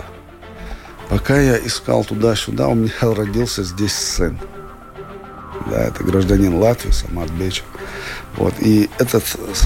Пока 1.08 1.40
я 1.40 1.56
искал 1.58 2.04
туда-сюда, 2.04 2.68
у 2.68 2.74
меня 2.74 2.92
родился 3.00 3.62
здесь 3.64 3.94
сын. 3.94 4.38
Да, 5.70 5.84
это 5.84 6.04
гражданин 6.04 6.54
Латвии, 6.54 6.90
Самат 6.90 7.30
Бечев. 7.30 7.64
Вот, 8.36 8.54
и 8.60 8.88
этот 8.98 9.24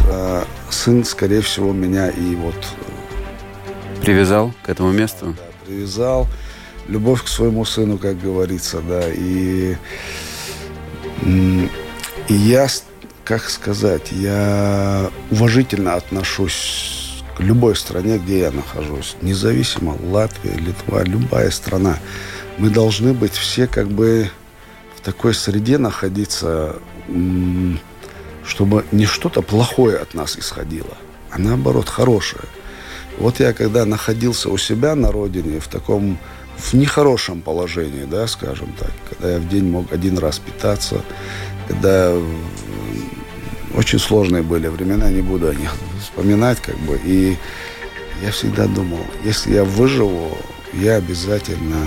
э, 0.08 0.44
сын, 0.70 1.04
скорее 1.04 1.42
всего, 1.42 1.72
меня 1.72 2.08
и 2.08 2.34
вот 2.36 2.54
Привязал 4.02 4.52
к 4.64 4.68
этому 4.68 4.90
месту? 4.90 5.36
да, 5.36 5.66
привязал. 5.66 6.26
Любовь 6.88 7.22
к 7.22 7.28
своему 7.28 7.64
сыну, 7.64 7.98
как 7.98 8.20
говорится, 8.20 8.80
да. 8.80 9.02
И, 9.08 9.76
и 11.24 11.68
я, 12.28 12.66
как 13.32 13.48
сказать, 13.48 14.12
я 14.12 15.10
уважительно 15.30 15.94
отношусь 15.94 17.22
к 17.34 17.40
любой 17.40 17.74
стране, 17.76 18.18
где 18.18 18.40
я 18.40 18.50
нахожусь. 18.50 19.16
Независимо, 19.22 19.96
Латвия, 20.10 20.52
Литва, 20.52 21.02
любая 21.02 21.50
страна. 21.50 21.98
Мы 22.58 22.68
должны 22.68 23.14
быть 23.14 23.32
все 23.32 23.66
как 23.66 23.88
бы 23.88 24.28
в 24.94 25.00
такой 25.00 25.32
среде 25.32 25.78
находиться, 25.78 26.76
чтобы 28.44 28.84
не 28.92 29.06
что-то 29.06 29.40
плохое 29.40 29.96
от 29.96 30.12
нас 30.12 30.36
исходило, 30.36 30.98
а 31.30 31.38
наоборот 31.38 31.88
хорошее. 31.88 32.44
Вот 33.18 33.40
я 33.40 33.54
когда 33.54 33.86
находился 33.86 34.50
у 34.50 34.58
себя 34.58 34.94
на 34.94 35.10
родине 35.10 35.58
в 35.58 35.68
таком 35.68 36.18
в 36.58 36.74
нехорошем 36.74 37.40
положении, 37.40 38.04
да, 38.04 38.26
скажем 38.26 38.74
так, 38.78 38.92
когда 39.08 39.32
я 39.32 39.38
в 39.38 39.48
день 39.48 39.70
мог 39.70 39.90
один 39.90 40.18
раз 40.18 40.38
питаться, 40.38 41.00
когда 41.66 42.14
очень 43.74 43.98
сложные 43.98 44.42
были 44.42 44.68
времена, 44.68 45.10
не 45.10 45.22
буду 45.22 45.48
о 45.48 45.54
них 45.54 45.74
вспоминать, 46.00 46.60
как 46.60 46.76
бы, 46.78 47.00
и 47.04 47.36
я 48.22 48.30
всегда 48.30 48.66
думал, 48.66 49.00
если 49.24 49.54
я 49.54 49.64
выживу, 49.64 50.36
я 50.72 50.96
обязательно 50.96 51.84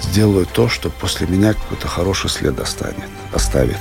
сделаю 0.00 0.46
то, 0.46 0.68
что 0.68 0.90
после 0.90 1.26
меня 1.26 1.54
какой-то 1.54 1.88
хороший 1.88 2.30
след 2.30 2.58
останет, 2.58 3.08
оставит. 3.32 3.78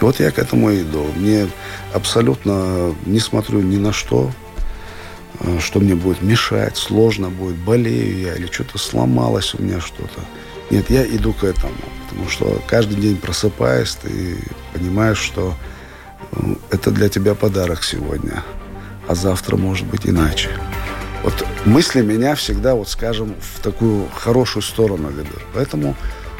Вот 0.00 0.20
я 0.20 0.30
к 0.30 0.38
этому 0.38 0.74
иду. 0.74 1.06
Мне 1.16 1.48
абсолютно 1.92 2.94
не 3.06 3.20
смотрю 3.20 3.60
ни 3.60 3.76
на 3.76 3.92
что, 3.92 4.30
э, 5.40 5.58
что 5.60 5.80
мне 5.80 5.94
будет 5.94 6.22
мешать, 6.22 6.76
сложно 6.76 7.30
будет, 7.30 7.56
болею 7.56 8.18
я 8.18 8.34
или 8.34 8.46
что-то 8.46 8.78
сломалось 8.78 9.54
у 9.54 9.62
меня 9.62 9.80
что-то. 9.80 10.20
Нет, 10.70 10.90
я 10.90 11.06
иду 11.06 11.32
к 11.32 11.44
этому, 11.44 11.74
потому 12.08 12.28
что 12.28 12.60
каждый 12.66 12.96
день 12.96 13.16
просыпаясь, 13.16 13.94
ты 13.94 14.38
понимаешь, 14.72 15.18
что 15.18 15.54
это 16.70 16.90
для 16.90 17.08
тебя 17.08 17.34
подарок 17.34 17.84
сегодня, 17.84 18.42
а 19.08 19.14
завтра 19.14 19.56
может 19.56 19.86
быть 19.86 20.06
иначе. 20.06 20.50
Вот 21.22 21.46
мысли 21.64 22.02
меня 22.02 22.34
всегда, 22.34 22.74
вот 22.74 22.88
скажем, 22.88 23.34
в 23.40 23.60
такую 23.60 24.08
хорошую 24.14 24.62
сторону 24.62 25.08
ведут. 25.08 25.42
Поэтому 25.54 25.96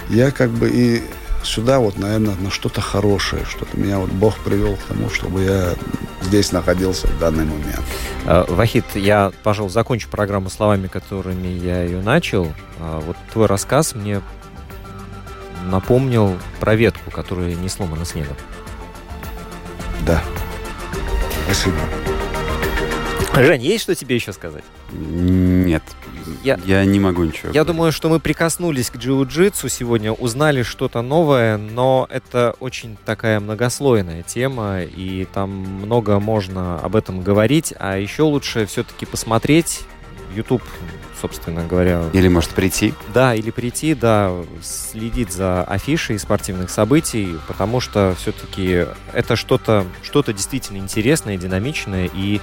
я 0.09 0.31
как 0.31 0.51
бы 0.51 0.71
и 0.71 1.03
сюда 1.43 1.79
вот, 1.79 1.99
наверное, 1.99 2.35
на 2.37 2.51
что-то 2.51 2.81
хорошее, 2.81 3.45
что-то 3.45 3.77
меня 3.79 3.99
вот 3.99 4.11
Бог 4.11 4.37
привел 4.39 4.77
к 4.77 4.83
тому, 4.83 5.09
чтобы 5.11 5.43
я 5.43 5.75
здесь 6.23 6.53
находился 6.53 7.07
в 7.07 7.19
данный 7.19 7.45
момент. 7.45 7.83
А, 8.27 8.45
Вахид, 8.49 8.85
я, 8.95 9.33
пожалуй, 9.43 9.71
закончу 9.71 10.09
программу 10.09 10.51
словами, 10.51 10.89
которыми 10.89 11.49
я 11.49 11.83
ее 11.83 12.03
начал. 12.03 12.53
А, 12.79 13.01
вот 13.01 13.17
твой 13.33 13.47
рассказ 13.47 13.95
мне 13.95 14.21
напомнил 15.71 16.37
про 16.61 16.75
ветку, 16.75 17.11
которая 17.11 17.55
не 17.55 17.69
сломана 17.69 18.05
снегом. 18.05 18.37
Да. 20.05 20.23
Спасибо. 21.45 21.77
Жень, 23.35 23.63
есть 23.63 23.85
что 23.85 23.95
тебе 23.95 24.17
еще 24.17 24.33
сказать? 24.33 24.65
Нет. 24.93 25.83
Я, 26.43 26.59
я 26.65 26.85
не 26.85 26.99
могу 26.99 27.25
ничего. 27.25 27.53
Я 27.53 27.65
думаю, 27.65 27.93
что 27.93 28.09
мы 28.09 28.19
прикоснулись 28.19 28.91
к 28.91 28.97
джиу-джитсу 28.97 29.69
сегодня, 29.69 30.13
узнали 30.13 30.63
что-то 30.63 31.03
новое, 31.03 31.57
но 31.57 32.07
это 32.11 32.55
очень 32.61 32.97
такая 33.05 33.39
многослойная 33.41 34.23
тема, 34.23 34.83
и 34.83 35.27
там 35.33 35.51
много 35.51 36.19
можно 36.19 36.81
об 36.81 36.97
этом 36.97 37.21
говорить, 37.21 37.75
а 37.79 37.97
еще 37.99 38.23
лучше 38.23 38.67
все-таки 38.67 39.07
посмотреть 39.07 39.83
YouTube, 40.37 40.63
собственно 41.21 41.65
говоря. 41.65 42.05
Или 42.13 42.29
может 42.29 42.51
прийти. 42.51 42.95
Да, 43.13 43.35
или 43.35 43.51
прийти, 43.51 43.95
да, 43.95 44.33
следить 44.63 45.33
за 45.33 45.65
афишей 45.65 46.19
спортивных 46.19 46.71
событий, 46.71 47.37
потому 47.49 47.81
что 47.81 48.15
все-таки 48.19 48.87
это 49.13 49.37
что-то 49.37 49.87
что 50.03 50.23
действительно 50.23 50.79
интересное, 50.79 51.37
динамичное 51.37 52.11
и 52.13 52.41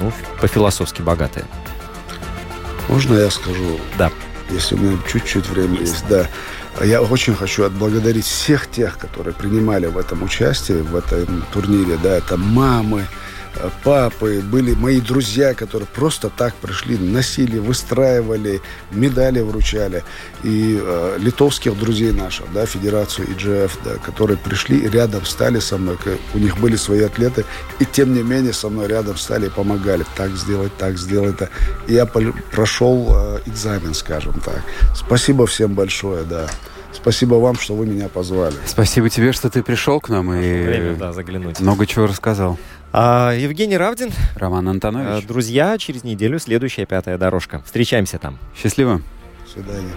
ну, 0.00 0.12
по-философски 0.40 1.02
богатое. 1.02 1.44
Можно 2.88 3.14
я 3.14 3.30
скажу? 3.30 3.80
Да. 3.98 4.10
Если 4.50 4.76
у 4.76 4.78
меня 4.78 4.98
чуть-чуть 5.10 5.48
времени 5.48 5.80
есть. 5.80 5.92
есть, 5.92 6.08
да. 6.08 6.28
Я 6.84 7.02
очень 7.02 7.34
хочу 7.34 7.64
отблагодарить 7.64 8.26
всех 8.26 8.70
тех, 8.70 8.98
которые 8.98 9.34
принимали 9.34 9.86
в 9.86 9.96
этом 9.96 10.22
участие, 10.22 10.82
в 10.82 10.94
этом 10.94 11.44
турнире. 11.52 11.98
Да, 12.02 12.16
это 12.18 12.36
мамы, 12.36 13.06
папы, 13.84 14.40
были 14.42 14.74
мои 14.74 15.00
друзья, 15.00 15.54
которые 15.54 15.86
просто 15.86 16.30
так 16.30 16.54
пришли, 16.54 16.96
носили, 16.96 17.58
выстраивали, 17.58 18.60
медали 18.90 19.40
вручали. 19.40 20.04
И 20.42 20.78
э, 20.80 21.16
литовских 21.18 21.78
друзей 21.78 22.12
наших, 22.12 22.52
да, 22.52 22.66
Федерацию 22.66 23.28
IGF, 23.28 23.70
да, 23.84 23.94
которые 23.96 24.36
пришли 24.38 24.88
рядом 24.88 25.24
стали 25.24 25.58
со 25.60 25.78
мной. 25.78 25.96
У 26.34 26.38
них 26.38 26.58
были 26.58 26.76
свои 26.76 27.02
атлеты, 27.02 27.44
и 27.78 27.84
тем 27.84 28.14
не 28.14 28.22
менее 28.22 28.52
со 28.52 28.68
мной 28.68 28.88
рядом 28.88 29.16
стали 29.16 29.46
и 29.46 29.50
помогали. 29.50 30.04
Так 30.16 30.30
сделать, 30.36 30.76
так 30.76 30.98
сделать. 30.98 31.34
Это. 31.36 31.50
И 31.86 31.94
я 31.94 32.06
прошел 32.06 33.08
э, 33.10 33.40
экзамен, 33.46 33.94
скажем 33.94 34.34
так. 34.44 34.62
Спасибо 34.94 35.46
всем 35.46 35.74
большое, 35.74 36.24
да. 36.24 36.46
Спасибо 36.92 37.34
вам, 37.34 37.56
что 37.56 37.74
вы 37.74 37.86
меня 37.86 38.08
позвали. 38.08 38.56
Спасибо 38.64 39.10
тебе, 39.10 39.32
что 39.32 39.50
ты 39.50 39.62
пришел 39.62 40.00
к 40.00 40.08
нам 40.08 40.32
и 40.32 40.38
Время, 40.38 40.96
да, 40.96 41.12
заглянуть. 41.12 41.60
много 41.60 41.86
чего 41.86 42.06
рассказал. 42.06 42.58
А, 42.92 43.32
Евгений 43.32 43.76
Равдин. 43.76 44.10
Роман 44.36 44.68
Антонович. 44.68 45.24
А, 45.24 45.26
друзья, 45.26 45.76
через 45.78 46.04
неделю 46.04 46.38
следующая 46.38 46.86
пятая 46.86 47.18
дорожка. 47.18 47.62
Встречаемся 47.64 48.18
там. 48.18 48.38
Счастливо. 48.54 49.00
До 49.44 49.50
свидания. 49.50 49.92